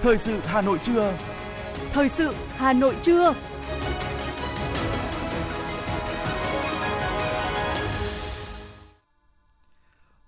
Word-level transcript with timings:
Thời 0.00 0.18
sự 0.18 0.40
Hà 0.44 0.60
Nội 0.60 0.78
trưa. 0.82 1.18
Thời 1.92 2.08
sự 2.08 2.34
Hà 2.56 2.72
Nội 2.72 2.96
trưa. 3.02 3.34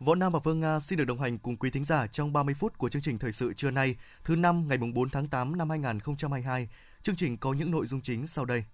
Võ 0.01 0.15
Nam 0.15 0.33
và 0.33 0.41
Phương 0.41 0.61
Nga 0.61 0.81
xin 0.81 0.99
được 0.99 1.05
đồng 1.05 1.21
hành 1.21 1.39
cùng 1.39 1.57
quý 1.57 1.71
thính 1.71 1.85
giả 1.85 2.07
trong 2.07 2.33
30 2.33 2.55
phút 2.55 2.79
của 2.79 2.89
chương 2.89 3.03
trình 3.03 3.19
thời 3.19 3.33
sự 3.33 3.53
trưa 3.53 3.71
nay, 3.71 3.97
thứ 4.25 4.37
năm 4.37 4.69
ngày 4.69 4.79
4 4.95 5.11
tháng 5.11 5.27
8 5.27 5.59
năm 5.59 5.71
2022. 5.71 6.69
Chương 7.03 7.17
trình 7.17 7.37
có 7.37 7.53
những 7.53 7.71
nội 7.71 7.87
dung 7.87 8.01
chính 8.01 8.27
sau 8.27 8.45
đây. 8.45 8.65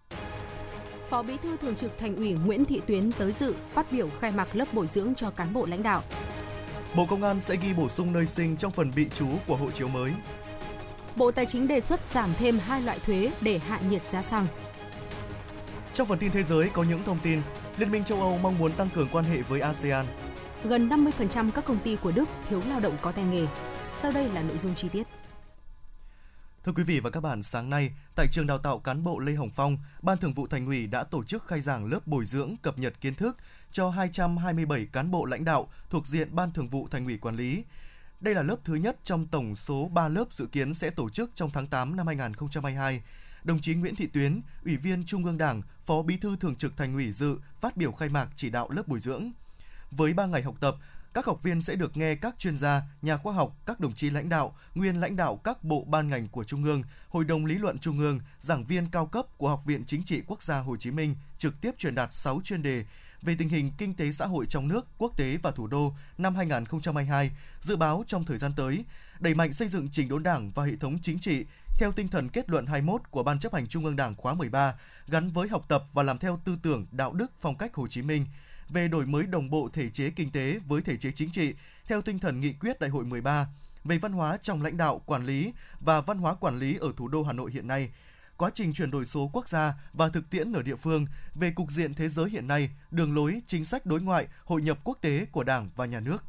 Phó 1.10 1.22
Bí 1.22 1.36
thư 1.42 1.56
Thường 1.56 1.74
trực 1.74 1.98
Thành 1.98 2.16
ủy 2.16 2.32
Nguyễn 2.32 2.64
Thị 2.64 2.80
Tuyến 2.86 3.12
tới 3.12 3.32
dự 3.32 3.54
phát 3.74 3.92
biểu 3.92 4.08
khai 4.20 4.32
mạc 4.32 4.56
lớp 4.56 4.74
bồi 4.74 4.86
dưỡng 4.86 5.14
cho 5.14 5.30
cán 5.30 5.52
bộ 5.52 5.66
lãnh 5.66 5.82
đạo. 5.82 6.02
Bộ 6.96 7.06
Công 7.06 7.22
an 7.22 7.40
sẽ 7.40 7.56
ghi 7.56 7.74
bổ 7.74 7.88
sung 7.88 8.12
nơi 8.12 8.26
sinh 8.26 8.56
trong 8.56 8.72
phần 8.72 8.92
bị 8.96 9.08
trú 9.08 9.26
của 9.46 9.56
hộ 9.56 9.70
chiếu 9.70 9.88
mới. 9.88 10.12
Bộ 11.16 11.32
Tài 11.32 11.46
chính 11.46 11.68
đề 11.68 11.80
xuất 11.80 12.06
giảm 12.06 12.34
thêm 12.38 12.58
hai 12.58 12.82
loại 12.82 12.98
thuế 12.98 13.32
để 13.40 13.58
hạ 13.58 13.80
nhiệt 13.90 14.02
giá 14.02 14.22
xăng. 14.22 14.46
Trong 15.94 16.06
phần 16.06 16.18
tin 16.18 16.30
thế 16.30 16.42
giới 16.42 16.68
có 16.68 16.82
những 16.82 17.04
thông 17.04 17.18
tin, 17.22 17.40
Liên 17.78 17.90
minh 17.90 18.04
châu 18.04 18.20
Âu 18.20 18.38
mong 18.38 18.58
muốn 18.58 18.72
tăng 18.72 18.88
cường 18.94 19.08
quan 19.12 19.24
hệ 19.24 19.42
với 19.42 19.60
ASEAN. 19.60 20.06
Gần 20.64 20.88
50% 20.88 21.50
các 21.50 21.64
công 21.64 21.78
ty 21.78 21.96
của 21.96 22.12
Đức 22.12 22.28
thiếu 22.48 22.62
lao 22.68 22.80
động 22.80 22.96
có 23.02 23.12
tay 23.12 23.24
nghề. 23.24 23.46
Sau 23.94 24.12
đây 24.12 24.28
là 24.28 24.42
nội 24.42 24.58
dung 24.58 24.74
chi 24.74 24.88
tiết. 24.88 25.06
Thưa 26.64 26.72
quý 26.72 26.82
vị 26.82 27.00
và 27.00 27.10
các 27.10 27.20
bạn, 27.20 27.42
sáng 27.42 27.70
nay, 27.70 27.90
tại 28.16 28.26
trường 28.32 28.46
đào 28.46 28.58
tạo 28.58 28.78
cán 28.78 29.04
bộ 29.04 29.18
Lê 29.18 29.34
Hồng 29.34 29.50
Phong, 29.50 29.78
Ban 30.02 30.18
Thường 30.18 30.32
vụ 30.32 30.46
Thành 30.46 30.66
ủy 30.66 30.86
đã 30.86 31.04
tổ 31.04 31.24
chức 31.24 31.46
khai 31.46 31.60
giảng 31.60 31.86
lớp 31.86 32.06
bồi 32.06 32.24
dưỡng 32.24 32.56
cập 32.62 32.78
nhật 32.78 33.00
kiến 33.00 33.14
thức 33.14 33.36
cho 33.72 33.90
227 33.90 34.86
cán 34.92 35.10
bộ 35.10 35.24
lãnh 35.24 35.44
đạo 35.44 35.68
thuộc 35.90 36.06
diện 36.06 36.28
Ban 36.34 36.52
Thường 36.52 36.68
vụ 36.68 36.88
Thành 36.90 37.04
ủy 37.04 37.18
quản 37.18 37.36
lý. 37.36 37.64
Đây 38.20 38.34
là 38.34 38.42
lớp 38.42 38.56
thứ 38.64 38.74
nhất 38.74 38.96
trong 39.04 39.26
tổng 39.26 39.56
số 39.56 39.90
3 39.92 40.08
lớp 40.08 40.24
dự 40.30 40.46
kiến 40.46 40.74
sẽ 40.74 40.90
tổ 40.90 41.10
chức 41.10 41.30
trong 41.34 41.50
tháng 41.50 41.66
8 41.66 41.96
năm 41.96 42.06
2022. 42.06 43.02
Đồng 43.44 43.60
chí 43.60 43.74
Nguyễn 43.74 43.96
Thị 43.96 44.06
Tuyến, 44.06 44.40
Ủy 44.64 44.76
viên 44.76 45.04
Trung 45.04 45.24
ương 45.24 45.38
Đảng, 45.38 45.62
Phó 45.84 46.02
Bí 46.02 46.16
thư 46.16 46.36
Thường 46.36 46.56
trực 46.56 46.76
Thành 46.76 46.94
ủy 46.94 47.12
dự 47.12 47.38
phát 47.60 47.76
biểu 47.76 47.92
khai 47.92 48.08
mạc 48.08 48.28
chỉ 48.36 48.50
đạo 48.50 48.70
lớp 48.70 48.88
bồi 48.88 49.00
dưỡng. 49.00 49.30
Với 49.90 50.14
3 50.14 50.26
ngày 50.26 50.42
học 50.42 50.54
tập, 50.60 50.76
các 51.14 51.26
học 51.26 51.42
viên 51.42 51.62
sẽ 51.62 51.74
được 51.74 51.96
nghe 51.96 52.14
các 52.14 52.38
chuyên 52.38 52.58
gia, 52.58 52.82
nhà 53.02 53.16
khoa 53.16 53.34
học, 53.34 53.56
các 53.66 53.80
đồng 53.80 53.94
chí 53.94 54.10
lãnh 54.10 54.28
đạo, 54.28 54.56
nguyên 54.74 55.00
lãnh 55.00 55.16
đạo 55.16 55.36
các 55.36 55.64
bộ 55.64 55.84
ban 55.84 56.08
ngành 56.08 56.28
của 56.28 56.44
Trung 56.44 56.64
ương, 56.64 56.82
Hội 57.08 57.24
đồng 57.24 57.46
lý 57.46 57.54
luận 57.54 57.78
Trung 57.78 57.98
ương, 57.98 58.20
giảng 58.40 58.64
viên 58.64 58.90
cao 58.90 59.06
cấp 59.06 59.26
của 59.38 59.48
Học 59.48 59.64
viện 59.64 59.84
Chính 59.86 60.02
trị 60.02 60.22
Quốc 60.26 60.42
gia 60.42 60.58
Hồ 60.58 60.76
Chí 60.76 60.90
Minh 60.90 61.14
trực 61.38 61.60
tiếp 61.60 61.70
truyền 61.78 61.94
đạt 61.94 62.14
6 62.14 62.40
chuyên 62.44 62.62
đề 62.62 62.84
về 63.26 63.36
tình 63.38 63.48
hình 63.48 63.72
kinh 63.78 63.94
tế 63.94 64.12
xã 64.12 64.26
hội 64.26 64.46
trong 64.46 64.68
nước, 64.68 64.86
quốc 64.98 65.16
tế 65.16 65.38
và 65.42 65.50
thủ 65.50 65.66
đô 65.66 65.92
năm 66.18 66.34
2022, 66.34 67.30
dự 67.60 67.76
báo 67.76 68.04
trong 68.06 68.24
thời 68.24 68.38
gian 68.38 68.52
tới, 68.56 68.84
đẩy 69.20 69.34
mạnh 69.34 69.52
xây 69.52 69.68
dựng 69.68 69.88
chỉnh 69.92 70.08
đốn 70.08 70.22
Đảng 70.22 70.50
và 70.54 70.64
hệ 70.64 70.76
thống 70.76 70.98
chính 71.02 71.18
trị 71.18 71.44
theo 71.78 71.92
tinh 71.92 72.08
thần 72.08 72.28
kết 72.28 72.50
luận 72.50 72.66
21 72.66 73.00
của 73.10 73.22
Ban 73.22 73.38
chấp 73.38 73.54
hành 73.54 73.66
Trung 73.66 73.84
ương 73.84 73.96
Đảng 73.96 74.14
khóa 74.14 74.34
13, 74.34 74.74
gắn 75.08 75.28
với 75.28 75.48
học 75.48 75.64
tập 75.68 75.84
và 75.92 76.02
làm 76.02 76.18
theo 76.18 76.40
tư 76.44 76.56
tưởng, 76.62 76.86
đạo 76.92 77.12
đức, 77.12 77.32
phong 77.40 77.56
cách 77.56 77.74
Hồ 77.74 77.86
Chí 77.86 78.02
Minh, 78.02 78.26
về 78.68 78.88
đổi 78.88 79.06
mới 79.06 79.22
đồng 79.22 79.50
bộ 79.50 79.68
thể 79.72 79.88
chế 79.88 80.10
kinh 80.10 80.30
tế 80.30 80.58
với 80.66 80.82
thể 80.82 80.96
chế 80.96 81.12
chính 81.12 81.30
trị 81.30 81.54
theo 81.86 82.02
tinh 82.02 82.18
thần 82.18 82.40
nghị 82.40 82.52
quyết 82.52 82.80
Đại 82.80 82.90
hội 82.90 83.04
13 83.04 83.46
về 83.84 83.98
văn 83.98 84.12
hóa 84.12 84.36
trong 84.42 84.62
lãnh 84.62 84.76
đạo, 84.76 85.00
quản 85.06 85.26
lý 85.26 85.52
và 85.80 86.00
văn 86.00 86.18
hóa 86.18 86.34
quản 86.34 86.58
lý 86.58 86.76
ở 86.76 86.92
thủ 86.96 87.08
đô 87.08 87.22
Hà 87.22 87.32
Nội 87.32 87.50
hiện 87.52 87.66
nay, 87.68 87.90
quá 88.36 88.50
trình 88.54 88.72
chuyển 88.72 88.90
đổi 88.90 89.04
số 89.04 89.30
quốc 89.32 89.48
gia 89.48 89.74
và 89.92 90.08
thực 90.08 90.30
tiễn 90.30 90.52
ở 90.52 90.62
địa 90.62 90.76
phương 90.76 91.06
về 91.34 91.50
cục 91.50 91.70
diện 91.70 91.94
thế 91.94 92.08
giới 92.08 92.30
hiện 92.30 92.48
nay, 92.48 92.70
đường 92.90 93.14
lối, 93.14 93.42
chính 93.46 93.64
sách 93.64 93.86
đối 93.86 94.00
ngoại, 94.00 94.26
hội 94.44 94.62
nhập 94.62 94.78
quốc 94.84 94.98
tế 95.00 95.26
của 95.32 95.44
Đảng 95.44 95.70
và 95.76 95.86
Nhà 95.86 96.00
nước 96.00 96.24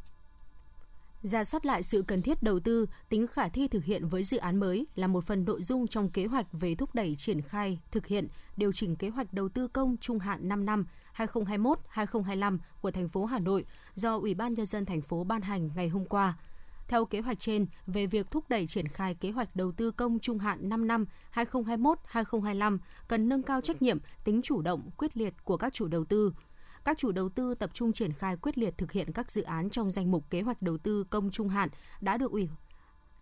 ra 1.24 1.44
soát 1.44 1.66
lại 1.66 1.84
sự 1.84 2.02
cần 2.08 2.22
thiết 2.22 2.44
đầu 2.44 2.60
tư, 2.60 2.86
tính 3.10 3.28
khả 3.28 3.50
thi 3.50 3.68
thực 3.68 3.84
hiện 3.84 4.08
với 4.08 4.24
dự 4.24 4.38
án 4.38 4.58
mới 4.58 4.88
là 4.96 5.08
một 5.08 5.24
phần 5.24 5.46
nội 5.46 5.64
dung 5.64 5.88
trong 5.88 6.10
kế 6.10 6.26
hoạch 6.26 6.46
về 6.52 6.76
thúc 6.76 6.96
đẩy 6.96 7.16
triển 7.16 7.42
khai, 7.42 7.80
thực 7.92 8.08
hiện, 8.08 8.28
điều 8.58 8.72
chỉnh 8.72 8.96
kế 8.96 9.10
hoạch 9.10 9.34
đầu 9.34 9.50
tư 9.50 9.68
công 9.68 9.98
trung 10.02 10.20
hạn 10.20 10.50
5 10.50 10.66
năm 10.66 10.86
2021-2025 11.18 12.58
của 12.82 12.92
thành 12.92 13.08
phố 13.08 13.26
Hà 13.26 13.40
Nội 13.40 13.66
do 13.96 14.18
Ủy 14.18 14.34
ban 14.34 14.54
nhân 14.54 14.66
dân 14.66 14.86
thành 14.86 15.02
phố 15.02 15.24
ban 15.24 15.42
hành 15.42 15.70
ngày 15.76 15.88
hôm 15.90 16.06
qua. 16.06 16.38
Theo 16.88 17.06
kế 17.06 17.22
hoạch 17.22 17.40
trên, 17.40 17.66
về 17.88 18.08
việc 18.08 18.32
thúc 18.32 18.50
đẩy 18.50 18.68
triển 18.68 18.88
khai 18.88 19.16
kế 19.16 19.32
hoạch 19.32 19.56
đầu 19.56 19.72
tư 19.72 19.92
công 19.92 20.20
trung 20.20 20.40
hạn 20.40 20.70
5 20.70 20.88
năm 20.88 21.06
2021-2025 21.34 22.78
cần 23.08 23.30
nâng 23.30 23.44
cao 23.44 23.62
trách 23.62 23.82
nhiệm, 23.82 23.98
tính 24.24 24.42
chủ 24.42 24.62
động, 24.62 24.90
quyết 24.98 25.18
liệt 25.18 25.34
của 25.44 25.58
các 25.58 25.74
chủ 25.74 25.88
đầu 25.88 26.06
tư, 26.06 26.34
các 26.86 26.98
chủ 26.98 27.12
đầu 27.12 27.30
tư 27.30 27.56
tập 27.56 27.70
trung 27.74 27.94
triển 27.94 28.14
khai 28.14 28.38
quyết 28.38 28.58
liệt 28.58 28.78
thực 28.78 28.92
hiện 28.92 29.12
các 29.12 29.32
dự 29.32 29.42
án 29.42 29.70
trong 29.70 29.90
danh 29.90 30.12
mục 30.12 30.30
kế 30.30 30.42
hoạch 30.42 30.62
đầu 30.62 30.78
tư 30.78 31.04
công 31.04 31.32
trung 31.32 31.50
hạn 31.50 31.70
đã 32.02 32.18
được 32.18 32.32
ủy 32.32 32.50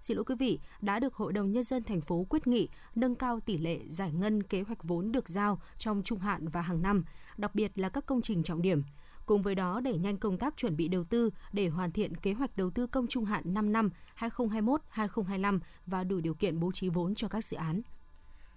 xin 0.06 0.18
lỗi 0.18 0.26
quý 0.26 0.36
vị, 0.36 0.60
đã 0.82 1.00
được 1.00 1.14
Hội 1.14 1.34
đồng 1.34 1.52
Nhân 1.52 1.64
dân 1.64 1.84
thành 1.84 2.02
phố 2.02 2.26
quyết 2.30 2.48
nghị 2.48 2.70
nâng 2.96 3.16
cao 3.16 3.40
tỷ 3.40 3.58
lệ 3.58 3.80
giải 3.88 4.12
ngân 4.12 4.44
kế 4.44 4.62
hoạch 4.62 4.84
vốn 4.84 5.12
được 5.12 5.30
giao 5.30 5.60
trong 5.78 6.02
trung 6.04 6.20
hạn 6.20 6.48
và 6.48 6.62
hàng 6.62 6.82
năm, 6.82 7.04
đặc 7.38 7.56
biệt 7.56 7.72
là 7.76 7.90
các 7.90 8.06
công 8.06 8.22
trình 8.22 8.44
trọng 8.44 8.62
điểm. 8.62 8.84
Cùng 9.26 9.42
với 9.42 9.56
đó 9.56 9.80
đẩy 9.80 9.98
nhanh 9.98 10.18
công 10.18 10.38
tác 10.38 10.58
chuẩn 10.58 10.78
bị 10.78 10.88
đầu 10.88 11.04
tư 11.04 11.30
để 11.54 11.68
hoàn 11.68 11.92
thiện 11.92 12.18
kế 12.18 12.34
hoạch 12.34 12.58
đầu 12.58 12.70
tư 12.70 12.88
công 12.88 13.08
trung 13.08 13.26
hạn 13.26 13.44
5 13.46 13.74
năm 13.74 13.90
2021-2025 14.20 15.60
và 15.86 16.04
đủ 16.04 16.20
điều 16.20 16.34
kiện 16.34 16.60
bố 16.60 16.72
trí 16.72 16.90
vốn 16.90 17.16
cho 17.16 17.28
các 17.28 17.44
dự 17.44 17.58
án. 17.58 17.82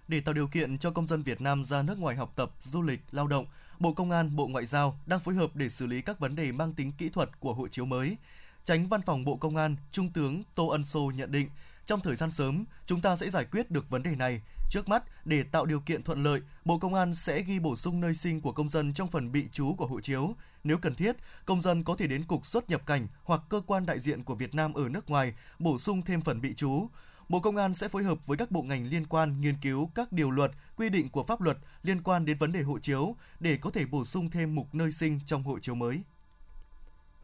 Để 0.07 0.21
tạo 0.21 0.33
điều 0.33 0.47
kiện 0.47 0.77
cho 0.77 0.91
công 0.91 1.07
dân 1.07 1.23
Việt 1.23 1.41
Nam 1.41 1.65
ra 1.65 1.81
nước 1.81 1.99
ngoài 1.99 2.15
học 2.15 2.33
tập, 2.35 2.51
du 2.63 2.81
lịch, 2.81 2.99
lao 3.11 3.27
động, 3.27 3.45
Bộ 3.79 3.93
Công 3.93 4.11
an, 4.11 4.35
Bộ 4.35 4.47
Ngoại 4.47 4.65
giao 4.65 4.99
đang 5.05 5.19
phối 5.19 5.35
hợp 5.35 5.55
để 5.55 5.69
xử 5.69 5.87
lý 5.87 6.01
các 6.01 6.19
vấn 6.19 6.35
đề 6.35 6.51
mang 6.51 6.73
tính 6.73 6.91
kỹ 6.97 7.09
thuật 7.09 7.39
của 7.39 7.53
hộ 7.53 7.67
chiếu 7.67 7.85
mới. 7.85 8.17
Tránh 8.65 8.87
Văn 8.87 9.01
phòng 9.01 9.25
Bộ 9.25 9.35
Công 9.35 9.55
an, 9.55 9.75
Trung 9.91 10.11
tướng 10.11 10.43
Tô 10.55 10.67
Ân 10.67 10.85
Sô 10.85 11.11
nhận 11.15 11.31
định, 11.31 11.49
trong 11.89 11.99
thời 11.99 12.15
gian 12.15 12.31
sớm, 12.31 12.65
chúng 12.85 13.01
ta 13.01 13.15
sẽ 13.15 13.29
giải 13.29 13.45
quyết 13.51 13.71
được 13.71 13.89
vấn 13.89 14.03
đề 14.03 14.15
này. 14.15 14.41
Trước 14.69 14.89
mắt, 14.89 15.03
để 15.25 15.43
tạo 15.43 15.65
điều 15.65 15.79
kiện 15.79 16.03
thuận 16.03 16.23
lợi, 16.23 16.41
Bộ 16.65 16.77
Công 16.79 16.93
an 16.93 17.15
sẽ 17.15 17.41
ghi 17.41 17.59
bổ 17.59 17.75
sung 17.75 18.01
nơi 18.01 18.13
sinh 18.13 18.41
của 18.41 18.51
công 18.51 18.69
dân 18.69 18.93
trong 18.93 19.07
phần 19.07 19.31
bị 19.31 19.45
trú 19.51 19.75
của 19.77 19.87
hộ 19.87 20.01
chiếu. 20.01 20.35
Nếu 20.63 20.77
cần 20.77 20.95
thiết, 20.95 21.15
công 21.45 21.61
dân 21.61 21.83
có 21.83 21.95
thể 21.95 22.07
đến 22.07 22.23
Cục 22.23 22.45
xuất 22.45 22.69
nhập 22.69 22.81
cảnh 22.85 23.07
hoặc 23.23 23.41
cơ 23.49 23.61
quan 23.65 23.85
đại 23.85 23.99
diện 23.99 24.23
của 24.23 24.35
Việt 24.35 24.55
Nam 24.55 24.73
ở 24.73 24.89
nước 24.89 25.09
ngoài 25.09 25.33
bổ 25.59 25.77
sung 25.77 26.01
thêm 26.01 26.21
phần 26.21 26.41
bị 26.41 26.53
trú. 26.53 26.87
Bộ 27.29 27.39
Công 27.39 27.57
an 27.57 27.73
sẽ 27.73 27.87
phối 27.87 28.03
hợp 28.03 28.27
với 28.27 28.37
các 28.37 28.51
bộ 28.51 28.61
ngành 28.61 28.85
liên 28.85 29.05
quan 29.05 29.41
nghiên 29.41 29.55
cứu 29.61 29.91
các 29.95 30.11
điều 30.11 30.31
luật, 30.31 30.51
quy 30.75 30.89
định 30.89 31.09
của 31.09 31.23
pháp 31.23 31.41
luật 31.41 31.57
liên 31.83 32.01
quan 32.01 32.25
đến 32.25 32.37
vấn 32.37 32.51
đề 32.51 32.61
hộ 32.61 32.79
chiếu 32.79 33.15
để 33.39 33.57
có 33.57 33.71
thể 33.71 33.85
bổ 33.85 34.05
sung 34.05 34.29
thêm 34.29 34.55
mục 34.55 34.75
nơi 34.75 34.91
sinh 34.91 35.19
trong 35.25 35.43
hộ 35.43 35.59
chiếu 35.59 35.75
mới. 35.75 36.01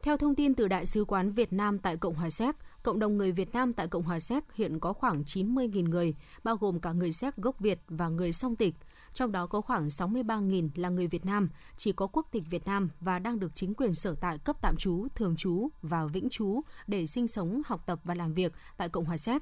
Theo 0.04 0.18
thông 0.18 0.36
tin 0.36 0.56
từ 0.56 0.68
Đại 0.68 0.86
sứ 0.86 1.06
quán 1.06 1.32
Việt 1.32 1.54
Nam 1.54 1.80
tại 1.80 1.98
Cộng 1.98 2.16
hòa 2.16 2.30
Séc, 2.30 2.56
cộng 2.86 3.00
đồng 3.00 3.18
người 3.18 3.32
Việt 3.32 3.54
Nam 3.54 3.74
tại 3.74 3.88
Cộng 3.88 4.04
hòa 4.04 4.20
Séc 4.20 4.44
hiện 4.54 4.80
có 4.80 4.94
khoảng 4.94 5.24
90.000 5.24 5.90
người, 5.90 6.16
bao 6.44 6.58
gồm 6.58 6.80
cả 6.80 6.92
người 6.92 7.12
Séc 7.12 7.38
gốc 7.38 7.60
Việt 7.60 7.80
và 7.88 8.10
người 8.10 8.34
song 8.34 8.56
tịch. 8.56 8.76
Trong 9.14 9.32
đó 9.32 9.48
có 9.48 9.62
khoảng 9.62 9.88
63.000 9.88 10.70
là 10.76 10.90
người 10.90 11.08
Việt 11.08 11.26
Nam, 11.26 11.50
chỉ 11.78 11.92
có 11.92 12.08
quốc 12.08 12.28
tịch 12.32 12.44
Việt 12.50 12.66
Nam 12.66 12.90
và 13.00 13.20
đang 13.20 13.40
được 13.40 13.56
chính 13.56 13.74
quyền 13.74 13.94
sở 13.94 14.16
tại 14.16 14.38
cấp 14.38 14.56
tạm 14.62 14.76
trú, 14.78 15.08
thường 15.16 15.36
trú 15.36 15.70
và 15.82 16.06
vĩnh 16.06 16.30
trú 16.30 16.62
để 16.88 17.06
sinh 17.06 17.28
sống, 17.28 17.62
học 17.66 17.84
tập 17.86 18.00
và 18.04 18.16
làm 18.16 18.34
việc 18.34 18.54
tại 18.78 18.90
Cộng 18.90 19.06
hòa 19.06 19.18
Séc. 19.18 19.42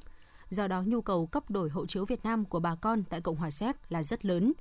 Do 0.49 0.67
đó, 0.67 0.81
nhu 0.81 1.01
cầu 1.01 1.25
cấp 1.25 1.51
đổi 1.51 1.69
hộ 1.69 1.85
chiếu 1.85 2.05
Việt 2.05 2.23
Nam 2.23 2.45
của 2.45 2.59
bà 2.59 2.75
con 2.75 3.03
tại 3.03 3.21
Cộng 3.21 3.35
hòa 3.35 3.51
Séc 3.51 3.91
là 3.91 4.03
rất 4.03 4.25
lớn. 4.25 4.53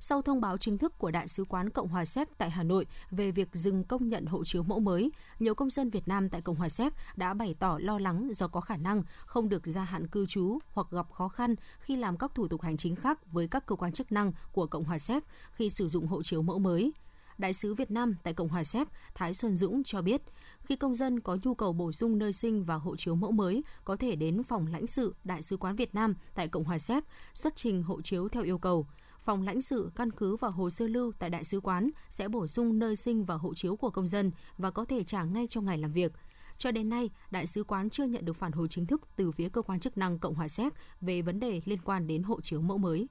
Sau 0.00 0.22
thông 0.22 0.40
báo 0.40 0.58
chính 0.58 0.78
thức 0.78 0.98
của 0.98 1.10
Đại 1.10 1.28
sứ 1.28 1.44
quán 1.44 1.70
Cộng 1.70 1.88
hòa 1.88 2.04
Séc 2.04 2.28
tại 2.38 2.50
Hà 2.50 2.62
Nội 2.62 2.86
về 3.10 3.30
việc 3.30 3.48
dừng 3.52 3.84
công 3.84 4.08
nhận 4.08 4.26
hộ 4.26 4.44
chiếu 4.44 4.62
mẫu 4.62 4.80
mới, 4.80 5.12
nhiều 5.38 5.54
công 5.54 5.70
dân 5.70 5.90
Việt 5.90 6.08
Nam 6.08 6.28
tại 6.28 6.40
Cộng 6.40 6.56
hòa 6.56 6.68
Séc 6.68 6.92
đã 7.16 7.34
bày 7.34 7.54
tỏ 7.58 7.78
lo 7.80 7.98
lắng 7.98 8.30
do 8.34 8.48
có 8.48 8.60
khả 8.60 8.76
năng 8.76 9.02
không 9.26 9.48
được 9.48 9.66
gia 9.66 9.84
hạn 9.84 10.06
cư 10.06 10.26
trú 10.26 10.58
hoặc 10.72 10.86
gặp 10.90 11.12
khó 11.12 11.28
khăn 11.28 11.54
khi 11.78 11.96
làm 11.96 12.16
các 12.16 12.34
thủ 12.34 12.48
tục 12.48 12.62
hành 12.62 12.76
chính 12.76 12.96
khác 12.96 13.32
với 13.32 13.48
các 13.48 13.66
cơ 13.66 13.76
quan 13.76 13.92
chức 13.92 14.12
năng 14.12 14.32
của 14.52 14.66
Cộng 14.66 14.84
hòa 14.84 14.98
Séc 14.98 15.24
khi 15.52 15.70
sử 15.70 15.88
dụng 15.88 16.06
hộ 16.06 16.22
chiếu 16.22 16.42
mẫu 16.42 16.58
mới. 16.58 16.92
Đại 17.38 17.52
sứ 17.52 17.74
Việt 17.74 17.90
Nam 17.90 18.14
tại 18.22 18.34
Cộng 18.34 18.48
hòa 18.48 18.64
Séc 18.64 18.88
Thái 19.14 19.34
Xuân 19.34 19.56
Dũng 19.56 19.84
cho 19.84 20.02
biết, 20.02 20.22
khi 20.60 20.76
công 20.76 20.94
dân 20.94 21.20
có 21.20 21.38
nhu 21.42 21.54
cầu 21.54 21.72
bổ 21.72 21.92
sung 21.92 22.18
nơi 22.18 22.32
sinh 22.32 22.64
và 22.64 22.74
hộ 22.74 22.96
chiếu 22.96 23.14
mẫu 23.14 23.32
mới, 23.32 23.64
có 23.84 23.96
thể 23.96 24.16
đến 24.16 24.42
phòng 24.42 24.66
lãnh 24.66 24.86
sự 24.86 25.14
Đại 25.24 25.42
sứ 25.42 25.56
quán 25.56 25.76
Việt 25.76 25.94
Nam 25.94 26.14
tại 26.34 26.48
Cộng 26.48 26.64
hòa 26.64 26.78
Séc 26.78 27.04
xuất 27.34 27.56
trình 27.56 27.82
hộ 27.82 28.00
chiếu 28.02 28.28
theo 28.28 28.42
yêu 28.42 28.58
cầu. 28.58 28.86
Phòng 29.28 29.42
lãnh 29.42 29.62
sự 29.62 29.90
căn 29.96 30.10
cứ 30.12 30.36
vào 30.36 30.50
hồ 30.50 30.70
sơ 30.70 30.86
lưu 30.86 31.12
tại 31.18 31.30
đại 31.30 31.44
sứ 31.44 31.60
quán 31.60 31.90
sẽ 32.08 32.28
bổ 32.28 32.46
sung 32.46 32.78
nơi 32.78 32.96
sinh 32.96 33.24
và 33.24 33.34
hộ 33.34 33.54
chiếu 33.54 33.76
của 33.76 33.90
công 33.90 34.08
dân 34.08 34.30
và 34.58 34.70
có 34.70 34.84
thể 34.84 35.04
trả 35.04 35.24
ngay 35.24 35.46
trong 35.46 35.64
ngày 35.64 35.78
làm 35.78 35.92
việc. 35.92 36.12
Cho 36.58 36.70
đến 36.70 36.88
nay, 36.88 37.10
đại 37.30 37.46
sứ 37.46 37.64
quán 37.64 37.90
chưa 37.90 38.04
nhận 38.04 38.24
được 38.24 38.32
phản 38.32 38.52
hồi 38.52 38.68
chính 38.70 38.86
thức 38.86 39.02
từ 39.16 39.32
phía 39.32 39.48
cơ 39.48 39.62
quan 39.62 39.80
chức 39.80 39.98
năng 39.98 40.18
Cộng 40.18 40.34
hòa 40.34 40.48
Séc 40.48 40.72
về 41.00 41.22
vấn 41.22 41.40
đề 41.40 41.60
liên 41.64 41.78
quan 41.84 42.06
đến 42.06 42.22
hộ 42.22 42.40
chiếu 42.40 42.60
mẫu 42.60 42.78
mới. 42.78 43.08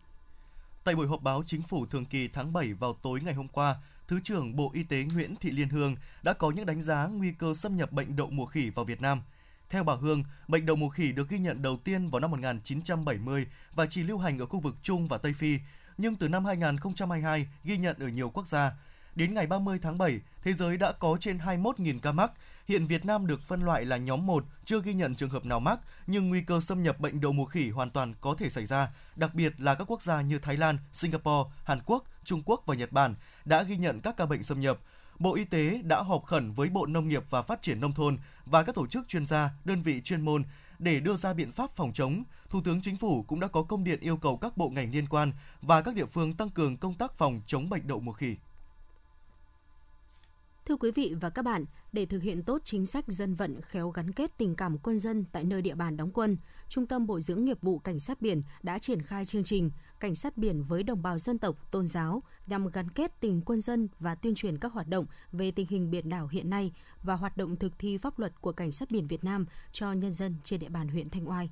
Tại 0.84 0.96
buổi 0.96 1.08
họp 1.08 1.22
báo 1.22 1.44
chính 1.46 1.62
phủ 1.62 1.86
thường 1.86 2.06
kỳ 2.06 2.28
tháng 2.28 2.54
7 2.54 2.74
vào 2.74 2.94
tối 3.02 3.20
ngày 3.24 3.34
hôm 3.34 3.48
qua, 3.48 3.76
Thứ 4.08 4.20
trưởng 4.24 4.56
Bộ 4.56 4.72
Y 4.74 4.84
tế 4.84 5.04
Nguyễn 5.14 5.36
Thị 5.36 5.52
Liên 5.52 5.70
Hương 5.70 5.96
đã 6.24 6.34
có 6.34 6.52
những 6.52 6.66
đánh 6.66 6.82
giá 6.82 7.08
nguy 7.08 7.32
cơ 7.32 7.54
xâm 7.54 7.78
nhập 7.78 7.92
bệnh 7.92 8.16
đậu 8.16 8.30
mùa 8.30 8.46
khỉ 8.46 8.70
vào 8.70 8.86
Việt 8.86 9.02
Nam. 9.02 9.22
Theo 9.70 9.84
bà 9.84 9.96
Hương, 9.96 10.24
bệnh 10.48 10.66
đậu 10.66 10.76
mùa 10.76 10.90
khỉ 10.90 11.12
được 11.12 11.30
ghi 11.30 11.40
nhận 11.40 11.62
đầu 11.62 11.78
tiên 11.78 12.10
vào 12.10 12.20
năm 12.20 12.32
1970 12.32 13.48
và 13.76 13.86
chỉ 13.86 14.04
lưu 14.04 14.18
hành 14.18 14.40
ở 14.40 14.46
khu 14.46 14.60
vực 14.60 14.76
Trung 14.84 15.08
và 15.08 15.18
Tây 15.18 15.34
Phi, 15.34 15.58
nhưng 15.98 16.16
từ 16.16 16.28
năm 16.28 16.46
2022 16.46 17.48
ghi 17.64 17.78
nhận 17.78 18.00
ở 18.00 18.08
nhiều 18.08 18.30
quốc 18.30 18.48
gia. 18.48 18.72
Đến 19.16 19.34
ngày 19.34 19.48
30 19.48 19.80
tháng 19.82 19.98
7, 19.98 20.20
thế 20.44 20.54
giới 20.54 20.78
đã 20.78 20.92
có 20.92 21.18
trên 21.20 21.38
21.000 21.38 22.00
ca 22.00 22.12
mắc. 22.12 22.32
Hiện 22.68 22.88
Việt 22.88 23.06
Nam 23.06 23.28
được 23.28 23.42
phân 23.42 23.62
loại 23.62 23.86
là 23.86 23.98
nhóm 23.98 24.26
1, 24.26 24.46
chưa 24.66 24.82
ghi 24.82 24.94
nhận 24.94 25.16
trường 25.16 25.30
hợp 25.30 25.46
nào 25.46 25.60
mắc, 25.60 25.80
nhưng 26.08 26.30
nguy 26.30 26.42
cơ 26.42 26.60
xâm 26.60 26.84
nhập 26.84 27.00
bệnh 27.00 27.22
đậu 27.22 27.32
mùa 27.32 27.46
khỉ 27.46 27.70
hoàn 27.70 27.90
toàn 27.90 28.14
có 28.22 28.36
thể 28.38 28.50
xảy 28.50 28.66
ra, 28.66 28.90
đặc 29.16 29.34
biệt 29.34 29.54
là 29.58 29.76
các 29.76 29.92
quốc 29.92 30.02
gia 30.02 30.22
như 30.22 30.40
Thái 30.40 30.58
Lan, 30.58 30.78
Singapore, 30.92 31.50
Hàn 31.64 31.80
Quốc, 31.86 32.04
Trung 32.24 32.42
Quốc 32.46 32.64
và 32.66 32.76
Nhật 32.76 32.92
Bản 32.92 33.16
đã 33.46 33.64
ghi 33.64 33.78
nhận 33.78 34.02
các 34.02 34.18
ca 34.18 34.26
bệnh 34.26 34.44
xâm 34.44 34.60
nhập. 34.60 34.78
Bộ 35.20 35.36
Y 35.36 35.46
tế 35.46 35.82
đã 35.84 36.02
họp 36.04 36.26
khẩn 36.26 36.52
với 36.52 36.70
Bộ 36.70 36.86
Nông 36.86 37.08
nghiệp 37.08 37.24
và 37.30 37.42
Phát 37.42 37.62
triển 37.62 37.82
Nông 37.82 37.94
thôn 37.94 38.18
và 38.46 38.64
các 38.64 38.76
tổ 38.76 38.88
chức 38.88 39.08
chuyên 39.08 39.26
gia, 39.26 39.50
đơn 39.66 39.82
vị 39.82 40.02
chuyên 40.02 40.22
môn 40.22 40.44
để 40.80 41.00
đưa 41.00 41.16
ra 41.16 41.34
biện 41.34 41.52
pháp 41.52 41.72
phòng 41.72 41.94
chống. 41.94 42.24
Thủ 42.50 42.62
tướng 42.66 42.82
Chính 42.82 42.98
phủ 42.98 43.24
cũng 43.24 43.40
đã 43.40 43.48
có 43.48 43.64
công 43.64 43.84
điện 43.84 44.00
yêu 44.00 44.18
cầu 44.18 44.38
các 44.38 44.58
bộ 44.58 44.70
ngành 44.70 44.92
liên 44.92 45.08
quan 45.08 45.32
và 45.62 45.82
các 45.82 45.96
địa 45.96 46.06
phương 46.06 46.34
tăng 46.34 46.50
cường 46.50 46.78
công 46.78 46.94
tác 46.94 47.14
phòng 47.14 47.42
chống 47.48 47.70
bệnh 47.70 47.88
đậu 47.88 48.00
mùa 48.00 48.14
khỉ. 48.14 48.36
Thưa 50.66 50.76
quý 50.76 50.92
vị 50.92 51.16
và 51.22 51.30
các 51.30 51.46
bạn, 51.46 51.66
để 51.92 52.06
thực 52.06 52.24
hiện 52.24 52.44
tốt 52.44 52.62
chính 52.64 52.86
sách 52.86 53.08
dân 53.08 53.34
vận 53.34 53.62
khéo 53.62 53.90
gắn 53.90 54.12
kết 54.12 54.38
tình 54.38 54.56
cảm 54.56 54.78
quân 54.78 55.00
dân 55.00 55.26
tại 55.32 55.44
nơi 55.44 55.62
địa 55.62 55.76
bàn 55.76 55.98
đóng 55.98 56.12
quân, 56.12 56.38
Trung 56.70 56.88
tâm 56.88 57.08
Bồi 57.08 57.22
dưỡng 57.22 57.46
nghiệp 57.46 57.58
vụ 57.62 57.80
Cảnh 57.80 58.00
sát 58.00 58.22
biển 58.22 58.42
đã 58.64 58.80
triển 58.80 59.02
khai 59.02 59.26
chương 59.26 59.44
trình 59.44 59.72
Cảnh 60.00 60.16
sát 60.16 60.38
biển 60.38 60.64
với 60.64 60.84
đồng 60.84 61.02
bào 61.02 61.18
dân 61.18 61.38
tộc, 61.38 61.72
tôn 61.72 61.88
giáo 61.88 62.24
nhằm 62.48 62.68
gắn 62.68 62.90
kết 62.90 63.20
tình 63.20 63.42
quân 63.42 63.62
dân 63.62 63.88
và 64.00 64.16
tuyên 64.16 64.36
truyền 64.36 64.58
các 64.58 64.74
hoạt 64.74 64.88
động 64.88 65.06
về 65.32 65.52
tình 65.52 65.68
hình 65.70 65.92
biển 65.92 66.10
đảo 66.10 66.28
hiện 66.28 66.50
nay 66.50 66.72
và 67.04 67.16
hoạt 67.16 67.38
động 67.38 67.56
thực 67.56 67.80
thi 67.80 67.98
pháp 67.98 68.20
luật 68.20 68.42
của 68.42 68.52
Cảnh 68.52 68.72
sát 68.72 68.92
biển 68.92 69.08
Việt 69.08 69.24
Nam 69.24 69.46
cho 69.72 69.94
nhân 69.94 70.14
dân 70.14 70.36
trên 70.44 70.60
địa 70.60 70.70
bàn 70.70 70.88
huyện 70.88 71.10
Thanh 71.10 71.30
Oai 71.30 71.50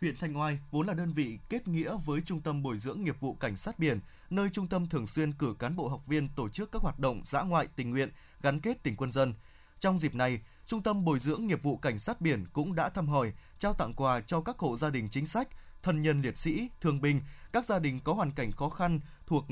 huyện 0.00 0.16
Thanh 0.16 0.38
Oai 0.38 0.58
vốn 0.70 0.86
là 0.86 0.94
đơn 0.94 1.12
vị 1.12 1.38
kết 1.48 1.68
nghĩa 1.68 1.96
với 2.04 2.20
Trung 2.20 2.40
tâm 2.40 2.62
Bồi 2.62 2.78
dưỡng 2.78 3.02
nghiệp 3.02 3.20
vụ 3.20 3.34
Cảnh 3.34 3.56
sát 3.56 3.78
biển, 3.78 4.00
nơi 4.30 4.48
trung 4.52 4.68
tâm 4.68 4.88
thường 4.88 5.06
xuyên 5.06 5.32
cử 5.32 5.54
cán 5.58 5.76
bộ 5.76 5.88
học 5.88 6.06
viên 6.06 6.28
tổ 6.28 6.48
chức 6.48 6.72
các 6.72 6.82
hoạt 6.82 6.98
động 6.98 7.22
dã 7.24 7.42
ngoại 7.42 7.68
tình 7.76 7.90
nguyện 7.90 8.08
gắn 8.42 8.60
kết 8.60 8.82
tình 8.82 8.96
quân 8.96 9.12
dân. 9.12 9.34
Trong 9.80 9.98
dịp 9.98 10.14
này, 10.14 10.40
Trung 10.66 10.82
tâm 10.82 11.04
Bồi 11.04 11.18
dưỡng 11.18 11.46
nghiệp 11.46 11.62
vụ 11.62 11.76
Cảnh 11.76 11.98
sát 11.98 12.20
biển 12.20 12.44
cũng 12.52 12.74
đã 12.74 12.88
thăm 12.88 13.08
hỏi, 13.08 13.32
trao 13.58 13.74
tặng 13.74 13.94
quà 13.94 14.20
cho 14.20 14.40
các 14.40 14.58
hộ 14.58 14.76
gia 14.76 14.90
đình 14.90 15.08
chính 15.10 15.26
sách, 15.26 15.48
thân 15.82 16.02
nhân 16.02 16.22
liệt 16.22 16.38
sĩ, 16.38 16.70
thương 16.80 17.00
binh, 17.00 17.20
các 17.52 17.66
gia 17.66 17.78
đình 17.78 18.00
có 18.04 18.12
hoàn 18.14 18.32
cảnh 18.32 18.52
khó 18.52 18.68
khăn 18.68 19.00
thuộc 19.26 19.44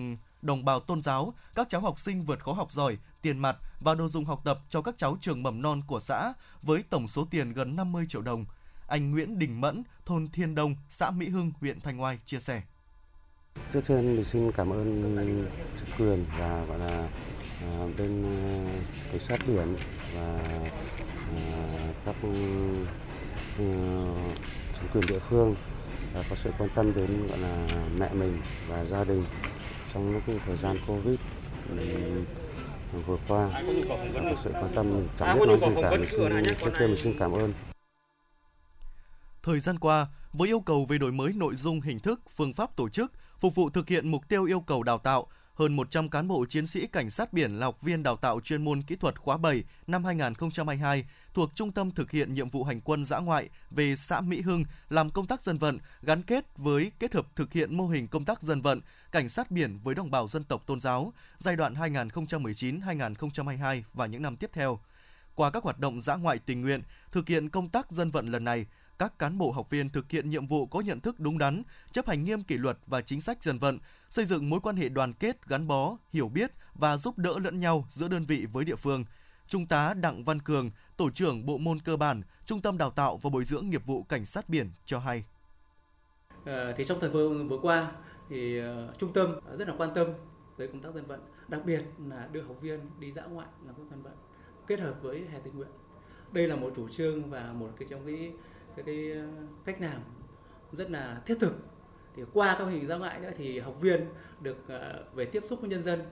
đồng 0.43 0.65
bào 0.65 0.81
tôn 0.81 1.03
giáo, 1.03 1.35
các 1.55 1.69
cháu 1.69 1.81
học 1.81 2.01
sinh 2.01 2.25
vượt 2.25 2.45
khó 2.45 2.53
học 2.53 2.73
giỏi, 2.73 2.99
tiền 3.23 3.39
mặt 3.39 3.57
và 3.81 3.95
đồ 3.95 4.09
dùng 4.09 4.25
học 4.25 4.41
tập 4.45 4.59
cho 4.69 4.83
các 4.83 4.95
cháu 4.99 5.17
trường 5.21 5.43
mầm 5.43 5.63
non 5.63 5.83
của 5.87 6.01
xã 6.01 6.33
với 6.63 6.83
tổng 6.91 7.09
số 7.09 7.27
tiền 7.31 7.53
gần 7.53 7.77
50 7.77 8.05
triệu 8.09 8.23
đồng– 8.23 8.45
anh 8.91 9.11
Nguyễn 9.11 9.39
Đình 9.39 9.61
Mẫn, 9.61 9.83
thôn 10.07 10.29
Thiên 10.33 10.55
Đông, 10.55 10.77
xã 10.89 11.11
Mỹ 11.11 11.29
Hưng, 11.29 11.53
huyện 11.61 11.81
Thanh 11.81 12.03
Oai 12.03 12.19
chia 12.27 12.39
sẻ. 12.39 12.63
Trước 13.73 13.81
tiên 13.87 14.17
thì 14.17 14.25
xin 14.25 14.53
cảm 14.53 14.73
ơn 14.73 15.17
chính 15.77 15.97
quyền 15.99 16.25
và 16.39 16.65
gọi 16.65 16.79
là 16.79 17.09
à, 17.63 17.87
bên 17.99 18.25
à, 18.25 18.37
cảnh 19.13 19.21
sát 19.29 19.39
biển 19.47 19.77
và 20.15 20.41
à, 21.37 21.93
các 22.05 22.17
ừ, 22.23 22.33
ừ, 23.59 23.65
chính 24.75 24.91
quyền 24.93 25.07
địa 25.07 25.19
phương 25.31 25.55
và 26.15 26.25
có 26.31 26.37
sự 26.45 26.51
quan 26.59 26.71
tâm 26.75 26.95
đến 26.95 27.27
gọi 27.29 27.39
là 27.39 27.67
mẹ 27.99 28.13
mình 28.13 28.43
và 28.69 28.85
gia 28.85 29.05
đình 29.05 29.25
trong 29.95 30.13
lúc 30.13 30.23
thời 30.47 30.57
gian 30.57 30.79
covid 30.87 31.19
vừa 33.07 33.19
qua. 33.29 33.63
Có 34.15 34.35
sự 34.45 34.51
quan 34.53 34.73
tâm 34.75 35.07
chẳng 35.19 35.39
biết 35.39 35.47
nói 35.47 35.59
gì 35.61 35.83
cả 35.83 35.91
mình 35.91 36.09
xin 36.11 36.55
trước 36.61 36.71
tiên 36.79 36.91
mình 36.91 37.01
xin 37.03 37.19
cảm 37.19 37.33
ơn. 37.33 37.53
Thời 39.43 39.61
gian 39.61 39.79
qua, 39.79 40.07
với 40.33 40.49
yêu 40.49 40.61
cầu 40.61 40.85
về 40.85 40.99
đổi 40.99 41.13
mới 41.13 41.33
nội 41.33 41.55
dung, 41.55 41.81
hình 41.81 42.01
thức, 42.01 42.21
phương 42.37 42.53
pháp 42.53 42.77
tổ 42.77 42.89
chức, 42.89 43.13
phục 43.39 43.55
vụ 43.55 43.71
thực 43.71 43.89
hiện 43.89 44.09
mục 44.09 44.29
tiêu 44.29 44.45
yêu 44.45 44.61
cầu 44.61 44.83
đào 44.83 44.99
tạo, 44.99 45.27
hơn 45.61 45.77
100 45.77 46.09
cán 46.09 46.29
bộ 46.29 46.47
chiến 46.49 46.67
sĩ 46.67 46.87
cảnh 46.87 47.11
sát 47.11 47.33
biển 47.33 47.53
là 47.53 47.67
học 47.67 47.83
viên 47.83 48.03
đào 48.03 48.17
tạo 48.17 48.41
chuyên 48.41 48.65
môn 48.65 48.83
kỹ 48.83 48.97
thuật 48.97 49.21
khóa 49.21 49.37
7 49.37 49.65
năm 49.87 50.05
2022 50.05 51.05
thuộc 51.35 51.51
Trung 51.55 51.73
tâm 51.73 51.91
thực 51.91 52.11
hiện 52.11 52.35
nhiệm 52.35 52.51
vụ 52.51 52.65
hành 52.65 52.81
quân 52.81 53.05
giã 53.05 53.19
ngoại 53.19 53.49
về 53.71 53.97
xã 53.97 54.21
Mỹ 54.21 54.41
Hưng 54.41 54.65
làm 54.89 55.11
công 55.11 55.27
tác 55.27 55.43
dân 55.43 55.59
vận 55.59 55.79
gắn 56.03 56.23
kết 56.23 56.45
với 56.57 56.93
kết 56.99 57.15
hợp 57.15 57.27
thực 57.37 57.53
hiện 57.53 57.77
mô 57.77 57.87
hình 57.87 58.09
công 58.09 58.25
tác 58.25 58.43
dân 58.43 58.61
vận 58.61 58.81
cảnh 59.13 59.29
sát 59.29 59.51
biển 59.51 59.79
với 59.83 59.95
đồng 59.95 60.11
bào 60.11 60.29
dân 60.29 60.45
tộc 60.45 60.67
tôn 60.67 60.81
giáo 60.81 61.13
giai 61.39 61.57
đoạn 61.57 61.75
2019-2022 61.75 63.83
và 63.95 64.07
những 64.07 64.23
năm 64.23 64.37
tiếp 64.37 64.51
theo. 64.53 64.81
Qua 65.35 65.51
các 65.51 65.65
hoạt 65.65 65.79
động 65.79 66.01
giã 66.01 66.17
ngoại 66.17 66.39
tình 66.39 66.61
nguyện, 66.61 66.83
thực 67.13 67.29
hiện 67.29 67.49
công 67.49 67.69
tác 67.69 67.91
dân 67.91 68.11
vận 68.11 68.31
lần 68.31 68.45
này, 68.45 68.67
các 69.01 69.19
cán 69.19 69.39
bộ 69.39 69.53
học 69.53 69.71
viên 69.71 69.91
thực 69.91 70.11
hiện 70.11 70.31
nhiệm 70.31 70.47
vụ 70.47 70.67
có 70.67 70.81
nhận 70.81 71.01
thức 71.01 71.21
đúng 71.21 71.39
đắn, 71.39 71.63
chấp 71.93 72.07
hành 72.07 72.25
nghiêm 72.25 72.43
kỷ 72.43 72.57
luật 72.57 72.79
và 72.87 73.01
chính 73.01 73.21
sách 73.21 73.43
dân 73.43 73.59
vận, 73.59 73.79
xây 74.11 74.25
dựng 74.25 74.51
mối 74.51 74.61
quan 74.61 74.77
hệ 74.77 74.89
đoàn 74.89 75.13
kết, 75.13 75.49
gắn 75.49 75.67
bó, 75.67 75.97
hiểu 76.13 76.29
biết 76.29 76.51
và 76.75 76.97
giúp 76.97 77.19
đỡ 77.19 77.39
lẫn 77.39 77.61
nhau 77.61 77.85
giữa 77.91 78.09
đơn 78.09 78.25
vị 78.25 78.47
với 78.53 78.65
địa 78.65 78.77
phương. 78.77 79.05
Trung 79.49 79.67
tá 79.67 79.95
Đặng 79.95 80.25
Văn 80.25 80.43
Cường, 80.43 80.71
tổ 80.97 81.11
trưởng 81.11 81.47
bộ 81.47 81.59
môn 81.59 81.81
cơ 81.81 81.97
bản, 81.97 82.23
Trung 82.47 82.61
tâm 82.61 82.79
đào 82.79 82.91
tạo 82.91 83.17
và 83.17 83.31
bồi 83.31 83.45
dưỡng 83.45 83.71
nghiệp 83.71 83.87
vụ 83.87 84.03
cảnh 84.03 84.27
sát 84.27 84.49
biển 84.49 84.71
cho 84.85 84.99
hay. 84.99 85.25
À, 86.45 86.73
thì 86.77 86.85
trong 86.85 87.01
thời 87.01 87.11
vừa, 87.11 87.45
vừa 87.45 87.59
qua 87.63 87.93
thì 88.29 88.61
uh, 88.61 88.99
trung 88.99 89.13
tâm 89.13 89.41
rất 89.59 89.69
là 89.69 89.75
quan 89.79 89.91
tâm 89.95 90.09
tới 90.59 90.69
công 90.69 90.83
tác 90.83 90.95
dân 90.95 91.07
vận, 91.07 91.21
đặc 91.49 91.61
biệt 91.65 91.85
là 92.09 92.29
đưa 92.33 92.43
học 92.43 92.57
viên 92.61 92.81
đi 92.99 93.13
dã 93.13 93.23
ngoại 93.23 93.49
làm 93.67 93.75
công 93.75 93.85
tác 93.85 93.91
dân 93.91 94.03
vận 94.03 94.15
kết 94.67 94.81
hợp 94.81 94.95
với 95.03 95.25
hè 95.33 95.39
tình 95.45 95.57
nguyện. 95.57 95.71
Đây 96.33 96.49
là 96.49 96.57
một 96.57 96.73
chủ 96.77 96.89
trương 96.89 97.31
và 97.31 97.53
một 97.53 97.71
cái 97.79 97.89
trong 97.91 98.07
cái 98.07 98.33
cái, 98.77 98.85
cái 98.85 99.13
ờ, 99.13 99.27
cách 99.65 99.81
làm 99.81 100.01
rất 100.73 100.91
là 100.91 101.23
thiết 101.27 101.37
thực. 101.41 101.53
Thì 102.17 102.23
qua 102.33 102.57
các 102.59 102.65
hình 102.65 102.87
giao 102.87 102.99
ngoại 102.99 103.21
nữa 103.21 103.31
thì 103.37 103.59
học 103.59 103.81
viên 103.81 104.07
được 104.41 104.57
ờ, 104.69 105.05
về 105.15 105.25
tiếp 105.25 105.45
xúc 105.49 105.61
với 105.61 105.71
nhân 105.71 105.83
dân 105.83 106.03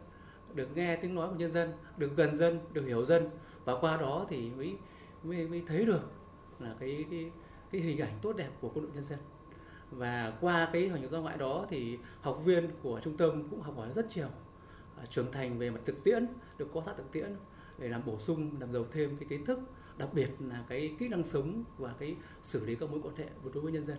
được 0.55 0.77
nghe 0.77 0.97
tiếng 0.97 1.15
nói 1.15 1.29
của 1.29 1.35
nhân 1.35 1.51
dân 1.51 1.73
được 1.97 2.17
gần 2.17 2.37
dân 2.37 2.61
được 2.73 2.87
hiểu 2.87 3.05
dân. 3.05 3.31
Và 3.65 3.75
qua 3.81 3.97
đó 3.97 4.27
thì 4.29 4.51
mới 4.51 4.77
mới, 5.23 5.49
mới 5.49 5.63
thấy 5.67 5.85
được 5.85 6.11
là 6.59 6.75
cái, 6.81 7.05
cái 7.11 7.31
cái 7.71 7.81
hình 7.81 8.01
ảnh 8.01 8.19
tốt 8.23 8.37
đẹp 8.37 8.51
của 8.61 8.69
quân 8.75 8.85
đội 8.85 8.95
nhân 8.95 9.05
dân. 9.05 9.19
Và 9.91 10.33
qua 10.41 10.69
cái 10.73 10.89
hình 10.89 11.09
giao 11.11 11.23
ngoại 11.23 11.37
đó 11.37 11.67
thì 11.69 11.99
học 12.21 12.41
viên 12.45 12.69
của 12.83 13.01
trung 13.05 13.17
tâm 13.17 13.49
cũng 13.51 13.61
học 13.61 13.77
hỏi 13.77 13.89
rất 13.95 14.17
nhiều. 14.17 14.29
Ờ, 14.97 15.07
trưởng 15.11 15.33
thành 15.33 15.59
về 15.59 15.71
mặt 15.71 15.81
thực 15.85 16.05
tiễn 16.05 16.27
được 16.59 16.69
có 16.75 16.83
sát 16.87 16.93
thực 16.97 17.13
tiễn 17.13 17.37
để 17.79 17.89
làm 17.89 18.03
bổ 18.07 18.19
sung 18.19 18.51
làm 18.61 18.73
giàu 18.73 18.85
thêm 18.93 19.17
cái 19.17 19.29
kiến 19.29 19.45
thức 19.45 19.59
đặc 19.99 20.09
biệt 20.15 20.31
là 20.39 20.65
cái 20.69 20.91
kỹ 20.99 21.09
năng 21.09 21.25
sống 21.25 21.65
và 21.79 21.93
cái 21.99 22.17
xử 22.43 22.67
lý 22.67 22.75
các 22.75 22.91
mối 22.91 23.01
quan 23.03 23.17
hệ 23.17 23.25
đối 23.55 23.63
với 23.63 23.73
nhân 23.73 23.85
dân. 23.85 23.97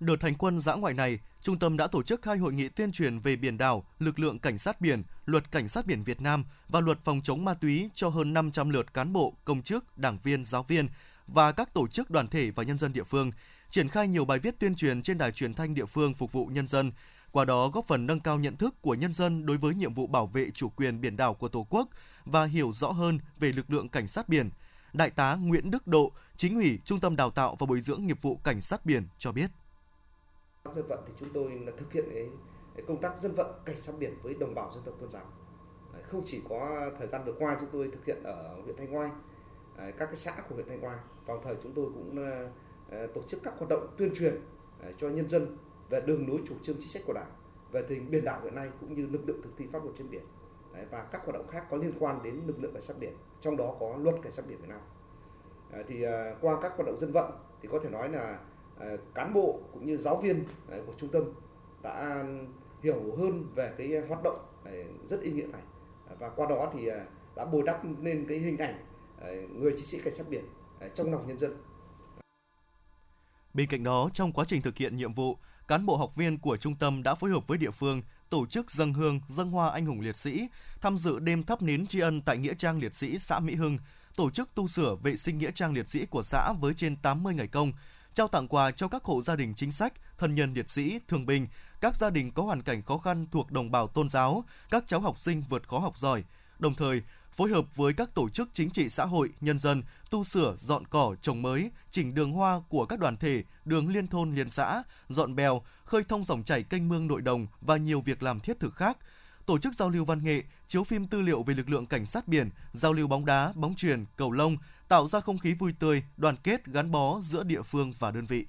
Đợt 0.00 0.22
hành 0.22 0.34
quân 0.34 0.60
giã 0.60 0.74
ngoại 0.74 0.94
này, 0.94 1.18
trung 1.42 1.58
tâm 1.58 1.76
đã 1.76 1.86
tổ 1.86 2.02
chức 2.02 2.24
hai 2.24 2.38
hội 2.38 2.52
nghị 2.52 2.68
tuyên 2.68 2.92
truyền 2.92 3.18
về 3.18 3.36
biển 3.36 3.58
đảo, 3.58 3.84
lực 3.98 4.18
lượng 4.18 4.38
cảnh 4.38 4.58
sát 4.58 4.80
biển, 4.80 5.02
luật 5.26 5.50
cảnh 5.50 5.68
sát 5.68 5.86
biển 5.86 6.02
Việt 6.02 6.20
Nam 6.20 6.44
và 6.68 6.80
luật 6.80 6.98
phòng 7.04 7.20
chống 7.24 7.44
ma 7.44 7.54
túy 7.54 7.90
cho 7.94 8.08
hơn 8.08 8.34
500 8.34 8.70
lượt 8.70 8.94
cán 8.94 9.12
bộ, 9.12 9.34
công 9.44 9.62
chức, 9.62 9.98
đảng 9.98 10.18
viên, 10.22 10.44
giáo 10.44 10.62
viên 10.62 10.88
và 11.26 11.52
các 11.52 11.74
tổ 11.74 11.88
chức 11.88 12.10
đoàn 12.10 12.28
thể 12.28 12.50
và 12.50 12.62
nhân 12.62 12.78
dân 12.78 12.92
địa 12.92 13.02
phương, 13.02 13.30
triển 13.70 13.88
khai 13.88 14.08
nhiều 14.08 14.24
bài 14.24 14.38
viết 14.38 14.58
tuyên 14.58 14.74
truyền 14.74 15.02
trên 15.02 15.18
đài 15.18 15.32
truyền 15.32 15.54
thanh 15.54 15.74
địa 15.74 15.86
phương 15.86 16.14
phục 16.14 16.32
vụ 16.32 16.46
nhân 16.46 16.66
dân, 16.66 16.92
qua 17.32 17.44
đó 17.44 17.68
góp 17.68 17.86
phần 17.86 18.06
nâng 18.06 18.20
cao 18.20 18.38
nhận 18.38 18.56
thức 18.56 18.74
của 18.80 18.94
nhân 18.94 19.12
dân 19.12 19.46
đối 19.46 19.56
với 19.56 19.74
nhiệm 19.74 19.94
vụ 19.94 20.06
bảo 20.06 20.26
vệ 20.26 20.50
chủ 20.50 20.68
quyền 20.68 21.00
biển 21.00 21.16
đảo 21.16 21.34
của 21.34 21.48
Tổ 21.48 21.66
quốc 21.70 21.88
và 22.24 22.44
hiểu 22.44 22.72
rõ 22.72 22.90
hơn 22.90 23.18
về 23.38 23.52
lực 23.52 23.70
lượng 23.70 23.88
cảnh 23.88 24.08
sát 24.08 24.28
biển. 24.28 24.50
Đại 24.92 25.10
tá 25.10 25.34
Nguyễn 25.34 25.70
Đức 25.70 25.86
Độ, 25.86 26.12
chính 26.36 26.54
ủy 26.54 26.78
Trung 26.84 27.00
tâm 27.00 27.16
Đào 27.16 27.30
tạo 27.30 27.56
và 27.58 27.66
Bồi 27.66 27.80
dưỡng 27.80 28.06
nghiệp 28.06 28.22
vụ 28.22 28.36
Cảnh 28.44 28.60
sát 28.60 28.86
biển 28.86 29.02
cho 29.18 29.32
biết. 29.32 29.50
Dân 30.74 30.86
vận 30.88 30.98
thì 31.06 31.12
chúng 31.20 31.28
tôi 31.34 31.50
là 31.50 31.72
thực 31.78 31.92
hiện 31.92 32.04
cái, 32.12 32.26
cái 32.76 32.84
công 32.88 33.00
tác 33.00 33.20
dân 33.20 33.34
vận 33.34 33.46
cảnh 33.64 33.76
sát 33.82 33.92
biển 33.98 34.14
với 34.22 34.34
đồng 34.34 34.54
bào 34.54 34.72
dân 34.74 34.82
tộc 34.84 34.94
tôn 35.00 35.10
giáo. 35.12 35.24
Không 36.10 36.22
chỉ 36.26 36.40
có 36.48 36.90
thời 36.98 37.08
gian 37.08 37.24
vừa 37.24 37.32
qua 37.38 37.56
chúng 37.60 37.68
tôi 37.72 37.90
thực 37.92 38.04
hiện 38.06 38.22
ở 38.22 38.60
huyện 38.64 38.76
Thanh 38.76 38.96
Oai, 38.96 39.10
các 39.76 40.06
cái 40.06 40.16
xã 40.16 40.32
của 40.48 40.54
huyện 40.54 40.68
Thanh 40.68 40.84
Oai. 40.84 40.96
Vào 41.26 41.40
thời 41.44 41.56
chúng 41.62 41.72
tôi 41.74 41.86
cũng 41.94 42.16
ờ, 42.16 42.50
ờ, 42.90 43.06
tổ 43.14 43.22
chức 43.22 43.40
các 43.42 43.54
hoạt 43.58 43.68
động 43.68 43.94
tuyên 43.96 44.14
truyền 44.18 44.40
cho 44.98 45.08
nhân 45.08 45.30
dân 45.30 45.56
về 45.90 46.00
đường 46.00 46.28
lối 46.28 46.40
chủ 46.48 46.54
trương 46.62 46.76
chính 46.78 46.88
sách 46.88 47.02
của 47.06 47.12
đảng 47.12 47.30
về 47.72 47.82
tình 47.88 47.98
hình 47.98 48.10
biển 48.10 48.24
đảo 48.24 48.40
hiện 48.44 48.54
nay 48.54 48.68
cũng 48.80 48.94
như 48.94 49.06
lực 49.06 49.28
lượng 49.28 49.40
thực 49.42 49.50
thi 49.56 49.66
pháp 49.72 49.84
luật 49.84 49.96
trên 49.98 50.10
biển. 50.10 50.22
Đấy, 50.74 50.86
và 50.90 51.02
các 51.02 51.22
hoạt 51.24 51.34
động 51.34 51.48
khác 51.48 51.64
có 51.70 51.76
liên 51.76 51.92
quan 51.98 52.22
đến 52.22 52.40
lực 52.46 52.62
lượng 52.62 52.72
cảnh 52.72 52.82
sát 52.82 52.98
biển 52.98 53.12
trong 53.40 53.56
đó 53.56 53.76
có 53.80 53.96
luật 53.96 54.16
cảnh 54.22 54.32
sát 54.32 54.46
biển 54.48 54.58
Việt 54.58 54.68
Nam. 54.68 54.80
À, 55.72 55.82
thì 55.88 56.02
à, 56.02 56.34
qua 56.40 56.58
các 56.62 56.72
hoạt 56.76 56.86
động 56.86 57.00
dân 57.00 57.12
vận 57.12 57.32
thì 57.62 57.68
có 57.72 57.78
thể 57.82 57.90
nói 57.90 58.08
là 58.08 58.38
à, 58.78 58.96
cán 59.14 59.34
bộ 59.34 59.60
cũng 59.72 59.86
như 59.86 59.96
giáo 59.96 60.16
viên 60.16 60.44
à, 60.70 60.78
của 60.86 60.92
trung 60.96 61.10
tâm 61.10 61.24
đã 61.82 62.24
hiểu 62.82 63.16
hơn 63.18 63.44
về 63.54 63.74
cái 63.78 64.00
hoạt 64.08 64.22
động 64.22 64.38
à, 64.64 64.72
rất 65.08 65.20
ý 65.20 65.32
nghĩa 65.32 65.46
này. 65.46 65.62
À, 66.08 66.14
và 66.18 66.28
qua 66.28 66.46
đó 66.46 66.70
thì 66.74 66.88
à, 66.88 67.06
đã 67.36 67.44
bồi 67.44 67.62
đắp 67.62 67.84
nên 67.84 68.26
cái 68.28 68.38
hình 68.38 68.58
ảnh 68.58 68.84
à, 69.20 69.28
người 69.52 69.72
chiến 69.72 69.86
sĩ 69.86 70.00
cảnh 70.04 70.14
sát 70.14 70.28
biển 70.28 70.44
à, 70.80 70.88
trong 70.94 71.12
lòng 71.12 71.28
nhân 71.28 71.38
dân. 71.38 71.56
Bên 73.54 73.68
cạnh 73.70 73.84
đó, 73.84 74.10
trong 74.14 74.32
quá 74.32 74.44
trình 74.48 74.62
thực 74.62 74.76
hiện 74.76 74.96
nhiệm 74.96 75.12
vụ, 75.12 75.36
cán 75.70 75.86
bộ 75.86 75.96
học 75.96 76.16
viên 76.16 76.38
của 76.38 76.56
trung 76.56 76.76
tâm 76.76 77.02
đã 77.02 77.14
phối 77.14 77.30
hợp 77.30 77.46
với 77.46 77.58
địa 77.58 77.70
phương 77.70 78.02
tổ 78.30 78.46
chức 78.46 78.70
dân 78.70 78.94
hương, 78.94 79.20
dân 79.28 79.50
hoa 79.50 79.70
anh 79.70 79.86
hùng 79.86 80.00
liệt 80.00 80.16
sĩ, 80.16 80.48
tham 80.80 80.98
dự 80.98 81.18
đêm 81.18 81.42
thắp 81.42 81.62
nến 81.62 81.86
tri 81.86 82.00
ân 82.00 82.22
tại 82.22 82.38
nghĩa 82.38 82.54
trang 82.54 82.78
liệt 82.78 82.94
sĩ 82.94 83.18
xã 83.18 83.38
Mỹ 83.38 83.54
Hưng, 83.54 83.78
tổ 84.16 84.30
chức 84.30 84.54
tu 84.54 84.68
sửa 84.68 84.94
vệ 84.94 85.16
sinh 85.16 85.38
nghĩa 85.38 85.50
trang 85.50 85.72
liệt 85.72 85.88
sĩ 85.88 86.06
của 86.06 86.22
xã 86.22 86.52
với 86.52 86.74
trên 86.74 86.96
80 86.96 87.34
ngày 87.34 87.46
công, 87.46 87.72
trao 88.14 88.28
tặng 88.28 88.48
quà 88.48 88.70
cho 88.70 88.88
các 88.88 89.04
hộ 89.04 89.22
gia 89.22 89.36
đình 89.36 89.54
chính 89.54 89.72
sách, 89.72 89.92
thân 90.18 90.34
nhân 90.34 90.54
liệt 90.54 90.70
sĩ, 90.70 90.98
thương 91.08 91.26
binh, 91.26 91.46
các 91.80 91.96
gia 91.96 92.10
đình 92.10 92.32
có 92.32 92.42
hoàn 92.42 92.62
cảnh 92.62 92.82
khó 92.82 92.98
khăn 92.98 93.26
thuộc 93.32 93.50
đồng 93.50 93.70
bào 93.70 93.86
tôn 93.86 94.08
giáo, 94.08 94.44
các 94.70 94.84
cháu 94.86 95.00
học 95.00 95.18
sinh 95.18 95.42
vượt 95.48 95.68
khó 95.68 95.78
học 95.78 95.98
giỏi. 95.98 96.24
Đồng 96.58 96.74
thời, 96.74 97.02
phối 97.32 97.50
hợp 97.50 97.76
với 97.76 97.92
các 97.92 98.14
tổ 98.14 98.28
chức 98.28 98.48
chính 98.52 98.70
trị 98.70 98.88
xã 98.88 99.04
hội, 99.04 99.30
nhân 99.40 99.58
dân, 99.58 99.82
tu 100.10 100.24
sửa, 100.24 100.54
dọn 100.58 100.86
cỏ, 100.86 101.14
trồng 101.22 101.42
mới, 101.42 101.70
chỉnh 101.90 102.14
đường 102.14 102.32
hoa 102.32 102.60
của 102.68 102.86
các 102.86 102.98
đoàn 102.98 103.16
thể, 103.16 103.42
đường 103.64 103.88
liên 103.88 104.08
thôn 104.08 104.34
liên 104.34 104.50
xã, 104.50 104.82
dọn 105.08 105.34
bèo, 105.34 105.62
khơi 105.84 106.02
thông 106.08 106.24
dòng 106.24 106.42
chảy 106.42 106.62
kênh 106.62 106.88
mương 106.88 107.06
nội 107.06 107.22
đồng 107.22 107.46
và 107.60 107.76
nhiều 107.76 108.00
việc 108.00 108.22
làm 108.22 108.40
thiết 108.40 108.60
thực 108.60 108.74
khác. 108.74 108.98
Tổ 109.46 109.58
chức 109.58 109.74
giao 109.74 109.90
lưu 109.90 110.04
văn 110.04 110.24
nghệ, 110.24 110.42
chiếu 110.68 110.84
phim 110.84 111.06
tư 111.06 111.20
liệu 111.20 111.42
về 111.42 111.54
lực 111.54 111.68
lượng 111.68 111.86
cảnh 111.86 112.06
sát 112.06 112.28
biển, 112.28 112.50
giao 112.72 112.92
lưu 112.92 113.08
bóng 113.08 113.26
đá, 113.26 113.52
bóng 113.54 113.74
truyền, 113.74 114.04
cầu 114.16 114.32
lông, 114.32 114.56
tạo 114.88 115.08
ra 115.08 115.20
không 115.20 115.38
khí 115.38 115.54
vui 115.54 115.72
tươi, 115.78 116.02
đoàn 116.16 116.36
kết, 116.36 116.66
gắn 116.66 116.90
bó 116.90 117.20
giữa 117.20 117.42
địa 117.42 117.62
phương 117.62 117.92
và 117.98 118.10
đơn 118.10 118.26
vị. 118.26 118.46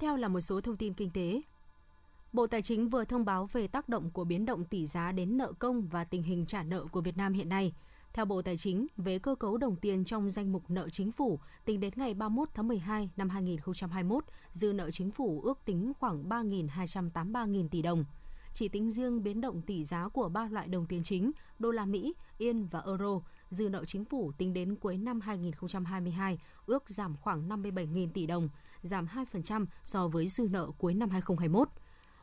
Theo 0.00 0.16
là 0.16 0.28
một 0.28 0.40
số 0.40 0.60
thông 0.60 0.76
tin 0.76 0.94
kinh 0.94 1.10
tế. 1.10 1.42
Bộ 2.32 2.46
Tài 2.46 2.62
chính 2.62 2.88
vừa 2.88 3.04
thông 3.04 3.24
báo 3.24 3.46
về 3.52 3.66
tác 3.66 3.88
động 3.88 4.10
của 4.10 4.24
biến 4.24 4.46
động 4.46 4.64
tỷ 4.64 4.86
giá 4.86 5.12
đến 5.12 5.36
nợ 5.36 5.52
công 5.58 5.88
và 5.88 6.04
tình 6.04 6.22
hình 6.22 6.46
trả 6.46 6.62
nợ 6.62 6.84
của 6.92 7.00
Việt 7.00 7.16
Nam 7.16 7.32
hiện 7.32 7.48
nay. 7.48 7.72
Theo 8.12 8.24
Bộ 8.24 8.42
Tài 8.42 8.56
chính, 8.56 8.86
về 8.96 9.18
cơ 9.18 9.34
cấu 9.34 9.56
đồng 9.56 9.76
tiền 9.76 10.04
trong 10.04 10.30
danh 10.30 10.52
mục 10.52 10.70
nợ 10.70 10.88
chính 10.88 11.12
phủ, 11.12 11.38
tính 11.64 11.80
đến 11.80 11.92
ngày 11.96 12.14
31 12.14 12.48
tháng 12.54 12.68
12 12.68 13.10
năm 13.16 13.28
2021, 13.28 14.24
dư 14.52 14.72
nợ 14.72 14.90
chính 14.90 15.10
phủ 15.10 15.40
ước 15.42 15.58
tính 15.64 15.92
khoảng 16.00 16.28
3.283.000 16.28 17.68
tỷ 17.68 17.82
đồng. 17.82 18.04
Chỉ 18.54 18.68
tính 18.68 18.90
riêng 18.90 19.22
biến 19.22 19.40
động 19.40 19.62
tỷ 19.62 19.84
giá 19.84 20.08
của 20.08 20.28
ba 20.28 20.48
loại 20.50 20.68
đồng 20.68 20.86
tiền 20.86 21.02
chính, 21.02 21.30
đô 21.58 21.70
la 21.70 21.84
Mỹ, 21.84 22.14
Yên 22.38 22.66
và 22.66 22.82
Euro, 22.86 23.20
dư 23.50 23.68
nợ 23.68 23.84
chính 23.84 24.04
phủ 24.04 24.32
tính 24.38 24.52
đến 24.52 24.76
cuối 24.76 24.96
năm 24.96 25.20
2022 25.20 26.38
ước 26.66 26.90
giảm 26.90 27.16
khoảng 27.16 27.48
57.000 27.48 28.08
tỷ 28.14 28.26
đồng, 28.26 28.48
giảm 28.82 29.06
2% 29.32 29.66
so 29.84 30.08
với 30.08 30.28
dư 30.28 30.48
nợ 30.50 30.70
cuối 30.78 30.94
năm 30.94 31.10
2021. 31.10 31.68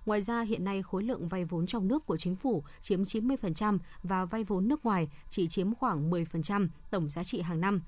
Ngoài 0.06 0.22
ra, 0.22 0.42
hiện 0.42 0.64
nay 0.64 0.84
khối 0.84 1.04
lượng 1.04 1.28
vay 1.28 1.46
vốn 1.46 1.68
trong 1.68 1.88
nước 1.88 2.06
của 2.06 2.18
chính 2.18 2.36
phủ 2.36 2.64
chiếm 2.82 3.04
90% 3.04 3.78
và 4.04 4.26
vay 4.26 4.44
vốn 4.44 4.68
nước 4.68 4.86
ngoài 4.86 5.10
chỉ 5.30 5.48
chiếm 5.48 5.76
khoảng 5.76 6.12
10% 6.12 6.68
tổng 6.90 7.10
giá 7.10 7.24
trị 7.24 7.42
hàng 7.42 7.62
năm. 7.62 7.82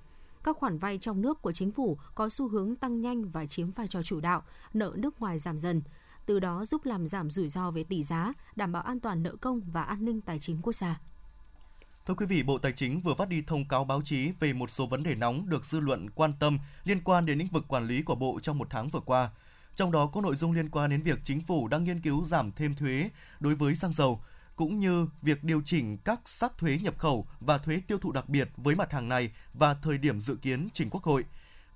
Các 0.43 0.57
khoản 0.57 0.77
vay 0.77 0.97
trong 0.97 1.21
nước 1.21 1.41
của 1.41 1.51
chính 1.51 1.71
phủ 1.71 1.97
có 2.15 2.29
xu 2.29 2.47
hướng 2.47 2.75
tăng 2.75 3.01
nhanh 3.01 3.29
và 3.29 3.45
chiếm 3.45 3.71
vai 3.71 3.87
trò 3.87 4.03
chủ 4.03 4.19
đạo, 4.19 4.43
nợ 4.73 4.93
nước 4.95 5.19
ngoài 5.19 5.39
giảm 5.39 5.57
dần, 5.57 5.81
từ 6.25 6.39
đó 6.39 6.65
giúp 6.65 6.85
làm 6.85 7.07
giảm 7.07 7.29
rủi 7.29 7.49
ro 7.49 7.71
về 7.71 7.83
tỷ 7.83 8.03
giá, 8.03 8.33
đảm 8.55 8.71
bảo 8.71 8.83
an 8.83 8.99
toàn 8.99 9.23
nợ 9.23 9.35
công 9.41 9.61
và 9.71 9.83
an 9.83 10.05
ninh 10.05 10.21
tài 10.21 10.39
chính 10.39 10.61
quốc 10.61 10.73
gia. 10.73 11.01
Thưa 12.09 12.15
quý 12.15 12.25
vị, 12.25 12.43
Bộ 12.43 12.57
Tài 12.57 12.71
chính 12.71 13.01
vừa 13.01 13.13
phát 13.13 13.29
đi 13.29 13.41
thông 13.41 13.67
cáo 13.67 13.85
báo 13.85 14.01
chí 14.05 14.31
về 14.39 14.53
một 14.53 14.69
số 14.69 14.85
vấn 14.87 15.03
đề 15.03 15.15
nóng 15.15 15.49
được 15.49 15.65
dư 15.65 15.79
luận 15.79 16.09
quan 16.09 16.33
tâm 16.39 16.59
liên 16.83 17.01
quan 17.03 17.25
đến 17.25 17.37
lĩnh 17.39 17.47
vực 17.47 17.65
quản 17.67 17.87
lý 17.87 18.01
của 18.01 18.15
Bộ 18.15 18.39
trong 18.43 18.57
một 18.57 18.67
tháng 18.69 18.89
vừa 18.89 18.99
qua. 18.99 19.29
Trong 19.75 19.91
đó 19.91 20.07
có 20.07 20.21
nội 20.21 20.35
dung 20.35 20.51
liên 20.51 20.69
quan 20.69 20.89
đến 20.89 21.01
việc 21.01 21.19
chính 21.23 21.41
phủ 21.41 21.67
đang 21.67 21.83
nghiên 21.83 22.01
cứu 22.01 22.25
giảm 22.25 22.51
thêm 22.51 22.75
thuế 22.75 23.09
đối 23.39 23.55
với 23.55 23.75
xăng 23.75 23.93
dầu, 23.93 24.21
cũng 24.55 24.79
như 24.79 25.07
việc 25.21 25.43
điều 25.43 25.61
chỉnh 25.65 25.97
các 25.97 26.19
sắc 26.25 26.57
thuế 26.57 26.77
nhập 26.77 26.97
khẩu 26.97 27.27
và 27.39 27.57
thuế 27.57 27.81
tiêu 27.87 27.97
thụ 27.97 28.11
đặc 28.11 28.29
biệt 28.29 28.49
với 28.57 28.75
mặt 28.75 28.91
hàng 28.91 29.09
này 29.09 29.31
và 29.53 29.73
thời 29.73 29.97
điểm 29.97 30.21
dự 30.21 30.35
kiến 30.35 30.67
trình 30.73 30.89
Quốc 30.89 31.03
hội. 31.03 31.25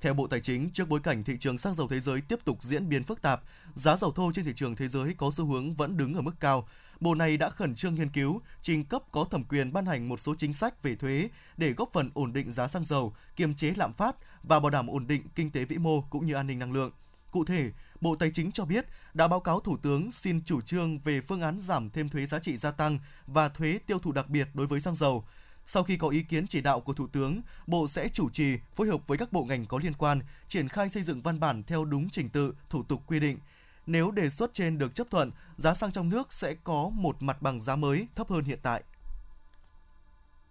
Theo 0.01 0.13
Bộ 0.13 0.27
Tài 0.27 0.39
chính, 0.39 0.69
trước 0.69 0.89
bối 0.89 0.99
cảnh 0.99 1.23
thị 1.23 1.37
trường 1.39 1.57
xăng 1.57 1.75
dầu 1.75 1.87
thế 1.87 1.99
giới 1.99 2.21
tiếp 2.21 2.39
tục 2.45 2.63
diễn 2.63 2.89
biến 2.89 3.03
phức 3.03 3.21
tạp, 3.21 3.41
giá 3.75 3.97
dầu 3.97 4.11
thô 4.11 4.31
trên 4.35 4.45
thị 4.45 4.53
trường 4.55 4.75
thế 4.75 4.87
giới 4.87 5.13
có 5.17 5.31
xu 5.33 5.45
hướng 5.45 5.73
vẫn 5.73 5.97
đứng 5.97 6.13
ở 6.13 6.21
mức 6.21 6.33
cao. 6.39 6.67
Bộ 6.99 7.15
này 7.15 7.37
đã 7.37 7.49
khẩn 7.49 7.75
trương 7.75 7.95
nghiên 7.95 8.09
cứu, 8.09 8.41
trình 8.61 8.85
cấp 8.85 9.03
có 9.11 9.25
thẩm 9.31 9.43
quyền 9.43 9.73
ban 9.73 9.85
hành 9.85 10.09
một 10.09 10.19
số 10.19 10.35
chính 10.35 10.53
sách 10.53 10.83
về 10.83 10.95
thuế 10.95 11.29
để 11.57 11.73
góp 11.73 11.89
phần 11.93 12.11
ổn 12.13 12.33
định 12.33 12.51
giá 12.51 12.67
xăng 12.67 12.85
dầu, 12.85 13.15
kiềm 13.35 13.55
chế 13.55 13.73
lạm 13.75 13.93
phát 13.93 14.15
và 14.43 14.59
bảo 14.59 14.69
đảm 14.69 14.87
ổn 14.87 15.07
định 15.07 15.23
kinh 15.35 15.51
tế 15.51 15.65
vĩ 15.65 15.77
mô 15.77 16.01
cũng 16.01 16.25
như 16.25 16.33
an 16.33 16.47
ninh 16.47 16.59
năng 16.59 16.73
lượng. 16.73 16.91
Cụ 17.31 17.45
thể, 17.45 17.71
Bộ 18.01 18.15
Tài 18.15 18.31
chính 18.31 18.51
cho 18.51 18.65
biết 18.65 18.85
đã 19.13 19.27
báo 19.27 19.39
cáo 19.39 19.59
Thủ 19.59 19.77
tướng 19.77 20.11
xin 20.11 20.41
chủ 20.45 20.61
trương 20.61 20.99
về 20.99 21.21
phương 21.21 21.41
án 21.41 21.59
giảm 21.59 21.89
thêm 21.89 22.09
thuế 22.09 22.25
giá 22.25 22.39
trị 22.39 22.57
gia 22.57 22.71
tăng 22.71 22.99
và 23.27 23.49
thuế 23.49 23.79
tiêu 23.87 23.99
thụ 23.99 24.11
đặc 24.11 24.29
biệt 24.29 24.47
đối 24.53 24.67
với 24.67 24.81
xăng 24.81 24.95
dầu. 24.95 25.25
Sau 25.65 25.83
khi 25.83 25.97
có 25.97 26.09
ý 26.09 26.23
kiến 26.23 26.47
chỉ 26.47 26.61
đạo 26.61 26.81
của 26.81 26.93
Thủ 26.93 27.07
tướng, 27.07 27.41
Bộ 27.67 27.87
sẽ 27.87 28.09
chủ 28.09 28.29
trì 28.29 28.57
phối 28.75 28.87
hợp 28.87 29.07
với 29.07 29.17
các 29.17 29.31
bộ 29.31 29.43
ngành 29.43 29.65
có 29.65 29.79
liên 29.83 29.93
quan 29.93 30.19
triển 30.47 30.69
khai 30.69 30.89
xây 30.89 31.03
dựng 31.03 31.21
văn 31.21 31.39
bản 31.39 31.63
theo 31.63 31.85
đúng 31.85 32.09
trình 32.09 32.29
tự, 32.29 32.53
thủ 32.69 32.83
tục 32.83 33.03
quy 33.07 33.19
định. 33.19 33.37
Nếu 33.85 34.11
đề 34.11 34.29
xuất 34.29 34.53
trên 34.53 34.77
được 34.77 34.95
chấp 34.95 35.07
thuận, 35.11 35.31
giá 35.57 35.73
xăng 35.73 35.91
trong 35.91 36.09
nước 36.09 36.33
sẽ 36.33 36.55
có 36.63 36.89
một 36.89 37.15
mặt 37.19 37.41
bằng 37.41 37.61
giá 37.61 37.75
mới 37.75 38.07
thấp 38.15 38.29
hơn 38.29 38.43
hiện 38.43 38.59
tại. 38.63 38.83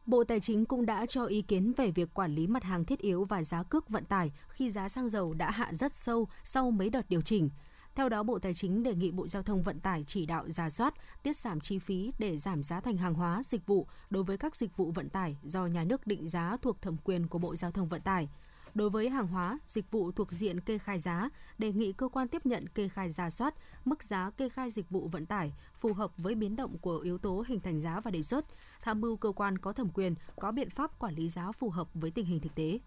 Bộ 0.07 0.25
Tài 0.25 0.41
chính 0.41 0.65
cũng 0.65 0.87
đã 0.87 1.07
cho 1.07 1.25
ý 1.25 1.43
kiến 1.43 1.73
về 1.77 1.91
việc 1.91 2.15
quản 2.15 2.35
lý 2.35 2.47
mặt 2.47 2.65
hàng 2.65 2.85
thiết 2.85 2.99
yếu 2.99 3.25
và 3.25 3.43
giá 3.43 3.62
cước 3.62 3.89
vận 3.89 4.05
tải 4.05 4.33
khi 4.49 4.71
giá 4.71 4.89
xăng 4.89 5.09
dầu 5.09 5.35
đã 5.35 5.51
hạ 5.51 5.71
rất 5.73 5.93
sâu 5.93 6.29
sau 6.45 6.71
mấy 6.71 6.91
đợt 6.91 7.09
điều 7.09 7.23
chỉnh. 7.23 7.51
Theo 7.95 8.09
đó, 8.09 8.23
Bộ 8.23 8.39
Tài 8.39 8.55
chính 8.55 8.83
đề 8.83 8.95
nghị 8.95 9.11
Bộ 9.11 9.29
Giao 9.29 9.43
thông 9.43 9.62
Vận 9.62 9.81
tải 9.81 10.05
chỉ 10.07 10.27
đạo 10.27 10.51
giả 10.51 10.71
soát, 10.71 10.95
tiết 11.23 11.37
giảm 11.37 11.61
chi 11.61 11.79
phí 11.79 12.12
để 12.19 12.39
giảm 12.39 12.62
giá 12.62 12.81
thành 12.81 12.97
hàng 12.97 13.15
hóa, 13.15 13.43
dịch 13.45 13.67
vụ 13.67 13.87
đối 14.11 14.25
với 14.25 14.39
các 14.39 14.57
dịch 14.57 14.77
vụ 14.77 14.91
vận 14.91 15.09
tải 15.09 15.37
do 15.43 15.67
nhà 15.67 15.85
nước 15.85 16.07
định 16.07 16.29
giá 16.29 16.57
thuộc 16.62 16.83
thẩm 16.83 16.97
quyền 17.05 17.29
của 17.29 17.39
Bộ 17.39 17.57
Giao 17.57 17.73
thông 17.73 17.89
Vận 17.89 18.01
tải. 18.01 18.29
Đối 18.75 18.91
với 18.91 19.09
hàng 19.09 19.26
hóa, 19.26 19.59
dịch 19.67 19.91
vụ 19.91 20.12
thuộc 20.12 20.33
diện 20.33 20.61
kê 20.61 20.79
khai 20.79 20.99
giá, 20.99 21.29
đề 21.59 21.73
nghị 21.73 21.93
cơ 21.93 22.09
quan 22.09 22.29
tiếp 22.29 22.47
nhận 22.47 22.69
kê 22.69 22.88
khai 22.88 23.11
giả 23.11 23.31
soát 23.31 23.55
mức 23.85 24.05
giá 24.05 24.31
kê 24.31 24.49
khai 24.49 24.71
dịch 24.71 24.91
vụ 24.91 25.09
vận 25.09 25.26
tải 25.26 25.52
phù 25.81 25.93
hợp 25.93 26.11
với 26.17 26.35
biến 26.35 26.57
động 26.57 26.79
của 26.79 26.99
yếu 26.99 27.19
tố 27.19 27.45
hình 27.49 27.61
thành 27.61 27.81
giá 27.81 28.00
và 28.00 28.11
đề 28.11 28.23
xuất, 28.23 28.45
tham 28.83 29.00
mưu 29.00 29.17
cơ 29.17 29.33
quan 29.33 29.59
có 29.59 29.73
thẩm 29.73 29.88
quyền 29.95 30.14
có 30.41 30.52
biện 30.52 30.71
pháp 30.71 30.99
quản 30.99 31.14
lý 31.14 31.29
giá 31.29 31.52
phù 31.52 31.71
hợp 31.71 31.88
với 31.95 32.11
tình 32.11 32.26
hình 32.26 32.41
thực 32.41 32.55
tế. 32.55 32.79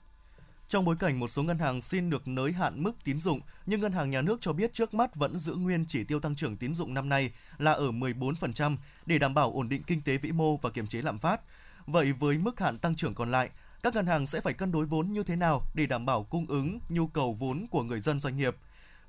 Trong 0.68 0.86
bối 0.86 0.96
cảnh 1.00 1.20
một 1.20 1.28
số 1.28 1.44
ngân 1.44 1.60
hàng 1.60 1.82
xin 1.82 2.10
được 2.10 2.28
nới 2.28 2.52
hạn 2.52 2.84
mức 2.84 2.94
tín 3.04 3.20
dụng, 3.20 3.40
nhưng 3.66 3.82
ngân 3.82 3.92
hàng 3.92 4.10
nhà 4.10 4.22
nước 4.22 4.38
cho 4.42 4.54
biết 4.54 4.74
trước 4.74 4.94
mắt 4.94 5.16
vẫn 5.16 5.38
giữ 5.38 5.56
nguyên 5.56 5.86
chỉ 5.88 6.04
tiêu 6.04 6.20
tăng 6.20 6.36
trưởng 6.36 6.58
tín 6.58 6.74
dụng 6.74 6.94
năm 6.94 7.10
nay 7.10 7.32
là 7.58 7.72
ở 7.72 7.92
14% 7.92 8.78
để 9.06 9.20
đảm 9.20 9.34
bảo 9.34 9.52
ổn 9.52 9.70
định 9.70 9.84
kinh 9.84 10.02
tế 10.02 10.18
vĩ 10.18 10.32
mô 10.32 10.58
và 10.58 10.70
kiềm 10.70 10.88
chế 10.88 11.02
lạm 11.02 11.20
phát. 11.20 11.42
Vậy 11.88 12.14
với 12.20 12.38
mức 12.38 12.60
hạn 12.60 12.78
tăng 12.78 12.96
trưởng 12.96 13.16
còn 13.16 13.32
lại, 13.32 13.50
các 13.86 13.96
ngân 13.96 14.06
hàng 14.06 14.28
sẽ 14.28 14.42
phải 14.42 14.54
cân 14.54 14.72
đối 14.72 14.86
vốn 14.86 15.14
như 15.14 15.24
thế 15.24 15.36
nào 15.36 15.62
để 15.74 15.86
đảm 15.86 16.06
bảo 16.06 16.24
cung 16.24 16.46
ứng 16.46 16.80
nhu 16.90 17.08
cầu 17.08 17.34
vốn 17.34 17.68
của 17.72 17.84
người 17.84 18.00
dân 18.00 18.20
doanh 18.20 18.38
nghiệp. 18.38 18.56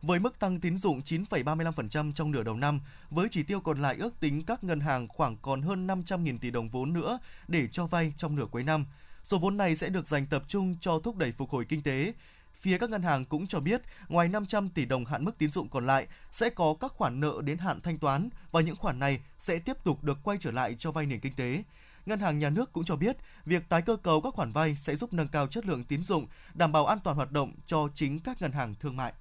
Với 0.03 0.21
mức 0.21 0.39
tăng 0.39 0.61
tín 0.61 0.79
dụng 0.79 1.01
9,35% 1.01 2.13
trong 2.13 2.31
nửa 2.31 2.43
đầu 2.43 2.57
năm, 2.57 2.81
với 3.11 3.29
chỉ 3.31 3.43
tiêu 3.43 3.61
còn 3.61 3.83
lại 3.83 3.97
ước 3.97 4.21
tính 4.21 4.43
các 4.47 4.65
ngân 4.65 4.81
hàng 4.81 5.09
khoảng 5.09 5.37
còn 5.37 5.63
hơn 5.63 5.87
500.000 5.87 6.39
tỷ 6.39 6.51
đồng 6.51 6.69
vốn 6.69 6.93
nữa 6.93 7.19
để 7.49 7.69
cho 7.69 7.87
vay 7.87 8.13
trong 8.17 8.37
nửa 8.37 8.47
cuối 8.51 8.63
năm. 8.63 8.87
Số 9.23 9.39
vốn 9.39 9.57
này 9.57 9.77
sẽ 9.77 9.89
được 9.89 10.09
dành 10.09 10.27
tập 10.27 10.43
trung 10.49 10.77
cho 10.81 10.99
thúc 10.99 11.17
đẩy 11.17 11.33
phục 11.33 11.51
hồi 11.51 11.65
kinh 11.65 11.83
tế. 11.83 12.13
Phía 12.55 12.79
các 12.79 12.91
ngân 12.91 13.03
hàng 13.03 13.25
cũng 13.25 13.47
cho 13.47 13.61
biết, 13.61 13.83
ngoài 14.09 14.29
500 14.29 14.69
tỷ 14.69 14.85
đồng 14.85 15.05
hạn 15.05 15.25
mức 15.25 15.39
tín 15.39 15.51
dụng 15.51 15.69
còn 15.69 15.87
lại, 15.87 16.07
sẽ 16.31 16.51
có 16.51 16.75
các 16.81 16.93
khoản 16.93 17.21
nợ 17.21 17.35
đến 17.45 17.59
hạn 17.59 17.81
thanh 17.81 17.99
toán 17.99 18.29
và 18.51 18.61
những 18.61 18.77
khoản 18.77 18.99
này 18.99 19.21
sẽ 19.39 19.59
tiếp 19.59 19.77
tục 19.85 20.05
được 20.05 20.19
quay 20.23 20.39
trở 20.41 20.51
lại 20.51 20.77
cho 20.79 20.91
vay 20.91 21.07
nền 21.07 21.21
kinh 21.21 21.35
tế. 21.35 21.63
Ngân 22.07 22.21
hàng 22.21 22.39
Nhà 22.39 22.51
nước 22.51 22.73
cũng 22.73 22.85
cho 22.85 22.97
biết, 22.97 23.17
việc 23.45 23.69
tái 23.69 23.83
cơ 23.83 23.97
cấu 23.97 24.21
các 24.21 24.35
khoản 24.35 24.53
vay 24.53 24.77
sẽ 24.77 24.97
giúp 24.97 25.13
nâng 25.13 25.29
cao 25.29 25.47
chất 25.47 25.67
lượng 25.67 25.85
tín 25.85 26.03
dụng, 26.03 26.27
đảm 26.55 26.73
bảo 26.73 26.87
an 26.87 26.99
toàn 27.05 27.17
hoạt 27.17 27.33
động 27.33 27.53
cho 27.67 27.89
chính 27.95 28.19
các 28.19 28.43
ngân 28.43 28.53
hàng 28.53 28.75
thương 28.81 28.97
mại. 28.97 29.13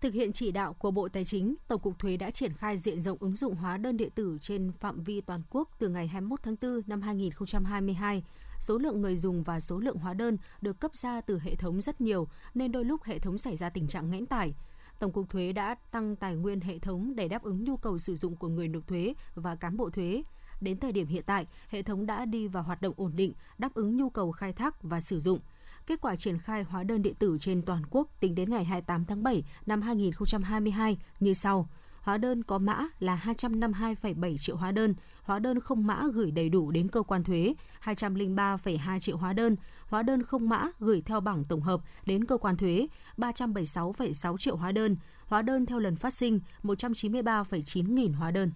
Thực 0.00 0.14
hiện 0.14 0.32
chỉ 0.32 0.50
đạo 0.50 0.72
của 0.72 0.90
Bộ 0.90 1.08
Tài 1.08 1.24
chính, 1.24 1.54
Tổng 1.68 1.80
cục 1.80 1.98
Thuế 1.98 2.16
đã 2.16 2.30
triển 2.30 2.52
khai 2.52 2.78
diện 2.78 3.00
rộng 3.00 3.18
ứng 3.20 3.36
dụng 3.36 3.54
hóa 3.54 3.76
đơn 3.76 3.96
điện 3.96 4.10
tử 4.14 4.38
trên 4.40 4.72
phạm 4.80 5.02
vi 5.02 5.20
toàn 5.20 5.42
quốc 5.50 5.68
từ 5.78 5.88
ngày 5.88 6.06
21 6.06 6.42
tháng 6.42 6.56
4 6.62 6.80
năm 6.86 7.02
2022. 7.02 8.24
Số 8.60 8.78
lượng 8.78 9.00
người 9.00 9.16
dùng 9.16 9.42
và 9.42 9.60
số 9.60 9.78
lượng 9.78 9.96
hóa 9.96 10.14
đơn 10.14 10.36
được 10.60 10.80
cấp 10.80 10.96
ra 10.96 11.20
từ 11.20 11.38
hệ 11.38 11.54
thống 11.54 11.80
rất 11.80 12.00
nhiều, 12.00 12.28
nên 12.54 12.72
đôi 12.72 12.84
lúc 12.84 13.02
hệ 13.02 13.18
thống 13.18 13.38
xảy 13.38 13.56
ra 13.56 13.70
tình 13.70 13.86
trạng 13.86 14.10
nghẽn 14.10 14.26
tải. 14.26 14.54
Tổng 14.98 15.12
cục 15.12 15.30
Thuế 15.30 15.52
đã 15.52 15.74
tăng 15.74 16.16
tài 16.16 16.36
nguyên 16.36 16.60
hệ 16.60 16.78
thống 16.78 17.16
để 17.16 17.28
đáp 17.28 17.42
ứng 17.42 17.64
nhu 17.64 17.76
cầu 17.76 17.98
sử 17.98 18.16
dụng 18.16 18.36
của 18.36 18.48
người 18.48 18.68
nộp 18.68 18.86
thuế 18.86 19.14
và 19.34 19.56
cán 19.56 19.76
bộ 19.76 19.90
thuế. 19.90 20.22
Đến 20.60 20.78
thời 20.78 20.92
điểm 20.92 21.06
hiện 21.06 21.22
tại, 21.26 21.46
hệ 21.68 21.82
thống 21.82 22.06
đã 22.06 22.24
đi 22.24 22.48
vào 22.48 22.62
hoạt 22.62 22.82
động 22.82 22.94
ổn 22.96 23.12
định, 23.16 23.32
đáp 23.58 23.74
ứng 23.74 23.96
nhu 23.96 24.10
cầu 24.10 24.32
khai 24.32 24.52
thác 24.52 24.82
và 24.82 25.00
sử 25.00 25.20
dụng. 25.20 25.40
Kết 25.86 26.00
quả 26.00 26.16
triển 26.16 26.38
khai 26.38 26.62
hóa 26.62 26.82
đơn 26.82 27.02
điện 27.02 27.14
tử 27.14 27.36
trên 27.40 27.62
toàn 27.62 27.82
quốc 27.90 28.08
tính 28.20 28.34
đến 28.34 28.50
ngày 28.50 28.64
28 28.64 29.04
tháng 29.04 29.22
7 29.22 29.44
năm 29.66 29.82
2022 29.82 30.98
như 31.20 31.34
sau. 31.34 31.68
Hóa 32.00 32.18
đơn 32.18 32.42
có 32.42 32.58
mã 32.58 32.86
là 32.98 33.22
252,7 33.24 34.36
triệu 34.38 34.56
hóa 34.56 34.72
đơn, 34.72 34.94
hóa 35.22 35.38
đơn 35.38 35.60
không 35.60 35.86
mã 35.86 36.02
gửi 36.12 36.30
đầy 36.30 36.48
đủ 36.48 36.70
đến 36.70 36.88
cơ 36.88 37.02
quan 37.02 37.24
thuế 37.24 37.54
203,2 37.84 39.00
triệu 39.00 39.16
hóa 39.16 39.32
đơn, 39.32 39.56
hóa 39.86 40.02
đơn 40.02 40.22
không 40.22 40.48
mã 40.48 40.70
gửi 40.78 41.02
theo 41.02 41.20
bảng 41.20 41.44
tổng 41.44 41.60
hợp 41.60 41.80
đến 42.06 42.24
cơ 42.24 42.36
quan 42.36 42.56
thuế 42.56 42.86
376,6 43.16 44.36
triệu 44.38 44.56
hóa 44.56 44.72
đơn, 44.72 44.96
hóa 45.26 45.42
đơn 45.42 45.66
theo 45.66 45.78
lần 45.78 45.96
phát 45.96 46.14
sinh 46.14 46.40
193,9 46.62 47.94
nghìn 47.94 48.12
hóa 48.12 48.30
đơn. 48.30 48.50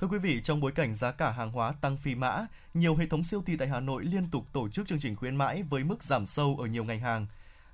Thưa 0.00 0.08
quý 0.08 0.18
vị, 0.18 0.40
trong 0.44 0.60
bối 0.60 0.72
cảnh 0.72 0.94
giá 0.94 1.12
cả 1.12 1.30
hàng 1.30 1.50
hóa 1.50 1.72
tăng 1.72 1.96
phi 1.96 2.14
mã, 2.14 2.46
nhiều 2.74 2.96
hệ 2.96 3.06
thống 3.06 3.24
siêu 3.24 3.42
thị 3.46 3.56
tại 3.56 3.68
Hà 3.68 3.80
Nội 3.80 4.04
liên 4.04 4.30
tục 4.30 4.46
tổ 4.52 4.68
chức 4.68 4.86
chương 4.86 5.00
trình 5.00 5.16
khuyến 5.16 5.36
mãi 5.36 5.62
với 5.62 5.84
mức 5.84 6.02
giảm 6.02 6.26
sâu 6.26 6.56
ở 6.60 6.66
nhiều 6.66 6.84
ngành 6.84 7.00
hàng. 7.00 7.26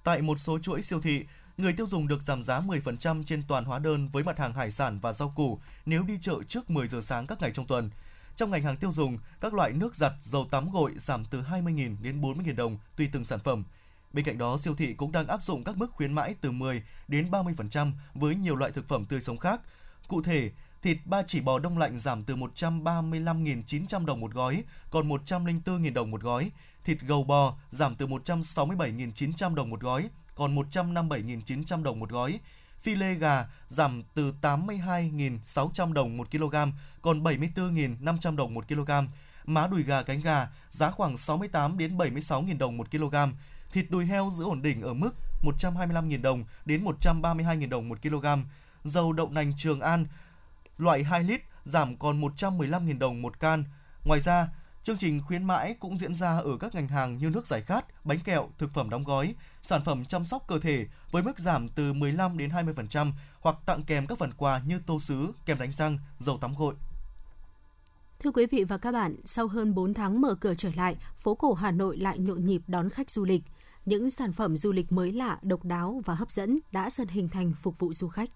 Tại 0.05 0.23
một 0.23 0.39
số 0.39 0.59
chuỗi 0.59 0.83
siêu 0.83 1.01
thị, 1.01 1.25
người 1.57 1.73
tiêu 1.73 1.87
dùng 1.87 2.09
được 2.09 2.23
giảm 2.23 2.45
giá 2.45 2.61
10% 2.61 3.25
trên 3.25 3.43
toàn 3.49 3.65
hóa 3.65 3.79
đơn 3.79 4.09
với 4.09 4.25
mặt 4.25 4.39
hàng 4.39 4.55
hải 4.55 4.71
sản 4.71 4.99
và 4.99 5.13
rau 5.13 5.33
củ 5.37 5.61
nếu 5.87 6.03
đi 6.03 6.19
chợ 6.21 6.43
trước 6.49 6.71
10 6.71 6.89
giờ 6.89 7.01
sáng 7.03 7.27
các 7.27 7.41
ngày 7.41 7.51
trong 7.55 7.67
tuần. 7.67 7.91
Trong 8.37 8.51
ngành 8.51 8.63
hàng 8.63 8.77
tiêu 8.77 8.93
dùng, 8.93 9.19
các 9.41 9.55
loại 9.55 9.73
nước 9.73 9.97
giặt, 9.97 10.13
dầu 10.21 10.47
tắm 10.51 10.71
gội 10.71 10.93
giảm 10.99 11.25
từ 11.25 11.43
20.000 11.43 11.97
đến 12.03 12.21
40.000 12.21 12.57
đồng 12.57 12.79
tùy 12.97 13.09
từng 13.13 13.25
sản 13.25 13.39
phẩm. 13.41 13.65
Bên 14.13 14.25
cạnh 14.25 14.39
đó, 14.39 14.59
siêu 14.59 14.75
thị 14.75 14.95
cũng 14.95 15.13
đang 15.13 15.27
áp 15.27 15.43
dụng 15.43 15.65
các 15.65 15.77
mức 15.77 15.91
khuyến 15.91 16.13
mãi 16.13 16.35
từ 16.41 16.53
10 16.53 16.83
đến 17.09 17.31
30% 17.31 17.93
với 18.15 18.35
nhiều 18.35 18.57
loại 18.57 18.71
thực 18.71 18.89
phẩm 18.89 19.05
tươi 19.05 19.21
sống 19.21 19.39
khác. 19.39 19.61
Cụ 20.09 20.23
thể, 20.23 20.51
thịt 20.85 20.99
ba 21.05 21.23
chỉ 21.23 21.41
bò 21.41 21.59
đông 21.59 21.79
lạnh 21.79 21.99
giảm 21.99 22.25
từ 22.25 22.37
135.900 22.37 24.07
đồng 24.07 24.21
một 24.21 24.33
gói 24.33 24.63
còn 24.91 25.09
104.000 25.09 25.93
đồng 25.93 26.11
một 26.11 26.23
gói, 26.23 26.51
thịt 26.85 27.01
gầu 27.01 27.25
bò 27.25 27.57
giảm 27.71 27.95
từ 27.97 28.07
167.900 28.07 29.55
đồng 29.55 29.71
một 29.71 29.81
gói 29.81 30.09
còn 30.35 30.57
157.900 30.57 31.83
đồng 31.83 32.01
một 32.01 32.11
gói, 32.11 32.41
phi 32.81 32.95
lê 32.95 33.15
gà 33.15 33.47
giảm 33.69 34.03
từ 34.15 34.35
82.600 34.43 35.93
đồng 35.93 36.17
một 36.17 36.31
kg 36.31 36.57
còn 37.03 37.23
74.500 37.23 38.37
đồng 38.37 38.55
một 38.55 38.69
kg, 38.69 38.91
má 39.45 39.67
đùi 39.67 39.83
gà 39.83 40.03
cánh 40.03 40.21
gà 40.21 40.49
giá 40.71 40.91
khoảng 40.91 41.17
68 41.17 41.79
đến 41.79 41.97
76.000 41.97 42.59
đồng 42.59 42.77
một 42.77 42.91
kg, 42.91 43.17
thịt 43.73 43.91
đùi 43.91 44.07
heo 44.07 44.33
giữ 44.37 44.45
ổn 44.45 44.63
định 44.63 44.83
ở 44.83 44.95
mức 44.95 45.15
125.000 45.43 46.23
đồng 46.23 46.45
đến 46.65 46.85
132.000 46.85 47.69
đồng 47.69 47.89
một 47.89 48.03
kg, 48.03 48.27
dầu 48.85 49.13
đậu 49.13 49.31
nành 49.31 49.53
Trường 49.57 49.81
An 49.81 50.07
loại 50.79 51.05
2 51.05 51.25
lít 51.25 51.41
giảm 51.65 51.97
còn 51.97 52.21
115.000 52.21 52.99
đồng 52.99 53.23
một 53.23 53.41
can. 53.41 53.65
Ngoài 54.05 54.21
ra, 54.21 54.49
chương 54.83 54.97
trình 54.97 55.21
khuyến 55.23 55.45
mãi 55.45 55.77
cũng 55.81 55.99
diễn 55.99 56.15
ra 56.15 56.39
ở 56.39 56.57
các 56.61 56.75
ngành 56.75 56.89
hàng 56.89 57.17
như 57.17 57.31
nước 57.31 57.47
giải 57.47 57.63
khát, 57.63 58.05
bánh 58.05 58.21
kẹo, 58.21 58.49
thực 58.59 58.71
phẩm 58.73 58.91
đóng 58.91 59.05
gói, 59.05 59.35
sản 59.63 59.85
phẩm 59.85 60.05
chăm 60.05 60.25
sóc 60.27 60.45
cơ 60.49 60.59
thể 60.59 60.87
với 61.11 61.23
mức 61.23 61.39
giảm 61.39 61.69
từ 61.69 61.93
15 61.93 62.39
đến 62.39 62.51
20% 62.51 63.13
hoặc 63.41 63.57
tặng 63.67 63.83
kèm 63.83 64.07
các 64.07 64.19
phần 64.19 64.33
quà 64.37 64.61
như 64.67 64.81
tô 64.87 65.01
sứ, 65.01 65.33
kem 65.47 65.59
đánh 65.59 65.73
răng, 65.73 65.99
dầu 66.19 66.39
tắm 66.39 66.55
gội. 66.59 66.75
Thưa 68.19 68.31
quý 68.31 68.47
vị 68.47 68.65
và 68.65 68.79
các 68.79 68.93
bạn, 68.93 69.17
sau 69.25 69.47
hơn 69.47 69.75
4 69.75 69.95
tháng 69.95 70.21
mở 70.21 70.35
cửa 70.35 70.55
trở 70.55 70.71
lại, 70.77 70.97
phố 71.19 71.35
cổ 71.35 71.55
Hà 71.55 71.71
Nội 71.71 71.97
lại 71.97 72.19
nhộn 72.19 72.47
nhịp 72.47 72.63
đón 72.67 72.91
khách 72.91 73.11
du 73.11 73.25
lịch. 73.25 73.43
Những 73.85 74.11
sản 74.11 74.33
phẩm 74.33 74.57
du 74.57 74.73
lịch 74.73 74.93
mới 74.93 75.13
lạ, 75.13 75.39
độc 75.43 75.65
đáo 75.65 76.03
và 76.05 76.15
hấp 76.15 76.31
dẫn 76.31 76.59
đã 76.73 76.91
dần 76.91 77.09
hình 77.09 77.29
thành 77.29 77.53
phục 77.63 77.79
vụ 77.79 77.93
du 77.93 78.09
khách. 78.09 78.31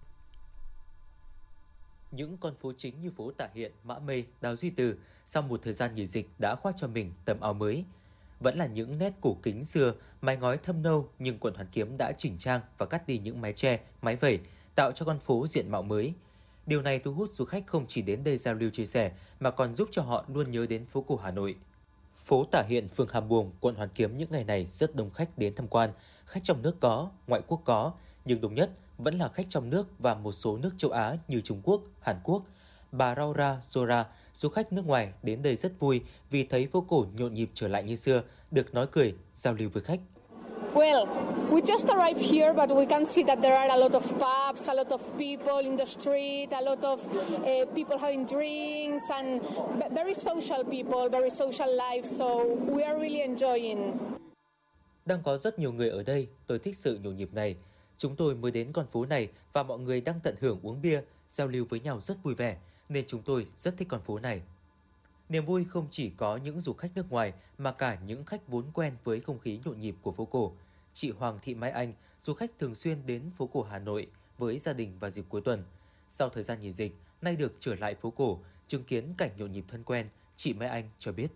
Những 2.11 2.37
con 2.37 2.55
phố 2.55 2.73
chính 2.77 3.01
như 3.01 3.11
phố 3.11 3.31
Tạ 3.31 3.49
Hiện, 3.55 3.73
Mã 3.85 3.99
Mê, 3.99 4.25
Đào 4.41 4.57
Duy 4.57 4.71
Từ 4.71 4.97
sau 5.25 5.43
một 5.43 5.61
thời 5.63 5.73
gian 5.73 5.95
nghỉ 5.95 6.07
dịch 6.07 6.29
đã 6.39 6.55
khoác 6.55 6.75
cho 6.77 6.89
mình 6.89 7.11
tấm 7.25 7.41
áo 7.41 7.55
mới. 7.55 7.85
Vẫn 8.41 8.59
là 8.59 8.67
những 8.67 8.99
nét 8.99 9.13
cổ 9.21 9.37
kính 9.43 9.65
xưa, 9.65 9.95
mái 10.21 10.37
ngói 10.37 10.59
thâm 10.59 10.83
nâu 10.83 11.09
nhưng 11.19 11.39
quận 11.39 11.55
Hoàn 11.55 11.67
Kiếm 11.73 11.97
đã 11.99 12.13
chỉnh 12.19 12.39
trang 12.39 12.61
và 12.79 12.87
cắt 12.87 13.07
đi 13.07 13.19
những 13.19 13.41
mái 13.41 13.53
tre, 13.53 13.81
mái 14.03 14.17
vẩy, 14.17 14.41
tạo 14.75 14.93
cho 14.93 15.05
con 15.05 15.19
phố 15.19 15.47
diện 15.47 15.71
mạo 15.71 15.83
mới. 15.83 16.13
Điều 16.67 16.83
này 16.83 16.99
thu 16.99 17.13
hút 17.13 17.33
du 17.33 17.45
khách 17.45 17.67
không 17.67 17.85
chỉ 17.89 18.03
đến 18.03 18.25
đây 18.25 18.39
giao 18.39 18.55
lưu 18.55 18.71
chia 18.71 18.87
sẻ 18.87 19.13
mà 19.41 19.51
còn 19.51 19.75
giúp 19.75 19.89
cho 19.93 20.03
họ 20.03 20.25
luôn 20.29 20.51
nhớ 20.51 20.67
đến 20.67 20.87
phố 20.87 21.01
cổ 21.01 21.17
Hà 21.17 21.31
Nội. 21.31 21.57
Phố 22.17 22.45
Tả 22.45 22.63
Hiện, 22.69 22.89
phường 22.89 23.09
Hàm 23.09 23.29
Buồng, 23.29 23.53
quận 23.61 23.75
Hoàn 23.75 23.89
Kiếm 23.89 24.19
những 24.19 24.31
ngày 24.31 24.45
này 24.45 24.67
rất 24.67 24.97
đông 24.97 25.11
khách 25.11 25.39
đến 25.39 25.55
tham 25.55 25.69
quan. 25.69 25.91
Khách 26.27 26.45
trong 26.45 26.63
nước 26.63 26.81
có, 26.81 27.11
ngoại 27.27 27.43
quốc 27.47 27.61
có, 27.65 27.93
nhưng 28.25 28.41
đông 28.41 28.55
nhất 28.55 28.71
vẫn 28.99 29.19
là 29.19 29.29
khách 29.29 29.47
trong 29.49 29.71
nước 29.71 29.87
và 29.99 30.15
một 30.15 30.33
số 30.33 30.57
nước 30.57 30.71
châu 30.77 30.91
Á 30.91 31.17
như 31.29 31.41
Trung 31.41 31.61
Quốc, 31.65 31.83
Hàn 32.01 32.17
Quốc. 32.25 32.43
Bà 32.93 33.15
Raura 33.15 33.57
Zora, 33.71 34.05
du 34.35 34.49
khách 34.49 34.73
nước 34.73 34.87
ngoài 34.87 35.13
đến 35.23 35.43
đây 35.43 35.57
rất 35.57 35.73
vui 35.81 36.01
vì 36.31 36.45
thấy 36.45 36.69
phố 36.73 36.85
cổ 36.89 37.07
nhộn 37.15 37.35
nhịp 37.35 37.51
trở 37.55 37.69
lại 37.69 37.83
như 37.83 37.97
xưa, 37.97 38.23
được 38.51 38.75
nói 38.75 38.87
cười, 38.93 39.15
giao 39.35 39.55
lưu 39.55 39.71
với 39.73 39.83
khách. 39.83 40.01
Well, 40.75 41.07
we 41.51 41.61
just 41.61 41.87
arrived 41.89 42.31
here, 42.33 42.53
but 42.53 42.71
we 42.71 42.87
can 42.87 43.07
see 43.07 43.25
that 43.25 43.39
there 43.43 43.57
are 43.57 43.69
a 43.69 43.77
lot 43.77 43.93
of 43.93 44.01
pubs, 44.01 44.69
a 44.69 44.75
lot 44.75 44.89
of 44.89 44.99
people 45.19 45.63
in 45.63 45.77
the 45.77 45.85
street, 45.85 46.51
a 46.51 46.61
lot 46.61 46.81
of 46.81 46.99
uh, 46.99 47.75
people 47.75 47.99
having 47.99 48.27
drinks, 48.27 49.03
and 49.11 49.43
very 49.91 50.15
social 50.15 50.65
people, 50.65 51.09
very 51.11 51.31
social 51.31 51.77
life. 51.77 52.05
So 52.05 52.27
we 52.67 52.85
are 52.85 52.99
really 53.01 53.21
enjoying. 53.21 53.97
Đang 55.07 55.19
có 55.23 55.37
rất 55.37 55.59
nhiều 55.59 55.73
người 55.73 55.91
ở 55.91 56.03
đây, 56.03 56.29
tôi 56.47 56.59
thích 56.59 56.77
sự 56.77 56.99
nhộn 57.03 57.17
nhịp 57.17 57.35
này. 57.35 57.57
Chúng 57.99 58.17
tôi 58.17 58.35
mới 58.35 58.51
đến 58.51 58.73
con 58.73 58.87
phố 58.87 59.07
này 59.07 59.29
và 59.53 59.63
mọi 59.63 59.79
người 59.79 60.01
đang 60.01 60.21
tận 60.23 60.35
hưởng 60.41 60.61
uống 60.63 60.83
bia, 60.83 61.03
giao 61.29 61.49
lưu 61.49 61.67
với 61.69 61.81
nhau 61.81 62.01
rất 62.01 62.23
vui 62.23 62.35
vẻ, 62.35 62.59
nên 62.89 63.05
chúng 63.07 63.23
tôi 63.23 63.47
rất 63.55 63.77
thích 63.77 63.89
con 63.91 64.01
phố 64.01 64.19
này. 64.19 64.43
Niềm 65.29 65.47
vui 65.47 65.65
không 65.65 65.87
chỉ 65.91 66.11
có 66.17 66.37
những 66.37 66.61
du 66.61 66.73
khách 66.73 66.91
nước 66.95 67.11
ngoài 67.11 67.33
mà 67.59 67.73
cả 67.73 67.99
những 68.07 68.25
khách 68.25 68.49
vốn 68.49 68.65
quen 68.75 68.93
với 69.05 69.21
không 69.21 69.39
khí 69.39 69.61
nhộn 69.65 69.81
nhịp 69.81 69.95
của 70.03 70.13
phố 70.13 70.25
cổ. 70.25 70.53
Chị 70.93 71.11
Hoàng 71.11 71.39
Thị 71.43 71.55
Mai 71.55 71.71
Anh, 71.71 71.93
du 72.21 72.35
khách 72.35 72.59
thường 72.59 72.75
xuyên 72.75 72.99
đến 73.07 73.23
phố 73.37 73.47
cổ 73.47 73.63
Hà 73.63 73.79
Nội 73.79 74.07
với 74.39 74.59
gia 74.59 74.73
đình 74.73 74.93
vào 75.01 75.11
dịp 75.11 75.25
cuối 75.29 75.41
tuần. 75.41 75.65
Sau 76.09 76.29
thời 76.29 76.43
gian 76.43 76.61
nghỉ 76.61 76.73
dịch, 76.73 76.97
nay 77.23 77.37
được 77.37 77.53
trở 77.59 77.75
lại 77.75 77.95
phố 77.95 78.11
cổ, 78.11 78.39
chứng 78.67 78.85
kiến 78.85 79.15
cảnh 79.19 79.31
nhộn 79.37 79.53
nhịp 79.53 79.65
thân 79.69 79.85
quen, 79.85 80.07
chị 80.37 80.55
Mai 80.55 80.69
Anh 80.69 80.85
cho 80.99 81.13
biết. 81.13 81.29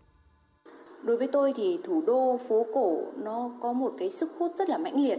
Đối 1.04 1.16
với 1.16 1.28
tôi 1.32 1.52
thì 1.56 1.78
thủ 1.84 2.02
đô 2.06 2.40
phố 2.48 2.66
cổ 2.74 2.98
nó 3.24 3.58
có 3.62 3.72
một 3.72 3.94
cái 3.98 4.10
sức 4.10 4.30
hút 4.38 4.52
rất 4.58 4.68
là 4.68 4.78
mãnh 4.78 5.04
liệt 5.04 5.18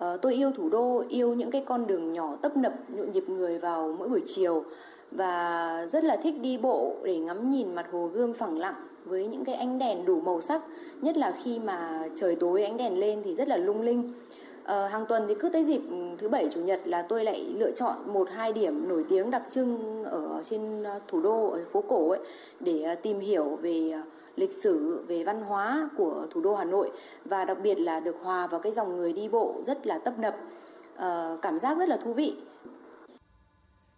Ờ, 0.00 0.16
tôi 0.22 0.34
yêu 0.34 0.52
thủ 0.56 0.68
đô, 0.68 1.04
yêu 1.08 1.34
những 1.34 1.50
cái 1.50 1.62
con 1.66 1.86
đường 1.86 2.12
nhỏ 2.12 2.36
tấp 2.42 2.56
nập 2.56 2.72
nhộn 2.88 3.12
nhịp 3.12 3.28
người 3.28 3.58
vào 3.58 3.94
mỗi 3.98 4.08
buổi 4.08 4.22
chiều 4.26 4.64
và 5.10 5.86
rất 5.90 6.04
là 6.04 6.16
thích 6.16 6.34
đi 6.40 6.58
bộ 6.58 6.94
để 7.04 7.16
ngắm 7.16 7.50
nhìn 7.50 7.74
mặt 7.74 7.86
hồ 7.92 8.06
Gươm 8.06 8.32
phẳng 8.32 8.58
lặng 8.58 8.74
với 9.04 9.26
những 9.26 9.44
cái 9.44 9.54
ánh 9.54 9.78
đèn 9.78 10.04
đủ 10.04 10.20
màu 10.20 10.40
sắc, 10.40 10.62
nhất 11.00 11.16
là 11.16 11.32
khi 11.42 11.58
mà 11.58 12.04
trời 12.14 12.36
tối 12.36 12.62
ánh 12.62 12.76
đèn 12.76 12.98
lên 12.98 13.22
thì 13.24 13.34
rất 13.34 13.48
là 13.48 13.56
lung 13.56 13.82
linh. 13.82 14.12
À, 14.64 14.88
hàng 14.88 15.06
tuần 15.06 15.24
thì 15.28 15.34
cứ 15.34 15.48
tới 15.48 15.64
dịp 15.64 15.80
ừ, 15.90 15.96
thứ 16.18 16.28
bảy 16.28 16.48
chủ 16.52 16.60
nhật 16.60 16.80
là 16.84 17.02
tôi 17.02 17.24
lại 17.24 17.44
lựa 17.58 17.70
chọn 17.70 17.96
một 18.06 18.28
hai 18.30 18.52
điểm 18.52 18.88
nổi 18.88 19.04
tiếng 19.08 19.30
đặc 19.30 19.42
trưng 19.50 20.04
ở 20.04 20.40
trên 20.44 20.82
ờ, 20.82 21.00
thủ 21.08 21.20
đô 21.20 21.50
ở 21.50 21.60
phố 21.72 21.84
cổ 21.88 22.08
ấy 22.08 22.20
để 22.60 22.96
tìm 23.02 23.20
hiểu 23.20 23.58
về 23.62 23.92
lịch 24.40 24.52
sử 24.62 25.04
về 25.08 25.24
văn 25.24 25.42
hóa 25.42 25.88
của 25.96 26.26
thủ 26.30 26.40
đô 26.40 26.54
Hà 26.54 26.64
Nội 26.64 26.90
và 27.24 27.44
đặc 27.44 27.58
biệt 27.62 27.74
là 27.74 28.00
được 28.00 28.16
hòa 28.22 28.46
vào 28.46 28.60
cái 28.60 28.72
dòng 28.72 28.96
người 28.96 29.12
đi 29.12 29.28
bộ 29.28 29.62
rất 29.66 29.86
là 29.86 29.98
tấp 29.98 30.18
nập 30.18 30.34
uh, 30.94 31.42
cảm 31.42 31.58
giác 31.58 31.78
rất 31.78 31.88
là 31.88 31.98
thú 32.04 32.14
vị 32.14 32.36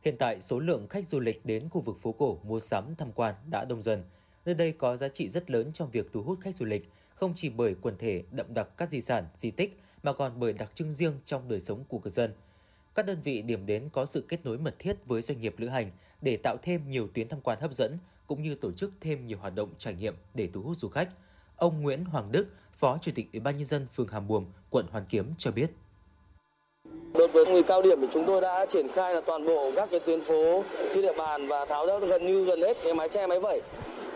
Hiện 0.04 0.16
tại, 0.18 0.40
số 0.40 0.58
lượng 0.58 0.88
khách 0.88 1.08
du 1.08 1.20
lịch 1.20 1.46
đến 1.46 1.68
khu 1.68 1.80
vực 1.80 1.98
phố 2.02 2.12
cổ 2.12 2.38
mua 2.42 2.60
sắm 2.60 2.84
tham 2.98 3.12
quan 3.14 3.34
đã 3.50 3.64
đông 3.68 3.82
dần. 3.82 4.02
Nơi 4.44 4.54
đây 4.54 4.72
có 4.72 4.96
giá 4.96 5.08
trị 5.08 5.28
rất 5.28 5.50
lớn 5.50 5.72
trong 5.72 5.90
việc 5.90 6.12
thu 6.12 6.22
hút 6.22 6.38
khách 6.40 6.56
du 6.56 6.66
lịch, 6.66 6.90
không 7.14 7.32
chỉ 7.36 7.50
bởi 7.50 7.74
quần 7.82 7.98
thể 7.98 8.22
đậm 8.30 8.54
đặc 8.54 8.68
các 8.76 8.90
di 8.90 9.00
sản, 9.00 9.24
di 9.36 9.50
tích, 9.50 9.80
mà 10.02 10.12
còn 10.12 10.32
bởi 10.40 10.52
đặc 10.52 10.70
trưng 10.74 10.92
riêng 10.92 11.12
trong 11.24 11.48
đời 11.48 11.60
sống 11.60 11.84
của 11.88 11.98
cư 11.98 12.10
dân. 12.10 12.30
Các 12.94 13.06
đơn 13.06 13.18
vị 13.24 13.42
điểm 13.42 13.66
đến 13.66 13.88
có 13.92 14.06
sự 14.06 14.24
kết 14.28 14.44
nối 14.44 14.58
mật 14.58 14.74
thiết 14.78 14.96
với 15.06 15.22
doanh 15.22 15.40
nghiệp 15.40 15.54
lữ 15.58 15.68
hành 15.68 15.90
để 16.22 16.36
tạo 16.36 16.56
thêm 16.62 16.90
nhiều 16.90 17.08
tuyến 17.14 17.28
tham 17.28 17.40
quan 17.40 17.58
hấp 17.60 17.74
dẫn, 17.74 17.98
cũng 18.32 18.42
như 18.42 18.54
tổ 18.54 18.72
chức 18.72 18.90
thêm 19.00 19.26
nhiều 19.26 19.38
hoạt 19.40 19.54
động 19.56 19.68
trải 19.78 19.94
nghiệm 19.94 20.14
để 20.34 20.48
thu 20.54 20.60
hút 20.60 20.78
du 20.78 20.88
khách. 20.88 21.08
Ông 21.56 21.82
Nguyễn 21.82 22.04
Hoàng 22.04 22.32
Đức, 22.32 22.46
Phó 22.78 22.98
Chủ 23.02 23.12
tịch 23.14 23.26
Ủy 23.32 23.40
ban 23.40 23.56
nhân 23.56 23.64
dân 23.64 23.86
phường 23.94 24.08
Hàm 24.08 24.28
Buồm, 24.28 24.44
quận 24.70 24.86
Hoàn 24.90 25.04
Kiếm 25.08 25.24
cho 25.38 25.50
biết. 25.50 25.66
Đối 27.14 27.28
với 27.28 27.46
người 27.46 27.62
cao 27.62 27.82
điểm 27.82 28.00
thì 28.00 28.06
chúng 28.12 28.26
tôi 28.26 28.40
đã 28.40 28.66
triển 28.66 28.86
khai 28.94 29.14
là 29.14 29.20
toàn 29.20 29.46
bộ 29.46 29.72
các 29.76 29.88
cái 29.90 30.00
tuyến 30.00 30.20
phố 30.20 30.64
trên 30.94 31.02
địa 31.02 31.12
bàn 31.12 31.46
và 31.46 31.64
tháo 31.64 31.86
ra 31.86 31.98
gần 31.98 32.26
như 32.26 32.44
gần 32.44 32.60
hết 32.60 32.76
cái 32.84 32.94
mái 32.94 33.08
che 33.08 33.26
mái 33.26 33.40
vẩy 33.40 33.60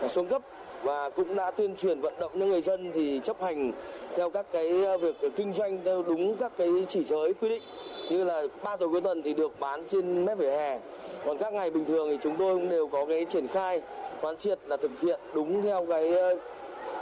à, 0.01 0.07
xuống 0.07 0.27
cấp 0.27 0.41
và 0.83 1.09
cũng 1.09 1.35
đã 1.35 1.51
tuyên 1.51 1.75
truyền 1.75 2.01
vận 2.01 2.13
động 2.19 2.31
cho 2.39 2.45
người 2.45 2.61
dân 2.61 2.91
thì 2.93 3.21
chấp 3.23 3.41
hành 3.41 3.71
theo 4.15 4.29
các 4.29 4.45
cái 4.51 4.73
việc 5.01 5.15
kinh 5.35 5.53
doanh 5.53 5.83
theo 5.83 6.03
đúng 6.03 6.37
các 6.37 6.51
cái 6.57 6.69
chỉ 6.89 7.03
giới 7.03 7.33
quy 7.33 7.49
định 7.49 7.63
như 8.09 8.23
là 8.23 8.43
ba 8.63 8.77
tổ 8.77 8.87
cuối 8.87 9.01
tuần 9.01 9.21
thì 9.21 9.33
được 9.33 9.59
bán 9.59 9.83
trên 9.87 10.25
mép 10.25 10.37
vỉa 10.37 10.51
hè 10.51 10.79
còn 11.27 11.37
các 11.37 11.53
ngày 11.53 11.71
bình 11.71 11.85
thường 11.85 12.07
thì 12.11 12.17
chúng 12.23 12.35
tôi 12.37 12.55
cũng 12.55 12.69
đều 12.69 12.87
có 12.87 13.05
cái 13.05 13.25
triển 13.29 13.47
khai 13.47 13.81
quán 14.21 14.37
triệt 14.37 14.59
là 14.65 14.77
thực 14.77 14.99
hiện 15.01 15.19
đúng 15.35 15.61
theo 15.61 15.85
cái 15.89 16.13
ờ, 16.13 16.35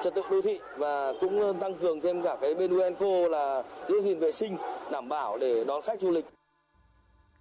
trật 0.03 0.15
tự 0.15 0.21
đô 0.31 0.41
thị 0.41 0.59
và 0.77 1.13
cũng 1.21 1.41
ờ, 1.41 1.53
tăng 1.59 1.75
cường 1.75 2.01
thêm 2.01 2.23
cả 2.23 2.37
cái 2.41 2.55
bên 2.55 2.77
UNCO 2.77 3.27
là 3.27 3.63
giữ 3.89 4.01
gìn 4.01 4.19
vệ 4.19 4.31
sinh 4.31 4.57
đảm 4.91 5.09
bảo 5.09 5.37
để 5.37 5.63
đón 5.63 5.81
khách 5.81 6.01
du 6.01 6.11
lịch. 6.11 6.25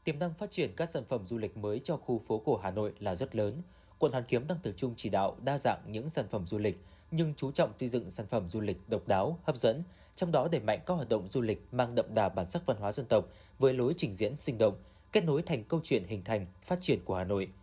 Tiềm 0.04 0.18
năng 0.18 0.34
phát 0.34 0.50
triển 0.50 0.70
các 0.76 0.90
sản 0.90 1.04
phẩm 1.08 1.20
du 1.26 1.38
lịch 1.38 1.56
mới 1.56 1.80
cho 1.84 1.96
khu 1.96 2.18
phố 2.18 2.42
cổ 2.44 2.56
Hà 2.62 2.70
Nội 2.70 2.92
là 3.00 3.14
rất 3.14 3.36
lớn. 3.36 3.52
Quận 3.98 4.12
Hoàn 4.12 4.24
Kiếm 4.24 4.46
đang 4.48 4.58
tập 4.62 4.72
trung 4.76 4.94
chỉ 4.96 5.08
đạo 5.08 5.36
đa 5.44 5.58
dạng 5.58 5.80
những 5.86 6.10
sản 6.10 6.24
phẩm 6.30 6.46
du 6.46 6.58
lịch, 6.58 6.76
nhưng 7.10 7.34
chú 7.36 7.52
trọng 7.52 7.70
xây 7.80 7.88
dựng 7.88 8.10
sản 8.10 8.26
phẩm 8.26 8.48
du 8.48 8.60
lịch 8.60 8.76
độc 8.88 9.08
đáo, 9.08 9.38
hấp 9.44 9.56
dẫn, 9.56 9.82
trong 10.16 10.32
đó 10.32 10.48
đẩy 10.52 10.60
mạnh 10.60 10.80
các 10.86 10.94
hoạt 10.94 11.08
động 11.08 11.28
du 11.28 11.40
lịch 11.40 11.62
mang 11.72 11.94
đậm 11.94 12.06
đà 12.14 12.28
bản 12.28 12.50
sắc 12.50 12.66
văn 12.66 12.76
hóa 12.76 12.92
dân 12.92 13.06
tộc 13.06 13.24
với 13.58 13.72
lối 13.72 13.94
trình 13.96 14.14
diễn 14.14 14.36
sinh 14.36 14.58
động, 14.58 14.74
kết 15.14 15.24
nối 15.24 15.42
thành 15.42 15.64
câu 15.64 15.80
chuyện 15.84 16.04
hình 16.04 16.24
thành, 16.24 16.46
phát 16.62 16.78
triển 16.80 17.04
của 17.04 17.16
Hà 17.16 17.24
Nội– 17.24 17.48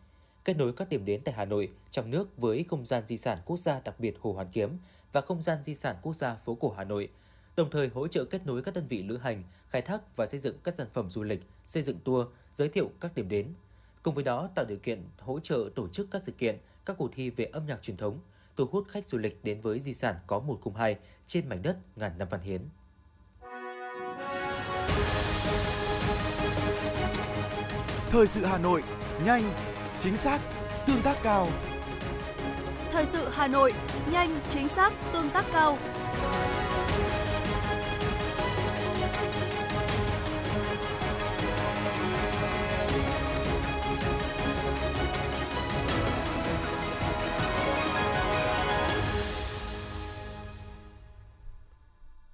kết 0.45 0.57
nối 0.57 0.73
các 0.73 0.89
điểm 0.89 1.05
đến 1.05 1.21
tại 1.23 1.35
Hà 1.35 1.45
Nội 1.45 1.71
trong 1.91 2.11
nước 2.11 2.37
với 2.37 2.65
không 2.69 2.85
gian 2.85 3.03
di 3.07 3.17
sản 3.17 3.37
quốc 3.45 3.57
gia 3.57 3.79
đặc 3.79 3.99
biệt 3.99 4.15
Hồ 4.19 4.33
Hoàn 4.33 4.47
Kiếm 4.51 4.77
và 5.11 5.21
không 5.21 5.41
gian 5.41 5.63
di 5.63 5.75
sản 5.75 5.95
quốc 6.01 6.15
gia 6.15 6.35
phố 6.35 6.55
cổ 6.55 6.73
Hà 6.77 6.83
Nội, 6.83 7.09
đồng 7.55 7.69
thời 7.71 7.87
hỗ 7.87 8.07
trợ 8.07 8.25
kết 8.25 8.45
nối 8.45 8.61
các 8.61 8.73
đơn 8.73 8.87
vị 8.87 9.03
lữ 9.03 9.17
hành, 9.17 9.43
khai 9.69 9.81
thác 9.81 10.15
và 10.15 10.27
xây 10.27 10.39
dựng 10.39 10.57
các 10.63 10.75
sản 10.77 10.87
phẩm 10.93 11.09
du 11.09 11.23
lịch, 11.23 11.41
xây 11.65 11.83
dựng 11.83 11.99
tour, 12.03 12.27
giới 12.53 12.69
thiệu 12.69 12.91
các 12.99 13.15
điểm 13.15 13.29
đến. 13.29 13.47
Cùng 14.03 14.15
với 14.15 14.23
đó 14.23 14.49
tạo 14.55 14.65
điều 14.65 14.77
kiện 14.77 15.03
hỗ 15.19 15.39
trợ 15.39 15.69
tổ 15.75 15.87
chức 15.87 16.07
các 16.11 16.23
sự 16.23 16.31
kiện, 16.31 16.57
các 16.85 16.97
cuộc 16.97 17.09
thi 17.13 17.29
về 17.29 17.45
âm 17.45 17.65
nhạc 17.65 17.81
truyền 17.81 17.97
thống, 17.97 18.19
thu 18.55 18.65
hút 18.71 18.87
khách 18.87 19.07
du 19.07 19.17
lịch 19.17 19.43
đến 19.43 19.61
với 19.61 19.79
di 19.79 19.93
sản 19.93 20.15
có 20.27 20.39
một 20.39 20.59
cùng 20.61 20.75
hai 20.75 20.97
trên 21.27 21.49
mảnh 21.49 21.61
đất 21.61 21.77
ngàn 21.95 22.17
năm 22.17 22.27
văn 22.31 22.41
hiến. 22.41 22.61
Thời 28.12 28.28
sự 28.28 28.45
Hà 28.45 28.58
Nội, 28.58 28.84
nhanh, 29.26 29.43
chính 30.00 30.17
xác, 30.17 30.39
tương 30.86 31.02
tác 31.02 31.17
cao. 31.24 31.47
Thời 32.91 33.06
sự 33.06 33.28
Hà 33.32 33.47
Nội, 33.47 33.74
nhanh, 34.12 34.39
chính 34.50 34.67
xác, 34.67 34.93
tương 35.13 35.30
tác 35.30 35.45
cao. 35.54 35.78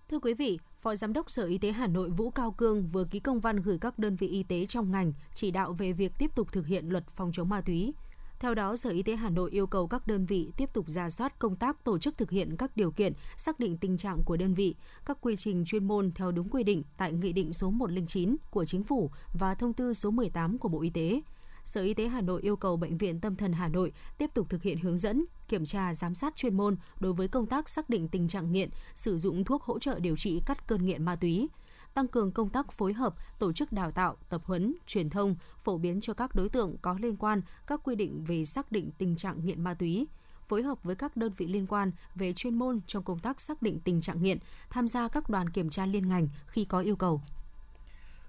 Thưa 0.09 0.19
quý 0.19 0.33
vị, 0.33 0.59
Phó 0.87 0.95
Giám 0.95 1.13
đốc 1.13 1.31
Sở 1.31 1.45
Y 1.45 1.57
tế 1.57 1.71
Hà 1.71 1.87
Nội 1.87 2.09
Vũ 2.09 2.29
Cao 2.29 2.51
Cương 2.51 2.87
vừa 2.87 3.05
ký 3.05 3.19
công 3.19 3.39
văn 3.39 3.57
gửi 3.57 3.77
các 3.81 3.99
đơn 3.99 4.15
vị 4.15 4.27
y 4.27 4.43
tế 4.43 4.65
trong 4.65 4.91
ngành 4.91 5.13
chỉ 5.33 5.51
đạo 5.51 5.73
về 5.73 5.93
việc 5.93 6.11
tiếp 6.17 6.31
tục 6.35 6.51
thực 6.51 6.67
hiện 6.67 6.89
luật 6.89 7.07
phòng 7.07 7.31
chống 7.33 7.49
ma 7.49 7.61
túy. 7.61 7.93
Theo 8.39 8.53
đó, 8.53 8.75
Sở 8.75 8.89
Y 8.89 9.03
tế 9.03 9.15
Hà 9.15 9.29
Nội 9.29 9.51
yêu 9.51 9.67
cầu 9.67 9.87
các 9.87 10.07
đơn 10.07 10.25
vị 10.25 10.51
tiếp 10.57 10.73
tục 10.73 10.89
ra 10.89 11.09
soát 11.09 11.39
công 11.39 11.55
tác 11.55 11.83
tổ 11.83 11.99
chức 11.99 12.17
thực 12.17 12.31
hiện 12.31 12.57
các 12.57 12.71
điều 12.77 12.91
kiện, 12.91 13.13
xác 13.37 13.59
định 13.59 13.77
tình 13.77 13.97
trạng 13.97 14.23
của 14.25 14.37
đơn 14.37 14.53
vị, 14.53 14.75
các 15.05 15.17
quy 15.21 15.35
trình 15.35 15.65
chuyên 15.65 15.87
môn 15.87 16.11
theo 16.11 16.31
đúng 16.31 16.49
quy 16.49 16.63
định 16.63 16.83
tại 16.97 17.13
Nghị 17.13 17.33
định 17.33 17.53
số 17.53 17.69
109 17.69 18.35
của 18.51 18.65
Chính 18.65 18.83
phủ 18.83 19.11
và 19.33 19.55
Thông 19.55 19.73
tư 19.73 19.93
số 19.93 20.11
18 20.11 20.57
của 20.57 20.69
Bộ 20.69 20.81
Y 20.81 20.89
tế. 20.89 21.21
Sở 21.67 21.81
Y 21.81 21.93
tế 21.93 22.07
Hà 22.07 22.21
Nội 22.21 22.41
yêu 22.41 22.55
cầu 22.55 22.77
Bệnh 22.77 22.97
viện 22.97 23.19
Tâm 23.19 23.35
thần 23.35 23.53
Hà 23.53 23.67
Nội 23.67 23.91
tiếp 24.17 24.29
tục 24.33 24.49
thực 24.49 24.63
hiện 24.63 24.79
hướng 24.79 24.97
dẫn, 24.97 25.25
kiểm 25.47 25.65
tra, 25.65 25.93
giám 25.93 26.15
sát 26.15 26.35
chuyên 26.35 26.57
môn 26.57 26.77
đối 26.99 27.13
với 27.13 27.27
công 27.27 27.45
tác 27.45 27.69
xác 27.69 27.89
định 27.89 28.07
tình 28.07 28.27
trạng 28.27 28.51
nghiện, 28.51 28.69
sử 28.95 29.17
dụng 29.17 29.43
thuốc 29.43 29.63
hỗ 29.63 29.79
trợ 29.79 29.99
điều 29.99 30.15
trị 30.15 30.41
cắt 30.45 30.67
cơn 30.67 30.85
nghiện 30.85 31.05
ma 31.05 31.15
túy, 31.15 31.49
tăng 31.93 32.07
cường 32.07 32.31
công 32.31 32.49
tác 32.49 32.71
phối 32.71 32.93
hợp, 32.93 33.15
tổ 33.39 33.53
chức 33.53 33.71
đào 33.71 33.91
tạo, 33.91 34.15
tập 34.29 34.41
huấn, 34.45 34.75
truyền 34.85 35.09
thông, 35.09 35.35
phổ 35.57 35.77
biến 35.77 36.01
cho 36.01 36.13
các 36.13 36.35
đối 36.35 36.49
tượng 36.49 36.77
có 36.81 36.97
liên 37.01 37.17
quan 37.17 37.41
các 37.67 37.79
quy 37.83 37.95
định 37.95 38.23
về 38.23 38.45
xác 38.45 38.71
định 38.71 38.91
tình 38.97 39.15
trạng 39.15 39.45
nghiện 39.45 39.61
ma 39.61 39.73
túy, 39.73 40.07
phối 40.47 40.63
hợp 40.63 40.83
với 40.83 40.95
các 40.95 41.17
đơn 41.17 41.31
vị 41.37 41.47
liên 41.47 41.67
quan 41.67 41.91
về 42.15 42.33
chuyên 42.33 42.55
môn 42.55 42.79
trong 42.87 43.03
công 43.03 43.19
tác 43.19 43.41
xác 43.41 43.61
định 43.61 43.79
tình 43.79 44.01
trạng 44.01 44.23
nghiện, 44.23 44.37
tham 44.69 44.87
gia 44.87 45.07
các 45.07 45.29
đoàn 45.29 45.49
kiểm 45.49 45.69
tra 45.69 45.85
liên 45.85 46.09
ngành 46.09 46.27
khi 46.47 46.65
có 46.65 46.79
yêu 46.79 46.95
cầu. 46.95 47.21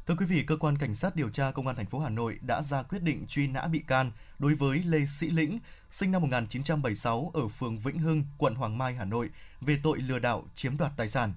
Thưa 0.09 0.15
quý 0.15 0.27
vị, 0.27 0.43
cơ 0.43 0.57
quan 0.57 0.79
cảnh 0.79 0.95
sát 0.95 1.17
điều 1.17 1.29
tra 1.29 1.51
công 1.51 1.67
an 1.67 1.77
thành 1.77 1.87
phố 1.87 1.99
Hà 1.99 2.09
Nội 2.09 2.39
đã 2.43 2.63
ra 2.63 2.83
quyết 2.83 3.03
định 3.03 3.27
truy 3.27 3.47
nã 3.47 3.67
bị 3.67 3.79
can 3.79 4.13
đối 4.39 4.55
với 4.55 4.83
Lê 4.83 5.07
Sĩ 5.07 5.31
Lĩnh, 5.31 5.59
sinh 5.91 6.11
năm 6.13 6.23
1976 6.23 7.31
ở 7.35 7.49
phường 7.49 7.79
Vĩnh 7.79 7.99
Hưng, 7.99 8.25
quận 8.39 8.55
Hoàng 8.55 8.79
Mai, 8.79 8.95
Hà 8.95 9.05
Nội 9.05 9.31
về 9.61 9.79
tội 9.83 9.99
lừa 9.99 10.19
đảo 10.19 10.45
chiếm 10.55 10.77
đoạt 10.77 10.93
tài 10.97 11.09
sản. 11.09 11.33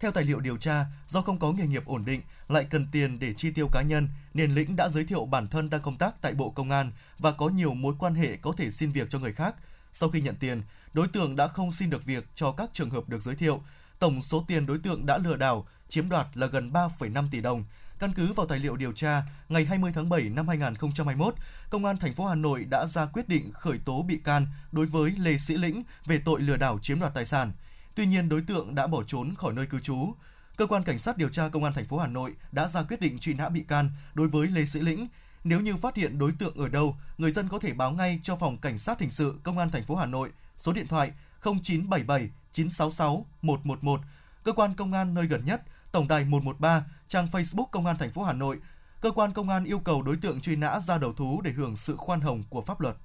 Theo 0.00 0.10
tài 0.10 0.24
liệu 0.24 0.40
điều 0.40 0.56
tra, 0.56 0.84
do 1.08 1.22
không 1.22 1.38
có 1.38 1.52
nghề 1.52 1.66
nghiệp 1.66 1.86
ổn 1.86 2.04
định, 2.04 2.20
lại 2.48 2.66
cần 2.70 2.86
tiền 2.92 3.18
để 3.18 3.34
chi 3.34 3.50
tiêu 3.50 3.68
cá 3.72 3.82
nhân, 3.82 4.08
nên 4.34 4.54
Lĩnh 4.54 4.76
đã 4.76 4.88
giới 4.88 5.04
thiệu 5.04 5.24
bản 5.26 5.48
thân 5.48 5.70
đang 5.70 5.82
công 5.82 5.98
tác 5.98 6.14
tại 6.20 6.34
Bộ 6.34 6.50
Công 6.50 6.70
an 6.70 6.92
và 7.18 7.32
có 7.32 7.48
nhiều 7.48 7.74
mối 7.74 7.94
quan 7.98 8.14
hệ 8.14 8.36
có 8.36 8.52
thể 8.56 8.70
xin 8.70 8.92
việc 8.92 9.10
cho 9.10 9.18
người 9.18 9.32
khác. 9.32 9.54
Sau 9.92 10.08
khi 10.08 10.20
nhận 10.20 10.36
tiền, 10.36 10.62
đối 10.92 11.08
tượng 11.08 11.36
đã 11.36 11.48
không 11.48 11.72
xin 11.72 11.90
được 11.90 12.04
việc 12.04 12.24
cho 12.34 12.52
các 12.52 12.70
trường 12.72 12.90
hợp 12.90 13.08
được 13.08 13.22
giới 13.22 13.34
thiệu. 13.34 13.62
Tổng 13.98 14.22
số 14.22 14.44
tiền 14.48 14.66
đối 14.66 14.78
tượng 14.78 15.06
đã 15.06 15.18
lừa 15.18 15.36
đảo 15.36 15.66
chiếm 15.88 16.08
đoạt 16.08 16.26
là 16.34 16.46
gần 16.46 16.70
3,5 16.72 17.28
tỷ 17.30 17.40
đồng. 17.40 17.64
Căn 17.98 18.12
cứ 18.12 18.32
vào 18.32 18.46
tài 18.46 18.58
liệu 18.58 18.76
điều 18.76 18.92
tra, 18.92 19.22
ngày 19.48 19.64
20 19.64 19.92
tháng 19.94 20.08
7 20.08 20.22
năm 20.22 20.48
2021, 20.48 21.34
Công 21.70 21.84
an 21.84 21.96
thành 21.96 22.14
phố 22.14 22.26
Hà 22.26 22.34
Nội 22.34 22.64
đã 22.70 22.86
ra 22.86 23.06
quyết 23.06 23.28
định 23.28 23.52
khởi 23.52 23.78
tố 23.84 24.02
bị 24.02 24.18
can 24.24 24.46
đối 24.72 24.86
với 24.86 25.10
Lê 25.18 25.38
Sĩ 25.38 25.56
Lĩnh 25.56 25.82
về 26.06 26.20
tội 26.24 26.40
lừa 26.40 26.56
đảo 26.56 26.78
chiếm 26.82 27.00
đoạt 27.00 27.14
tài 27.14 27.24
sản. 27.24 27.52
Tuy 27.94 28.06
nhiên, 28.06 28.28
đối 28.28 28.42
tượng 28.42 28.74
đã 28.74 28.86
bỏ 28.86 29.02
trốn 29.02 29.34
khỏi 29.34 29.52
nơi 29.52 29.66
cư 29.66 29.80
trú. 29.80 30.14
Cơ 30.56 30.66
quan 30.66 30.84
cảnh 30.84 30.98
sát 30.98 31.16
điều 31.16 31.28
tra 31.28 31.48
công 31.48 31.64
an 31.64 31.72
thành 31.72 31.86
phố 31.86 31.98
Hà 31.98 32.06
Nội 32.06 32.34
đã 32.52 32.68
ra 32.68 32.82
quyết 32.82 33.00
định 33.00 33.18
truy 33.18 33.34
nã 33.34 33.48
bị 33.48 33.64
can 33.68 33.90
đối 34.14 34.28
với 34.28 34.46
Lê 34.46 34.64
Sĩ 34.64 34.80
Lĩnh. 34.80 35.06
Nếu 35.44 35.60
như 35.60 35.76
phát 35.76 35.96
hiện 35.96 36.18
đối 36.18 36.32
tượng 36.32 36.56
ở 36.56 36.68
đâu, 36.68 36.96
người 37.18 37.30
dân 37.30 37.48
có 37.48 37.58
thể 37.58 37.72
báo 37.72 37.92
ngay 37.92 38.20
cho 38.22 38.36
phòng 38.36 38.58
cảnh 38.58 38.78
sát 38.78 39.00
hình 39.00 39.10
sự 39.10 39.38
công 39.42 39.58
an 39.58 39.70
thành 39.70 39.84
phố 39.84 39.96
Hà 39.96 40.06
Nội, 40.06 40.30
số 40.56 40.72
điện 40.72 40.86
thoại 40.86 41.12
0977 41.44 42.30
966 42.52 43.26
111, 43.42 44.00
cơ 44.44 44.52
quan 44.52 44.74
công 44.74 44.92
an 44.92 45.14
nơi 45.14 45.26
gần 45.26 45.44
nhất, 45.44 45.62
tổng 45.92 46.08
đài 46.08 46.24
113, 46.24 46.84
trang 47.14 47.28
Facebook 47.32 47.66
công 47.70 47.86
an 47.86 47.96
thành 47.98 48.12
phố 48.12 48.22
Hà 48.22 48.32
Nội. 48.32 48.58
Cơ 49.00 49.10
quan 49.10 49.32
công 49.32 49.48
an 49.48 49.64
yêu 49.64 49.78
cầu 49.78 50.02
đối 50.02 50.16
tượng 50.16 50.40
truy 50.40 50.56
nã 50.56 50.80
ra 50.80 50.98
đầu 50.98 51.12
thú 51.12 51.40
để 51.44 51.50
hưởng 51.50 51.76
sự 51.76 51.96
khoan 51.96 52.20
hồng 52.20 52.42
của 52.50 52.60
pháp 52.60 52.80
luật. 52.80 52.96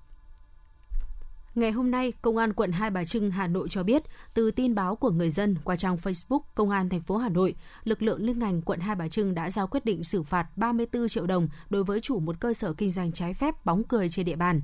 Ngày 1.56 1.72
hôm 1.72 1.92
nay, 1.92 2.14
Công 2.22 2.38
an 2.38 2.54
quận 2.54 2.72
Hai 2.72 2.90
Bà 2.90 3.04
Trưng, 3.04 3.32
Hà 3.32 3.48
Nội 3.48 3.70
cho 3.70 3.84
biết, 3.84 4.04
từ 4.34 4.52
tin 4.52 4.76
báo 4.76 4.96
của 4.96 5.10
người 5.10 5.30
dân 5.30 5.56
qua 5.64 5.76
trang 5.76 5.96
Facebook 5.96 6.40
Công 6.56 6.70
an 6.70 6.90
thành 6.90 7.02
phố 7.02 7.18
Hà 7.18 7.30
Nội, 7.30 7.56
lực 7.84 8.02
lượng 8.02 8.26
liên 8.26 8.40
ngành 8.40 8.62
quận 8.62 8.80
Hai 8.80 8.96
Bà 8.96 9.08
Trưng 9.08 9.36
đã 9.36 9.50
ra 9.50 9.66
quyết 9.66 9.86
định 9.86 10.04
xử 10.04 10.24
phạt 10.24 10.58
34 10.58 11.08
triệu 11.08 11.28
đồng 11.28 11.48
đối 11.70 11.84
với 11.84 12.02
chủ 12.02 12.20
một 12.20 12.36
cơ 12.40 12.54
sở 12.54 12.74
kinh 12.74 12.92
doanh 12.92 13.12
trái 13.12 13.34
phép 13.34 13.66
bóng 13.66 13.84
cười 13.84 14.10
trên 14.10 14.26
địa 14.26 14.36
bàn. 14.36 14.62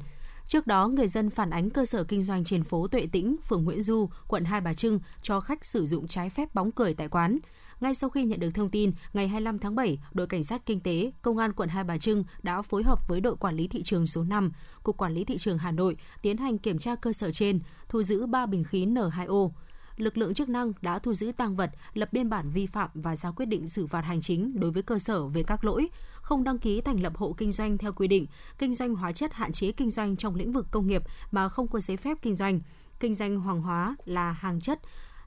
Trước 0.47 0.67
đó, 0.67 0.88
người 0.88 1.08
dân 1.08 1.29
phản 1.29 1.49
ánh 1.49 1.69
cơ 1.69 1.86
sở 1.86 2.03
kinh 2.03 2.23
doanh 2.23 2.43
trên 2.43 2.63
phố 2.63 2.88
Tuệ 2.88 3.08
Tĩnh, 3.12 3.36
phường 3.47 3.63
Nguyễn 3.63 3.81
Du, 3.81 4.10
quận 4.27 4.45
Hai 4.45 4.62
Bà 4.62 4.73
Trưng 4.73 4.99
cho 5.21 5.39
khách 5.39 5.65
sử 5.65 5.86
dụng 5.86 6.08
trái 6.08 6.29
phép 6.29 6.55
bóng 6.55 6.71
cười 6.71 6.93
tại 6.93 7.08
quán. 7.08 7.39
Ngay 7.79 7.95
sau 7.95 8.09
khi 8.09 8.23
nhận 8.23 8.39
được 8.39 8.51
thông 8.53 8.69
tin, 8.69 8.91
ngày 9.13 9.27
25 9.27 9.59
tháng 9.59 9.75
7, 9.75 9.99
đội 10.13 10.27
cảnh 10.27 10.43
sát 10.43 10.65
kinh 10.65 10.79
tế, 10.79 11.11
công 11.21 11.38
an 11.38 11.53
quận 11.53 11.69
Hai 11.69 11.83
Bà 11.83 11.97
Trưng 11.97 12.23
đã 12.43 12.61
phối 12.61 12.83
hợp 12.83 13.07
với 13.07 13.21
đội 13.21 13.35
quản 13.35 13.55
lý 13.55 13.67
thị 13.67 13.83
trường 13.83 14.07
số 14.07 14.23
5, 14.23 14.51
cục 14.83 14.97
quản 14.97 15.13
lý 15.13 15.23
thị 15.23 15.38
trường 15.38 15.57
Hà 15.57 15.71
Nội 15.71 15.97
tiến 16.21 16.38
hành 16.38 16.57
kiểm 16.57 16.77
tra 16.77 16.95
cơ 16.95 17.13
sở 17.13 17.31
trên, 17.31 17.59
thu 17.89 18.03
giữ 18.03 18.25
3 18.25 18.45
bình 18.45 18.63
khí 18.63 18.85
N2O. 18.85 19.51
Lực 19.97 20.17
lượng 20.17 20.33
chức 20.33 20.49
năng 20.49 20.71
đã 20.81 20.99
thu 20.99 21.13
giữ 21.13 21.31
tăng 21.38 21.55
vật, 21.55 21.71
lập 21.93 22.09
biên 22.13 22.29
bản 22.29 22.49
vi 22.49 22.65
phạm 22.65 22.89
và 22.93 23.15
ra 23.15 23.31
quyết 23.31 23.45
định 23.45 23.67
xử 23.67 23.88
phạt 23.88 24.01
hành 24.01 24.21
chính 24.21 24.59
đối 24.59 24.71
với 24.71 24.83
cơ 24.83 24.99
sở 24.99 25.27
về 25.27 25.43
các 25.43 25.65
lỗi 25.65 25.89
không 26.21 26.43
đăng 26.43 26.59
ký 26.59 26.81
thành 26.81 26.99
lập 26.99 27.13
hộ 27.15 27.33
kinh 27.38 27.51
doanh 27.51 27.77
theo 27.77 27.93
quy 27.93 28.07
định, 28.07 28.25
kinh 28.57 28.73
doanh 28.73 28.95
hóa 28.95 29.11
chất 29.11 29.33
hạn 29.33 29.51
chế 29.51 29.71
kinh 29.71 29.91
doanh 29.91 30.15
trong 30.15 30.35
lĩnh 30.35 30.51
vực 30.51 30.67
công 30.71 30.88
nghiệp 30.88 31.03
mà 31.31 31.49
không 31.49 31.67
có 31.67 31.79
giấy 31.79 31.97
phép 31.97 32.17
kinh 32.21 32.35
doanh, 32.35 32.59
kinh 32.99 33.15
doanh 33.15 33.39
hoàng 33.39 33.61
hóa 33.61 33.95
là 34.05 34.31
hàng 34.31 34.61
chất, 34.61 34.79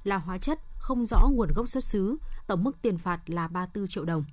là 0.05 0.17
hóa 0.17 0.39
chất 0.39 0.59
không 0.79 1.07
rõ 1.07 1.29
nguồn 1.33 1.53
gốc 1.55 1.69
xuất 1.69 1.85
xứ, 1.85 2.17
tổng 2.49 2.65
mức 2.65 2.73
tiền 2.83 2.99
phạt 2.99 3.21
là 3.27 3.49
34 3.49 3.89
triệu 3.89 4.05
đồng. 4.05 4.25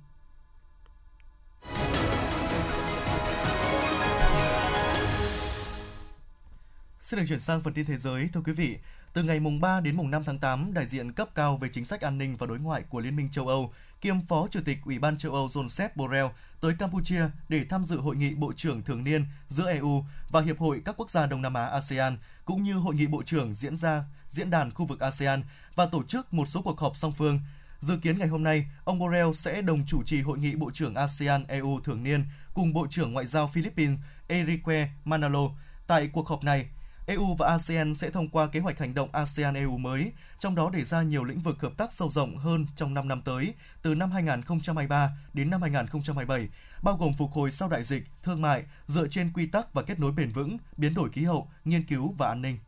Xin 7.00 7.20
được 7.20 7.24
chuyển 7.28 7.40
sang 7.40 7.62
phần 7.62 7.74
tin 7.74 7.86
thế 7.86 7.96
giới, 7.96 8.28
thưa 8.32 8.40
quý 8.44 8.52
vị. 8.52 8.78
Từ 9.12 9.22
ngày 9.22 9.40
mùng 9.40 9.60
3 9.60 9.80
đến 9.80 9.96
mùng 9.96 10.10
5 10.10 10.24
tháng 10.24 10.38
8, 10.38 10.74
đại 10.74 10.86
diện 10.86 11.12
cấp 11.12 11.28
cao 11.34 11.56
về 11.56 11.68
chính 11.72 11.84
sách 11.84 12.00
an 12.00 12.18
ninh 12.18 12.36
và 12.36 12.46
đối 12.46 12.58
ngoại 12.58 12.82
của 12.82 13.00
Liên 13.00 13.16
minh 13.16 13.30
châu 13.30 13.48
Âu, 13.48 13.72
kiêm 14.00 14.26
Phó 14.26 14.48
Chủ 14.50 14.60
tịch 14.64 14.78
Ủy 14.84 14.98
ban 14.98 15.18
châu 15.18 15.32
Âu 15.32 15.46
Joseph 15.46 15.88
Borrell 15.94 16.26
tới 16.60 16.74
Campuchia 16.78 17.24
để 17.48 17.64
tham 17.70 17.84
dự 17.84 17.96
hội 17.96 18.16
nghị 18.16 18.34
bộ 18.34 18.52
trưởng 18.56 18.82
thường 18.82 19.04
niên 19.04 19.24
giữa 19.48 19.70
EU 19.70 20.04
và 20.30 20.40
Hiệp 20.40 20.58
hội 20.58 20.82
các 20.84 20.94
quốc 20.96 21.10
gia 21.10 21.26
Đông 21.26 21.42
Nam 21.42 21.54
Á 21.54 21.64
ASEAN, 21.64 22.18
cũng 22.44 22.62
như 22.62 22.74
hội 22.74 22.94
nghị 22.94 23.06
bộ 23.06 23.22
trưởng 23.22 23.54
diễn 23.54 23.76
ra 23.76 24.04
diễn 24.28 24.50
đàn 24.50 24.74
khu 24.74 24.86
vực 24.86 25.00
ASEAN 25.00 25.42
và 25.74 25.86
tổ 25.86 26.02
chức 26.02 26.34
một 26.34 26.46
số 26.48 26.62
cuộc 26.62 26.80
họp 26.80 26.96
song 26.96 27.12
phương. 27.12 27.40
Dự 27.86 27.96
kiến 27.96 28.18
ngày 28.18 28.28
hôm 28.28 28.42
nay, 28.42 28.66
ông 28.84 28.98
Borrell 28.98 29.32
sẽ 29.32 29.62
đồng 29.62 29.86
chủ 29.86 30.02
trì 30.02 30.20
hội 30.22 30.38
nghị 30.38 30.54
Bộ 30.54 30.70
trưởng 30.70 30.94
ASEAN-EU 30.94 31.80
thường 31.84 32.02
niên 32.02 32.24
cùng 32.54 32.72
Bộ 32.72 32.86
trưởng 32.90 33.12
Ngoại 33.12 33.26
giao 33.26 33.48
Philippines 33.48 33.98
Enrique 34.28 34.88
Manalo. 35.04 35.50
Tại 35.86 36.08
cuộc 36.12 36.28
họp 36.28 36.44
này, 36.44 36.66
EU 37.06 37.34
và 37.34 37.48
ASEAN 37.48 37.94
sẽ 37.94 38.10
thông 38.10 38.28
qua 38.28 38.46
kế 38.46 38.60
hoạch 38.60 38.78
hành 38.78 38.94
động 38.94 39.08
ASEAN-EU 39.12 39.78
mới, 39.78 40.12
trong 40.38 40.54
đó 40.54 40.70
đề 40.70 40.84
ra 40.84 41.02
nhiều 41.02 41.24
lĩnh 41.24 41.40
vực 41.40 41.60
hợp 41.60 41.72
tác 41.76 41.92
sâu 41.92 42.10
rộng 42.10 42.36
hơn 42.36 42.66
trong 42.76 42.94
5 42.94 43.08
năm 43.08 43.22
tới, 43.22 43.54
từ 43.82 43.94
năm 43.94 44.10
2023 44.10 45.10
đến 45.32 45.50
năm 45.50 45.62
2027, 45.62 46.48
bao 46.82 46.96
gồm 46.96 47.14
phục 47.14 47.32
hồi 47.32 47.50
sau 47.50 47.68
đại 47.68 47.84
dịch, 47.84 48.04
thương 48.22 48.42
mại, 48.42 48.64
dựa 48.86 49.08
trên 49.08 49.32
quy 49.32 49.46
tắc 49.46 49.74
và 49.74 49.82
kết 49.82 50.00
nối 50.00 50.12
bền 50.12 50.32
vững, 50.32 50.56
biến 50.76 50.94
đổi 50.94 51.10
khí 51.10 51.24
hậu, 51.24 51.48
nghiên 51.64 51.82
cứu 51.82 52.14
và 52.18 52.28
an 52.28 52.42
ninh. 52.42 52.58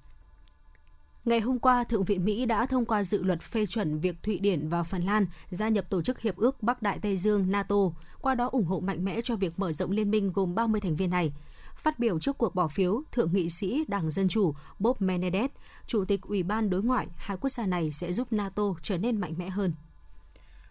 Ngày 1.28 1.40
hôm 1.40 1.58
qua, 1.58 1.84
Thượng 1.84 2.04
viện 2.04 2.24
Mỹ 2.24 2.46
đã 2.46 2.66
thông 2.66 2.86
qua 2.86 3.04
dự 3.04 3.22
luật 3.22 3.42
phê 3.42 3.66
chuẩn 3.66 4.00
việc 4.00 4.22
Thụy 4.22 4.38
Điển 4.38 4.68
và 4.68 4.82
Phần 4.82 5.02
Lan 5.02 5.26
gia 5.50 5.68
nhập 5.68 5.90
Tổ 5.90 6.02
chức 6.02 6.20
Hiệp 6.20 6.36
ước 6.36 6.62
Bắc 6.62 6.82
Đại 6.82 6.98
Tây 7.02 7.16
Dương 7.16 7.50
NATO, 7.50 7.76
qua 8.20 8.34
đó 8.34 8.48
ủng 8.52 8.66
hộ 8.66 8.80
mạnh 8.80 9.04
mẽ 9.04 9.20
cho 9.24 9.36
việc 9.36 9.58
mở 9.58 9.72
rộng 9.72 9.90
liên 9.90 10.10
minh 10.10 10.32
gồm 10.32 10.54
30 10.54 10.80
thành 10.80 10.96
viên 10.96 11.10
này. 11.10 11.32
Phát 11.76 11.98
biểu 11.98 12.18
trước 12.18 12.38
cuộc 12.38 12.54
bỏ 12.54 12.68
phiếu, 12.68 13.02
Thượng 13.12 13.32
nghị 13.32 13.50
sĩ 13.50 13.84
Đảng 13.88 14.10
Dân 14.10 14.28
Chủ 14.28 14.54
Bob 14.78 14.96
Menendez, 15.02 15.48
Chủ 15.86 16.04
tịch 16.04 16.22
Ủy 16.22 16.42
ban 16.42 16.70
Đối 16.70 16.82
ngoại 16.82 17.06
hai 17.16 17.36
quốc 17.36 17.50
gia 17.50 17.66
này 17.66 17.92
sẽ 17.92 18.12
giúp 18.12 18.32
NATO 18.32 18.62
trở 18.82 18.98
nên 18.98 19.20
mạnh 19.20 19.34
mẽ 19.38 19.48
hơn. 19.48 19.72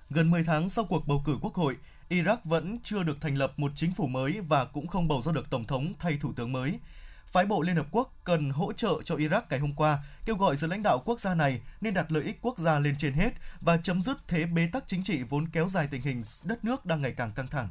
Gần 0.09 0.31
10 0.31 0.43
tháng 0.43 0.69
sau 0.69 0.85
cuộc 0.85 1.07
bầu 1.07 1.23
cử 1.25 1.37
quốc 1.41 1.53
hội, 1.53 1.75
Iraq 2.09 2.37
vẫn 2.43 2.79
chưa 2.83 3.03
được 3.03 3.17
thành 3.21 3.37
lập 3.37 3.53
một 3.57 3.71
chính 3.75 3.93
phủ 3.93 4.07
mới 4.07 4.41
và 4.41 4.65
cũng 4.65 4.87
không 4.87 5.07
bầu 5.07 5.21
ra 5.21 5.31
được 5.31 5.49
tổng 5.49 5.65
thống 5.65 5.93
thay 5.99 6.17
thủ 6.21 6.33
tướng 6.35 6.51
mới. 6.51 6.79
Phái 7.27 7.45
bộ 7.45 7.61
Liên 7.61 7.75
Hợp 7.75 7.87
Quốc 7.91 8.13
cần 8.23 8.49
hỗ 8.49 8.73
trợ 8.73 9.01
cho 9.05 9.15
Iraq 9.15 9.41
ngày 9.49 9.59
hôm 9.59 9.73
qua, 9.73 9.99
kêu 10.25 10.35
gọi 10.35 10.55
giới 10.55 10.69
lãnh 10.69 10.83
đạo 10.83 11.01
quốc 11.05 11.19
gia 11.19 11.35
này 11.35 11.61
nên 11.81 11.93
đặt 11.93 12.11
lợi 12.11 12.23
ích 12.23 12.39
quốc 12.41 12.57
gia 12.57 12.79
lên 12.79 12.95
trên 12.97 13.13
hết 13.13 13.29
và 13.61 13.77
chấm 13.77 14.01
dứt 14.01 14.17
thế 14.27 14.45
bế 14.45 14.69
tắc 14.71 14.83
chính 14.87 15.03
trị 15.03 15.23
vốn 15.29 15.47
kéo 15.47 15.69
dài 15.69 15.87
tình 15.91 16.01
hình 16.01 16.23
đất 16.43 16.65
nước 16.65 16.85
đang 16.85 17.01
ngày 17.01 17.13
càng 17.17 17.31
căng 17.35 17.47
thẳng. 17.47 17.69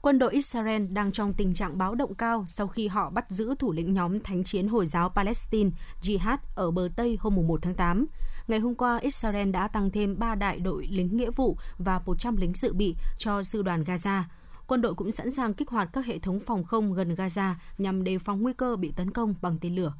Quân 0.00 0.18
đội 0.18 0.32
Israel 0.32 0.86
đang 0.86 1.12
trong 1.12 1.34
tình 1.34 1.54
trạng 1.54 1.78
báo 1.78 1.94
động 1.94 2.14
cao 2.14 2.46
sau 2.48 2.68
khi 2.68 2.88
họ 2.88 3.10
bắt 3.10 3.30
giữ 3.30 3.54
thủ 3.58 3.72
lĩnh 3.72 3.94
nhóm 3.94 4.20
thánh 4.20 4.44
chiến 4.44 4.68
Hồi 4.68 4.86
giáo 4.86 5.08
Palestine 5.08 5.70
Jihad 6.02 6.38
ở 6.54 6.70
bờ 6.70 6.88
Tây 6.96 7.18
hôm 7.20 7.34
1 7.46 7.62
tháng 7.62 7.74
8. 7.74 8.06
Ngày 8.48 8.58
hôm 8.58 8.74
qua, 8.74 8.98
Israel 8.98 9.50
đã 9.50 9.68
tăng 9.68 9.90
thêm 9.90 10.18
3 10.18 10.34
đại 10.34 10.58
đội 10.58 10.86
lính 10.90 11.16
nghĩa 11.16 11.30
vụ 11.30 11.56
và 11.78 12.00
100 12.06 12.36
lính 12.36 12.54
dự 12.54 12.72
bị 12.72 12.96
cho 13.18 13.42
sư 13.42 13.62
đoàn 13.62 13.84
Gaza. 13.84 14.22
Quân 14.66 14.82
đội 14.82 14.94
cũng 14.94 15.12
sẵn 15.12 15.30
sàng 15.30 15.54
kích 15.54 15.68
hoạt 15.68 15.88
các 15.92 16.06
hệ 16.06 16.18
thống 16.18 16.40
phòng 16.40 16.64
không 16.64 16.94
gần 16.94 17.14
Gaza 17.14 17.54
nhằm 17.78 18.04
đề 18.04 18.18
phòng 18.18 18.42
nguy 18.42 18.52
cơ 18.52 18.76
bị 18.76 18.92
tấn 18.96 19.10
công 19.10 19.34
bằng 19.40 19.58
tên 19.60 19.74
lửa. 19.74 19.94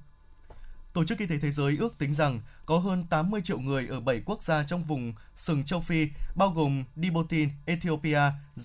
Tổ 0.93 1.05
chức 1.05 1.19
Y 1.19 1.27
tế 1.27 1.39
Thế 1.39 1.51
giới 1.51 1.77
ước 1.81 1.99
tính 1.99 2.15
rằng 2.15 2.41
có 2.67 2.79
hơn 2.79 3.05
80 3.11 3.41
triệu 3.45 3.59
người 3.59 3.87
ở 3.87 4.01
7 4.01 4.23
quốc 4.27 4.43
gia 4.43 4.65
trong 4.65 4.85
vùng 4.85 5.13
sừng 5.35 5.65
châu 5.65 5.81
Phi, 5.81 6.09
bao 6.35 6.51
gồm 6.51 6.85
Djibouti, 6.97 7.49
Ethiopia, 7.67 8.21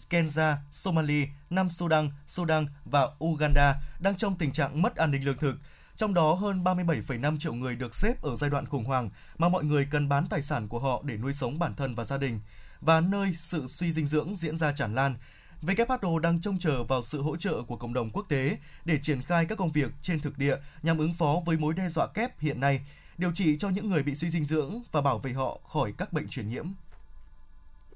Kenya, 0.10 0.58
Somalia, 0.72 1.26
Nam 1.50 1.70
Sudan, 1.70 2.10
Sudan 2.26 2.68
và 2.86 3.10
Uganda 3.24 3.74
đang 4.00 4.16
trong 4.16 4.38
tình 4.38 4.52
trạng 4.52 4.82
mất 4.82 4.96
an 4.96 5.12
ninh 5.12 5.26
lương 5.26 5.38
thực. 5.38 5.56
Trong 5.96 6.14
đó 6.14 6.34
hơn 6.34 6.64
37,5 6.64 7.40
triệu 7.40 7.54
người 7.54 7.76
được 7.76 7.96
xếp 7.96 8.22
ở 8.22 8.36
giai 8.36 8.50
đoạn 8.50 8.66
khủng 8.66 8.86
hoảng 8.86 9.10
mà 9.38 9.50
mọi 9.50 9.64
người 9.64 9.88
cần 9.92 10.10
bán 10.10 10.28
tài 10.30 10.42
sản 10.42 10.68
của 10.68 10.80
họ 10.80 11.02
để 11.06 11.18
nuôi 11.18 11.34
sống 11.34 11.60
bản 11.60 11.76
thân 11.76 11.96
và 11.96 12.04
gia 12.04 12.18
đình 12.18 12.40
và 12.82 13.02
nơi 13.02 13.34
sự 13.38 13.68
suy 13.68 13.92
dinh 13.92 14.08
dưỡng 14.08 14.36
diễn 14.36 14.58
ra 14.58 14.72
tràn 14.72 14.96
lan. 14.96 15.16
WHO 15.62 16.20
đang 16.20 16.42
trông 16.42 16.60
chờ 16.60 16.84
vào 16.84 17.04
sự 17.04 17.22
hỗ 17.22 17.38
trợ 17.38 17.62
của 17.68 17.76
cộng 17.76 17.94
đồng 17.94 18.10
quốc 18.10 18.26
tế 18.30 18.58
để 18.86 19.00
triển 19.02 19.22
khai 19.22 19.46
các 19.46 19.58
công 19.58 19.72
việc 19.72 19.92
trên 20.02 20.20
thực 20.20 20.38
địa 20.38 20.58
nhằm 20.84 20.98
ứng 20.98 21.14
phó 21.14 21.42
với 21.46 21.58
mối 21.58 21.74
đe 21.74 21.90
dọa 21.90 22.08
kép 22.08 22.40
hiện 22.40 22.60
nay, 22.60 22.82
điều 23.18 23.32
trị 23.32 23.58
cho 23.58 23.70
những 23.70 23.90
người 23.90 24.04
bị 24.04 24.16
suy 24.16 24.30
dinh 24.30 24.46
dưỡng 24.46 24.82
và 24.92 25.02
bảo 25.02 25.20
vệ 25.20 25.32
họ 25.32 25.60
khỏi 25.68 25.94
các 25.98 26.14
bệnh 26.14 26.28
truyền 26.28 26.50
nhiễm. 26.50 26.68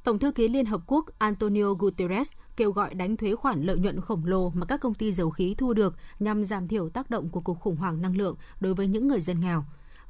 Tổng 0.04 0.20
thư 0.20 0.32
ký 0.32 0.48
Liên 0.48 0.66
Hợp 0.66 0.82
Quốc 0.88 1.06
Antonio 1.18 1.74
Guterres 1.74 2.32
kêu 2.58 2.72
gọi 2.72 2.94
đánh 2.94 3.18
thuế 3.18 3.36
khoản 3.36 3.64
lợi 3.64 3.78
nhuận 3.78 4.02
khổng 4.02 4.26
lồ 4.26 4.50
mà 4.50 4.66
các 4.66 4.82
công 4.82 4.94
ty 4.94 5.12
dầu 5.12 5.30
khí 5.30 5.56
thu 5.58 5.74
được 5.74 5.96
nhằm 6.20 6.44
giảm 6.44 6.68
thiểu 6.68 6.90
tác 6.90 7.10
động 7.10 7.30
của 7.30 7.42
cuộc 7.42 7.60
khủng 7.60 7.76
hoảng 7.76 8.02
năng 8.02 8.18
lượng 8.18 8.36
đối 8.60 8.74
với 8.74 8.88
những 8.88 9.08
người 9.08 9.20
dân 9.20 9.40
nghèo. 9.40 9.66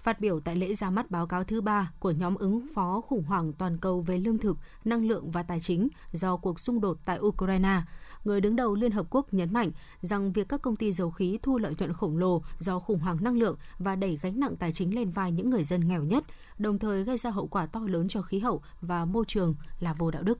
Phát 0.06 0.20
biểu 0.20 0.40
tại 0.40 0.56
lễ 0.56 0.74
ra 0.74 0.90
mắt 0.90 1.12
báo 1.12 1.28
cáo 1.28 1.44
thứ 1.44 1.62
ba 1.62 1.92
của 2.00 2.12
nhóm 2.12 2.36
ứng 2.36 2.68
phó 2.74 3.02
khủng 3.02 3.24
hoảng 3.24 3.54
toàn 3.54 3.78
cầu 3.78 4.02
về 4.02 4.18
lương 4.18 4.38
thực, 4.38 4.58
năng 4.84 5.08
lượng 5.08 5.32
và 5.32 5.44
tài 5.44 5.60
chính 5.60 5.88
do 6.12 6.38
cuộc 6.38 6.60
xung 6.60 6.82
đột 6.82 6.98
tại 7.06 7.20
Ukraine, 7.20 7.82
người 8.24 8.42
đứng 8.42 8.56
đầu 8.56 8.76
Liên 8.76 8.92
Hợp 8.92 9.06
Quốc 9.10 9.34
nhấn 9.34 9.54
mạnh 9.54 9.72
rằng 10.02 10.32
việc 10.32 10.50
các 10.50 10.62
công 10.62 10.76
ty 10.76 10.92
dầu 10.92 11.12
khí 11.12 11.40
thu 11.42 11.58
lợi 11.58 11.76
nhuận 11.78 11.94
khổng 11.94 12.18
lồ 12.18 12.42
do 12.60 12.80
khủng 12.80 13.00
hoảng 13.00 13.18
năng 13.22 13.38
lượng 13.38 13.58
và 13.80 13.96
đẩy 13.96 14.20
gánh 14.22 14.40
nặng 14.40 14.56
tài 14.56 14.74
chính 14.74 14.96
lên 14.96 15.12
vai 15.12 15.32
những 15.32 15.50
người 15.50 15.64
dân 15.64 15.88
nghèo 15.88 16.04
nhất, 16.04 16.24
đồng 16.58 16.80
thời 16.80 17.04
gây 17.04 17.18
ra 17.18 17.30
hậu 17.30 17.48
quả 17.48 17.66
to 17.66 17.80
lớn 17.88 18.08
cho 18.08 18.22
khí 18.22 18.40
hậu 18.40 18.62
và 18.82 19.06
môi 19.06 19.26
trường 19.28 19.56
là 19.80 19.94
vô 19.94 20.12
đạo 20.12 20.24
đức. 20.24 20.40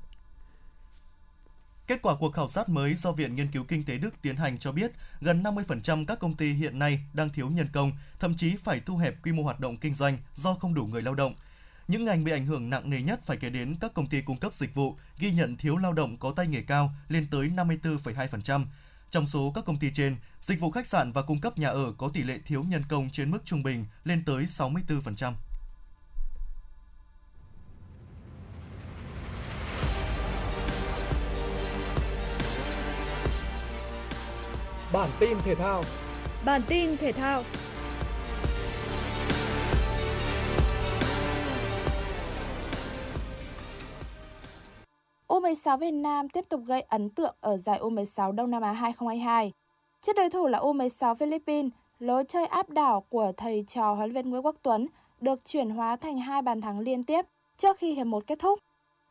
Kết 1.88 2.02
quả 2.02 2.16
cuộc 2.20 2.34
khảo 2.34 2.48
sát 2.48 2.70
mới 2.70 2.96
do 2.96 3.12
Viện 3.12 3.36
Nghiên 3.36 3.52
cứu 3.52 3.64
Kinh 3.64 3.84
tế 3.84 3.98
Đức 3.98 4.22
tiến 4.22 4.36
hành 4.36 4.58
cho 4.58 4.72
biết 4.72 4.92
gần 5.22 5.44
50% 5.44 6.06
các 6.06 6.20
công 6.20 6.36
ty 6.36 6.54
hiện 6.54 6.80
nay 6.80 7.00
đang 7.14 7.30
thiếu 7.30 7.50
nhân 7.50 7.68
công, 7.74 7.92
thậm 8.20 8.36
chí 8.38 8.56
phải 8.56 8.80
thu 8.80 8.98
hẹp 8.98 9.24
quy 9.24 9.32
mô 9.32 9.44
hoạt 9.44 9.60
động 9.60 9.78
kinh 9.78 9.96
doanh 9.96 10.18
do 10.36 10.54
không 10.54 10.74
đủ 10.74 10.86
người 10.86 11.02
lao 11.02 11.14
động. 11.14 11.36
Những 11.88 12.06
ngành 12.06 12.24
bị 12.24 12.32
ảnh 12.32 12.46
hưởng 12.46 12.70
nặng 12.70 12.90
nề 12.90 13.02
nhất 13.02 13.20
phải 13.24 13.38
kể 13.38 13.50
đến 13.50 13.76
các 13.82 13.94
công 13.94 14.08
ty 14.08 14.22
cung 14.22 14.38
cấp 14.38 14.54
dịch 14.54 14.74
vụ, 14.74 14.96
ghi 15.20 15.32
nhận 15.32 15.58
thiếu 15.58 15.78
lao 15.78 15.94
động 15.94 16.18
có 16.18 16.32
tay 16.32 16.48
nghề 16.48 16.62
cao 16.62 16.92
lên 17.10 17.28
tới 17.32 17.50
54,2%. 17.50 18.66
Trong 19.12 19.28
số 19.28 19.52
các 19.56 19.66
công 19.66 19.80
ty 19.80 19.92
trên, 19.94 20.16
dịch 20.42 20.60
vụ 20.60 20.72
khách 20.72 20.88
sạn 20.88 21.12
và 21.12 21.22
cung 21.22 21.42
cấp 21.42 21.58
nhà 21.58 21.70
ở 21.70 21.94
có 21.98 22.10
tỷ 22.10 22.24
lệ 22.24 22.40
thiếu 22.46 22.64
nhân 22.64 22.84
công 22.90 23.10
trên 23.10 23.32
mức 23.32 23.46
trung 23.46 23.64
bình 23.64 23.86
lên 24.04 24.24
tới 24.26 24.46
64%. 24.46 25.34
Bản 35.06 35.14
tin 35.20 35.38
thể 35.46 35.56
thao. 35.56 35.84
Bản 36.46 36.62
tin 36.68 36.98
thể 36.98 37.12
thao. 37.12 37.44
U16 45.28 45.78
Việt 45.78 45.92
Nam 45.92 46.30
tiếp 46.30 46.46
tục 46.50 46.62
gây 46.66 46.82
ấn 46.82 47.10
tượng 47.10 47.36
ở 47.42 47.58
giải 47.58 47.80
U16 47.80 48.32
Đông 48.32 48.52
Nam 48.52 48.62
Á 48.62 48.72
2022. 48.72 49.52
Trước 50.02 50.16
đối 50.16 50.30
thủ 50.30 50.48
là 50.48 50.60
U16 50.60 51.16
Philippines, 51.16 51.72
lối 52.00 52.24
chơi 52.28 52.46
áp 52.46 52.70
đảo 52.70 53.06
của 53.10 53.32
thầy 53.38 53.66
trò 53.68 53.94
huấn 53.94 54.12
luyện 54.12 54.26
viên 54.26 54.32
Nguyễn 54.32 54.46
Quốc 54.46 54.56
Tuấn 54.62 54.88
được 55.22 55.46
chuyển 55.46 55.70
hóa 55.70 55.96
thành 55.96 56.18
hai 56.18 56.42
bàn 56.42 56.62
thắng 56.62 56.80
liên 56.80 57.04
tiếp 57.04 57.26
trước 57.58 57.78
khi 57.78 57.94
hiệp 57.94 58.08
1 58.08 58.28
kết 58.28 58.40
thúc. 58.40 58.60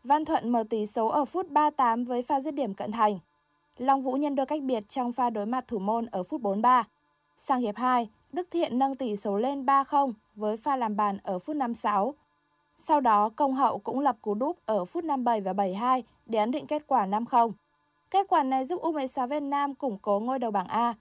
Văn 0.04 0.24
Thuận 0.24 0.52
mở 0.52 0.64
tỷ 0.70 0.87
số 0.87 1.09
ở 1.09 1.24
phút 1.24 1.50
38 1.50 2.04
với 2.04 2.22
pha 2.22 2.40
dứt 2.40 2.54
điểm 2.54 2.74
cận 2.74 2.92
thành. 2.92 3.18
Long 3.78 4.02
Vũ 4.02 4.12
nhân 4.12 4.34
đôi 4.34 4.46
cách 4.46 4.62
biệt 4.62 4.88
trong 4.88 5.12
pha 5.12 5.30
đối 5.30 5.46
mặt 5.46 5.64
thủ 5.68 5.78
môn 5.78 6.06
ở 6.06 6.22
phút 6.22 6.40
43. 6.40 6.84
Sang 7.37 7.60
hiệp 7.60 7.76
2, 7.76 8.08
Đức 8.32 8.48
Thiện 8.50 8.78
nâng 8.78 8.96
tỷ 8.96 9.16
số 9.16 9.38
lên 9.38 9.66
3-0 9.66 10.12
với 10.34 10.56
pha 10.56 10.76
làm 10.76 10.96
bàn 10.96 11.18
ở 11.22 11.38
phút 11.38 11.56
56. 11.56 12.14
Sau 12.78 13.00
đó, 13.00 13.28
Công 13.37 13.54
Hậu 13.54 13.78
cũng 13.78 14.00
lập 14.00 14.16
cú 14.22 14.34
đúp 14.34 14.58
ở 14.66 14.84
phút 14.84 15.04
57 15.04 15.40
và 15.40 15.52
72 15.52 16.02
để 16.26 16.38
ấn 16.38 16.50
định 16.50 16.66
kết 16.66 16.82
quả 16.87 17.06
5-0. 17.06 17.52
Kết 18.10 18.26
quả 18.28 18.42
này 18.42 18.64
giúp 18.64 18.82
U16 18.82 19.26
Việt 19.26 19.42
Nam 19.42 19.74
củng 19.74 19.98
cố 20.02 20.20
ngôi 20.20 20.38
đầu 20.38 20.50
bảng 20.50 20.66
A. 20.66 20.94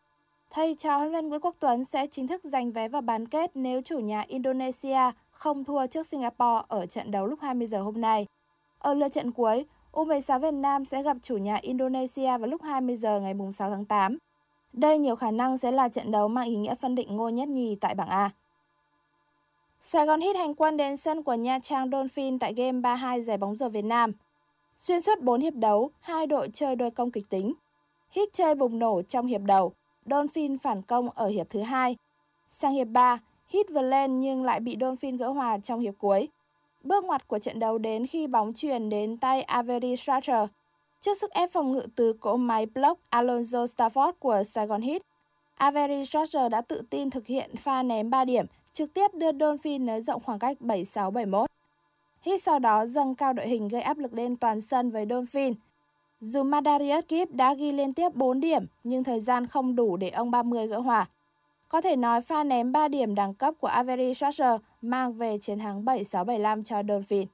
Thầy 0.51 0.75
trò 0.75 0.97
huấn 0.97 1.11
luyện 1.11 1.27
Nguyễn 1.27 1.41
Quốc 1.41 1.55
Tuấn 1.59 1.83
sẽ 1.83 2.07
chính 2.07 2.27
thức 2.27 2.43
giành 2.43 2.71
vé 2.71 2.87
vào 2.87 3.01
bán 3.01 3.27
kết 3.27 3.51
nếu 3.55 3.81
chủ 3.81 3.99
nhà 3.99 4.21
Indonesia 4.27 5.11
không 5.31 5.63
thua 5.63 5.87
trước 5.87 6.07
Singapore 6.07 6.61
ở 6.67 6.85
trận 6.85 7.11
đấu 7.11 7.27
lúc 7.27 7.39
20 7.41 7.67
giờ 7.67 7.81
hôm 7.81 8.01
nay. 8.01 8.25
Ở 8.79 8.93
lượt 8.93 9.09
trận 9.09 9.31
cuối, 9.31 9.65
U16 9.93 10.39
Việt 10.39 10.53
Nam 10.53 10.85
sẽ 10.85 11.03
gặp 11.03 11.17
chủ 11.21 11.37
nhà 11.37 11.55
Indonesia 11.61 12.37
vào 12.37 12.47
lúc 12.47 12.61
20 12.61 12.95
giờ 12.95 13.19
ngày 13.19 13.33
6 13.53 13.69
tháng 13.69 13.85
8. 13.85 14.17
Đây 14.73 14.97
nhiều 14.97 15.15
khả 15.15 15.31
năng 15.31 15.57
sẽ 15.57 15.71
là 15.71 15.89
trận 15.89 16.11
đấu 16.11 16.27
mang 16.27 16.47
ý 16.47 16.55
nghĩa 16.55 16.75
phân 16.75 16.95
định 16.95 17.15
ngôi 17.15 17.33
nhất 17.33 17.47
nhì 17.47 17.75
tại 17.75 17.95
bảng 17.95 18.07
A. 18.07 18.29
Sài 19.79 20.05
Gòn 20.05 20.21
Hit 20.21 20.35
hành 20.35 20.55
quân 20.55 20.77
đến 20.77 20.97
sân 20.97 21.23
của 21.23 21.33
Nha 21.33 21.59
Trang 21.59 21.89
Dolphin 21.91 22.39
tại 22.39 22.53
game 22.53 22.79
3-2 22.79 23.21
giải 23.21 23.37
bóng 23.37 23.55
rổ 23.55 23.69
Việt 23.69 23.85
Nam. 23.85 24.11
Xuyên 24.77 25.01
suốt 25.01 25.21
4 25.21 25.41
hiệp 25.41 25.53
đấu, 25.53 25.91
hai 25.99 26.27
đội 26.27 26.49
chơi 26.53 26.75
đôi 26.75 26.91
công 26.91 27.11
kịch 27.11 27.29
tính. 27.29 27.53
Hit 28.09 28.33
chơi 28.33 28.55
bùng 28.55 28.79
nổ 28.79 29.01
trong 29.01 29.25
hiệp 29.25 29.41
đầu, 29.41 29.73
Dolphin 30.05 30.57
phản 30.57 30.81
công 30.81 31.09
ở 31.09 31.27
hiệp 31.27 31.49
thứ 31.49 31.61
hai. 31.61 31.95
Sang 32.49 32.73
hiệp 32.73 32.87
3, 32.87 33.19
Hit 33.47 33.65
vượt 33.71 33.81
lên 33.81 34.19
nhưng 34.19 34.43
lại 34.43 34.59
bị 34.59 34.77
Dolphin 34.81 35.17
gỡ 35.17 35.29
hòa 35.29 35.57
trong 35.57 35.79
hiệp 35.79 35.93
cuối. 35.97 36.27
Bước 36.83 37.05
ngoặt 37.05 37.27
của 37.27 37.39
trận 37.39 37.59
đấu 37.59 37.77
đến 37.77 38.07
khi 38.07 38.27
bóng 38.27 38.53
chuyển 38.53 38.89
đến 38.89 39.17
tay 39.17 39.41
Avery 39.41 39.95
Stracher. 39.95 40.49
Trước 40.99 41.17
sức 41.17 41.31
ép 41.31 41.49
phòng 41.51 41.71
ngự 41.71 41.81
từ 41.95 42.13
cỗ 42.13 42.37
máy 42.37 42.65
block 42.65 42.99
Alonso 43.09 43.65
Stafford 43.65 44.11
của 44.19 44.43
Saigon 44.43 44.81
Heat, 44.81 45.01
Avery 45.55 46.05
Stracher 46.05 46.51
đã 46.51 46.61
tự 46.61 46.81
tin 46.89 47.09
thực 47.09 47.27
hiện 47.27 47.55
pha 47.55 47.83
ném 47.83 48.09
3 48.09 48.25
điểm, 48.25 48.45
trực 48.73 48.93
tiếp 48.93 49.13
đưa 49.13 49.31
Dolphin 49.39 49.85
nới 49.85 50.01
rộng 50.01 50.21
khoảng 50.25 50.39
cách 50.39 50.57
76-71. 50.59 51.45
Heat 52.21 52.43
sau 52.43 52.59
đó 52.59 52.85
dâng 52.85 53.15
cao 53.15 53.33
đội 53.33 53.47
hình 53.47 53.67
gây 53.67 53.81
áp 53.81 53.97
lực 53.97 54.13
lên 54.13 54.35
toàn 54.35 54.61
sân 54.61 54.91
với 54.91 55.05
Dolphin. 55.09 55.53
Dù 56.21 56.43
Madarius 56.43 57.05
Kip 57.05 57.31
đã 57.31 57.53
ghi 57.53 57.71
liên 57.71 57.93
tiếp 57.93 58.09
4 58.15 58.39
điểm, 58.39 58.65
nhưng 58.83 59.03
thời 59.03 59.19
gian 59.19 59.47
không 59.47 59.75
đủ 59.75 59.97
để 59.97 60.09
ông 60.09 60.31
30 60.31 60.67
gỡ 60.67 60.79
hòa. 60.79 61.07
Có 61.73 61.81
thể 61.81 61.95
nói 61.95 62.21
pha 62.21 62.43
ném 62.43 62.71
3 62.71 62.87
điểm 62.87 63.15
đẳng 63.15 63.33
cấp 63.33 63.53
của 63.59 63.67
Avery 63.67 64.11
Schwarzer 64.11 64.59
mang 64.81 65.13
về 65.13 65.37
chiến 65.41 65.59
thắng 65.59 65.85
7-6-75 65.85 66.63
cho 66.63 66.83
Dolphin. 66.87 67.27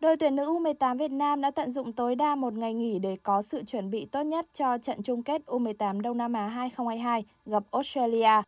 Đội 0.00 0.16
tuyển 0.16 0.36
nữ 0.36 0.44
U18 0.44 0.98
Việt 0.98 1.10
Nam 1.10 1.40
đã 1.40 1.50
tận 1.50 1.70
dụng 1.70 1.92
tối 1.92 2.14
đa 2.14 2.34
một 2.34 2.52
ngày 2.52 2.74
nghỉ 2.74 2.98
để 2.98 3.16
có 3.22 3.42
sự 3.42 3.64
chuẩn 3.64 3.90
bị 3.90 4.06
tốt 4.06 4.22
nhất 4.22 4.46
cho 4.52 4.78
trận 4.78 5.02
chung 5.02 5.22
kết 5.22 5.42
U18 5.46 6.00
Đông 6.00 6.16
Nam 6.18 6.32
Á 6.32 6.46
2022 6.46 7.24
gặp 7.46 7.62
Australia. 7.70 8.42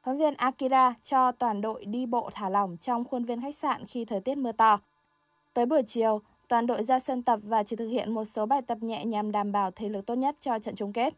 Huấn 0.00 0.18
viên 0.18 0.34
Akira 0.34 0.94
cho 1.02 1.32
toàn 1.32 1.60
đội 1.60 1.84
đi 1.84 2.06
bộ 2.06 2.30
thả 2.34 2.48
lỏng 2.48 2.76
trong 2.80 3.04
khuôn 3.04 3.24
viên 3.24 3.42
khách 3.42 3.56
sạn 3.56 3.86
khi 3.86 4.04
thời 4.04 4.20
tiết 4.20 4.38
mưa 4.38 4.52
to. 4.52 4.80
Tới 5.54 5.66
buổi 5.66 5.82
chiều, 5.86 6.20
toàn 6.48 6.66
đội 6.66 6.82
ra 6.82 6.98
sân 6.98 7.22
tập 7.22 7.40
và 7.42 7.62
chỉ 7.62 7.76
thực 7.76 7.88
hiện 7.88 8.14
một 8.14 8.24
số 8.24 8.46
bài 8.46 8.62
tập 8.66 8.78
nhẹ 8.80 9.04
nhằm 9.04 9.32
đảm 9.32 9.52
bảo 9.52 9.70
thể 9.70 9.88
lực 9.88 10.06
tốt 10.06 10.14
nhất 10.14 10.36
cho 10.40 10.58
trận 10.58 10.74
chung 10.76 10.92
kết. 10.92 11.14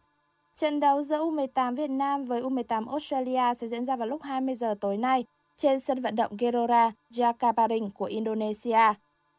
Trận 0.56 0.80
đấu 0.80 1.02
giữa 1.02 1.16
U18 1.16 1.76
Việt 1.76 1.90
Nam 1.90 2.24
với 2.24 2.42
U18 2.42 2.88
Australia 2.88 3.54
sẽ 3.58 3.68
diễn 3.68 3.86
ra 3.86 3.96
vào 3.96 4.08
lúc 4.08 4.22
20 4.22 4.54
giờ 4.54 4.74
tối 4.80 4.96
nay 4.96 5.24
trên 5.56 5.80
sân 5.80 6.00
vận 6.00 6.16
động 6.16 6.36
Gelora 6.38 6.92
Jakabaring 7.10 7.90
của 7.90 8.04
Indonesia. 8.04 8.94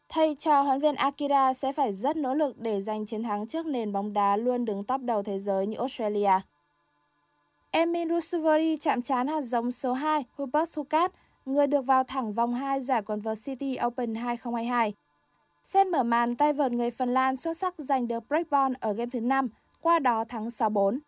Thầy 0.10 0.36
trò 0.40 0.62
huấn 0.62 0.80
viên 0.80 0.96
Akira 0.96 1.54
sẽ 1.54 1.74
phải 1.74 1.94
rất 1.94 2.18
nỗ 2.18 2.34
lực 2.34 2.60
để 2.60 2.82
giành 2.82 3.06
chiến 3.06 3.24
thắng 3.24 3.48
trước 3.48 3.66
nền 3.66 3.92
bóng 3.92 4.14
đá 4.14 4.38
luôn 4.38 4.66
đứng 4.66 4.84
top 4.84 5.02
đầu 5.02 5.24
thế 5.24 5.40
giới 5.40 5.68
như 5.68 5.78
Australia. 5.78 6.32
Emil 7.72 8.10
Rusuvori 8.10 8.78
chạm 8.78 9.02
trán 9.02 9.28
hạt 9.28 9.42
giống 9.42 9.72
số 9.72 9.94
2 9.94 10.26
Hubert 10.38 10.70
Sukat, 10.70 11.12
người 11.46 11.68
được 11.68 11.82
vào 11.82 12.04
thẳng 12.04 12.34
vòng 12.34 12.54
2 12.54 12.82
giải 12.82 13.02
quần 13.02 13.20
vợt 13.20 13.38
City 13.46 13.78
Open 13.86 14.16
2022. 14.16 14.94
Set 15.64 15.88
mở 15.88 16.04
màn 16.04 16.36
tay 16.36 16.54
vợt 16.54 16.72
người 16.72 16.92
Phần 16.92 17.14
Lan 17.14 17.36
xuất 17.36 17.58
sắc 17.58 17.76
giành 17.78 18.08
được 18.08 18.28
breakball 18.28 18.74
ở 18.80 18.94
game 18.94 19.10
thứ 19.14 19.20
5, 19.20 19.50
qua 19.82 20.00
đó 20.00 20.26
thắng 20.30 20.50
6-4. 20.50 21.00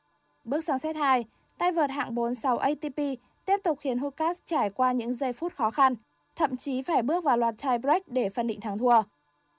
Bước 0.43 0.63
sang 0.63 0.79
set 0.79 0.95
2, 0.95 1.25
tay 1.57 1.71
vợt 1.71 1.89
hạng 1.89 2.15
4 2.15 2.35
sau 2.35 2.57
ATP 2.57 2.97
tiếp 3.45 3.57
tục 3.63 3.77
khiến 3.81 3.97
Hukas 3.97 4.39
trải 4.45 4.69
qua 4.69 4.91
những 4.91 5.13
giây 5.13 5.33
phút 5.33 5.55
khó 5.55 5.71
khăn, 5.71 5.95
thậm 6.35 6.57
chí 6.57 6.81
phải 6.81 7.01
bước 7.01 7.23
vào 7.23 7.37
loạt 7.37 7.55
tie 7.63 7.77
break 7.77 8.07
để 8.07 8.29
phân 8.29 8.47
định 8.47 8.61
thắng 8.61 8.77
thua. 8.77 9.01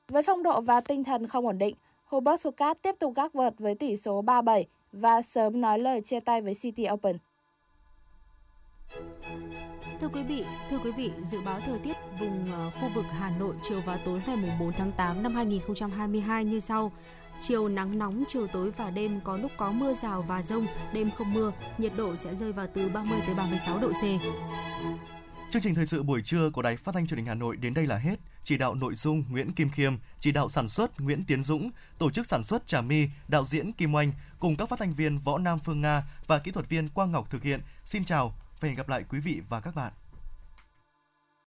Với 0.09 0.23
phong 0.23 0.43
độ 0.43 0.61
và 0.61 0.81
tinh 0.81 1.05
thần 1.05 1.27
không 1.27 1.47
ổn 1.47 1.59
định, 1.59 1.75
Hubert 2.05 2.45
Hukas 2.45 2.77
tiếp 2.83 2.95
tục 2.99 3.13
gác 3.17 3.33
vợt 3.33 3.55
với 3.59 3.75
tỷ 3.75 3.97
số 3.97 4.23
3-7 4.23 4.65
và 4.93 5.23
sớm 5.23 5.61
nói 5.61 5.79
lời 5.79 6.01
chia 6.01 6.21
tay 6.21 6.43
với 6.43 6.55
City 6.55 6.87
Open. 6.93 7.19
Thưa 10.01 10.09
quý 10.09 10.23
vị, 10.23 10.45
thưa 10.71 10.79
quý 10.85 10.91
vị, 10.93 11.11
dự 11.23 11.41
báo 11.45 11.61
thời 11.67 11.79
tiết 11.79 11.97
vùng 12.21 12.53
ờ, 12.53 12.71
khu 12.71 12.89
vực 12.95 13.05
Hà 13.11 13.31
Nội 13.39 13.55
chiều 13.63 13.81
và 13.87 13.99
tối 14.05 14.23
ngày 14.27 14.57
4 14.61 14.73
tháng 14.73 14.93
8 14.97 15.23
năm 15.23 15.35
2022 15.35 16.45
như 16.45 16.61
sau. 16.61 16.93
Chiều 17.41 17.69
nắng 17.69 17.99
nóng, 17.99 18.25
chiều 18.29 18.47
tối 18.47 18.71
và 18.71 18.91
đêm 18.91 19.21
có 19.25 19.37
lúc 19.37 19.51
có 19.57 19.73
mưa 19.73 19.95
rào 19.95 20.23
và 20.23 20.43
rông, 20.43 20.67
đêm 20.93 21.11
không 21.19 21.35
mưa, 21.35 21.53
nhiệt 21.79 21.93
độ 21.97 22.17
sẽ 22.17 22.35
rơi 22.35 22.53
vào 22.53 22.67
từ 22.75 22.89
30 22.89 23.21
tới 23.27 23.35
36 23.35 23.79
độ 23.79 23.93
C. 23.93 24.03
Chương 25.51 25.63
trình 25.63 25.75
thời 25.75 25.87
sự 25.87 26.03
buổi 26.03 26.23
trưa 26.23 26.51
của 26.51 26.63
Đài 26.63 26.77
Phát 26.77 26.95
thanh 26.95 27.07
Truyền 27.07 27.19
hình 27.19 27.27
Hà 27.27 27.35
Nội 27.35 27.57
đến 27.57 27.75
đây 27.75 27.87
là 27.87 27.97
hết. 27.97 28.21
Chỉ 28.45 28.57
đạo 28.57 28.75
nội 28.75 28.95
dung 28.95 29.25
Nguyễn 29.31 29.53
Kim 29.53 29.71
Khiêm, 29.71 29.97
chỉ 30.21 30.33
đạo 30.33 30.49
sản 30.49 30.69
xuất 30.69 31.01
Nguyễn 31.01 31.25
Tiến 31.25 31.43
Dũng, 31.43 31.71
tổ 31.99 32.11
chức 32.11 32.27
sản 32.27 32.45
xuất 32.45 32.67
Trà 32.67 32.81
My, 32.81 33.09
đạo 33.29 33.45
diễn 33.45 33.73
Kim 33.73 33.95
Oanh 33.95 34.13
cùng 34.39 34.57
các 34.57 34.69
phát 34.69 34.79
thanh 34.79 34.95
viên 34.95 35.19
Võ 35.19 35.39
Nam 35.39 35.59
Phương 35.59 35.81
Nga 35.81 36.03
và 36.27 36.39
kỹ 36.39 36.51
thuật 36.51 36.69
viên 36.69 36.89
Quang 36.89 37.13
Ngọc 37.13 37.31
thực 37.31 37.43
hiện. 37.43 37.61
Xin 37.85 38.05
chào 38.05 38.35
và 38.61 38.69
hẹn 38.69 38.77
gặp 38.77 38.89
lại 38.89 39.05
quý 39.09 39.21
vị 39.21 39.41
và 39.49 39.61
các 39.61 39.75
bạn. 39.75 39.93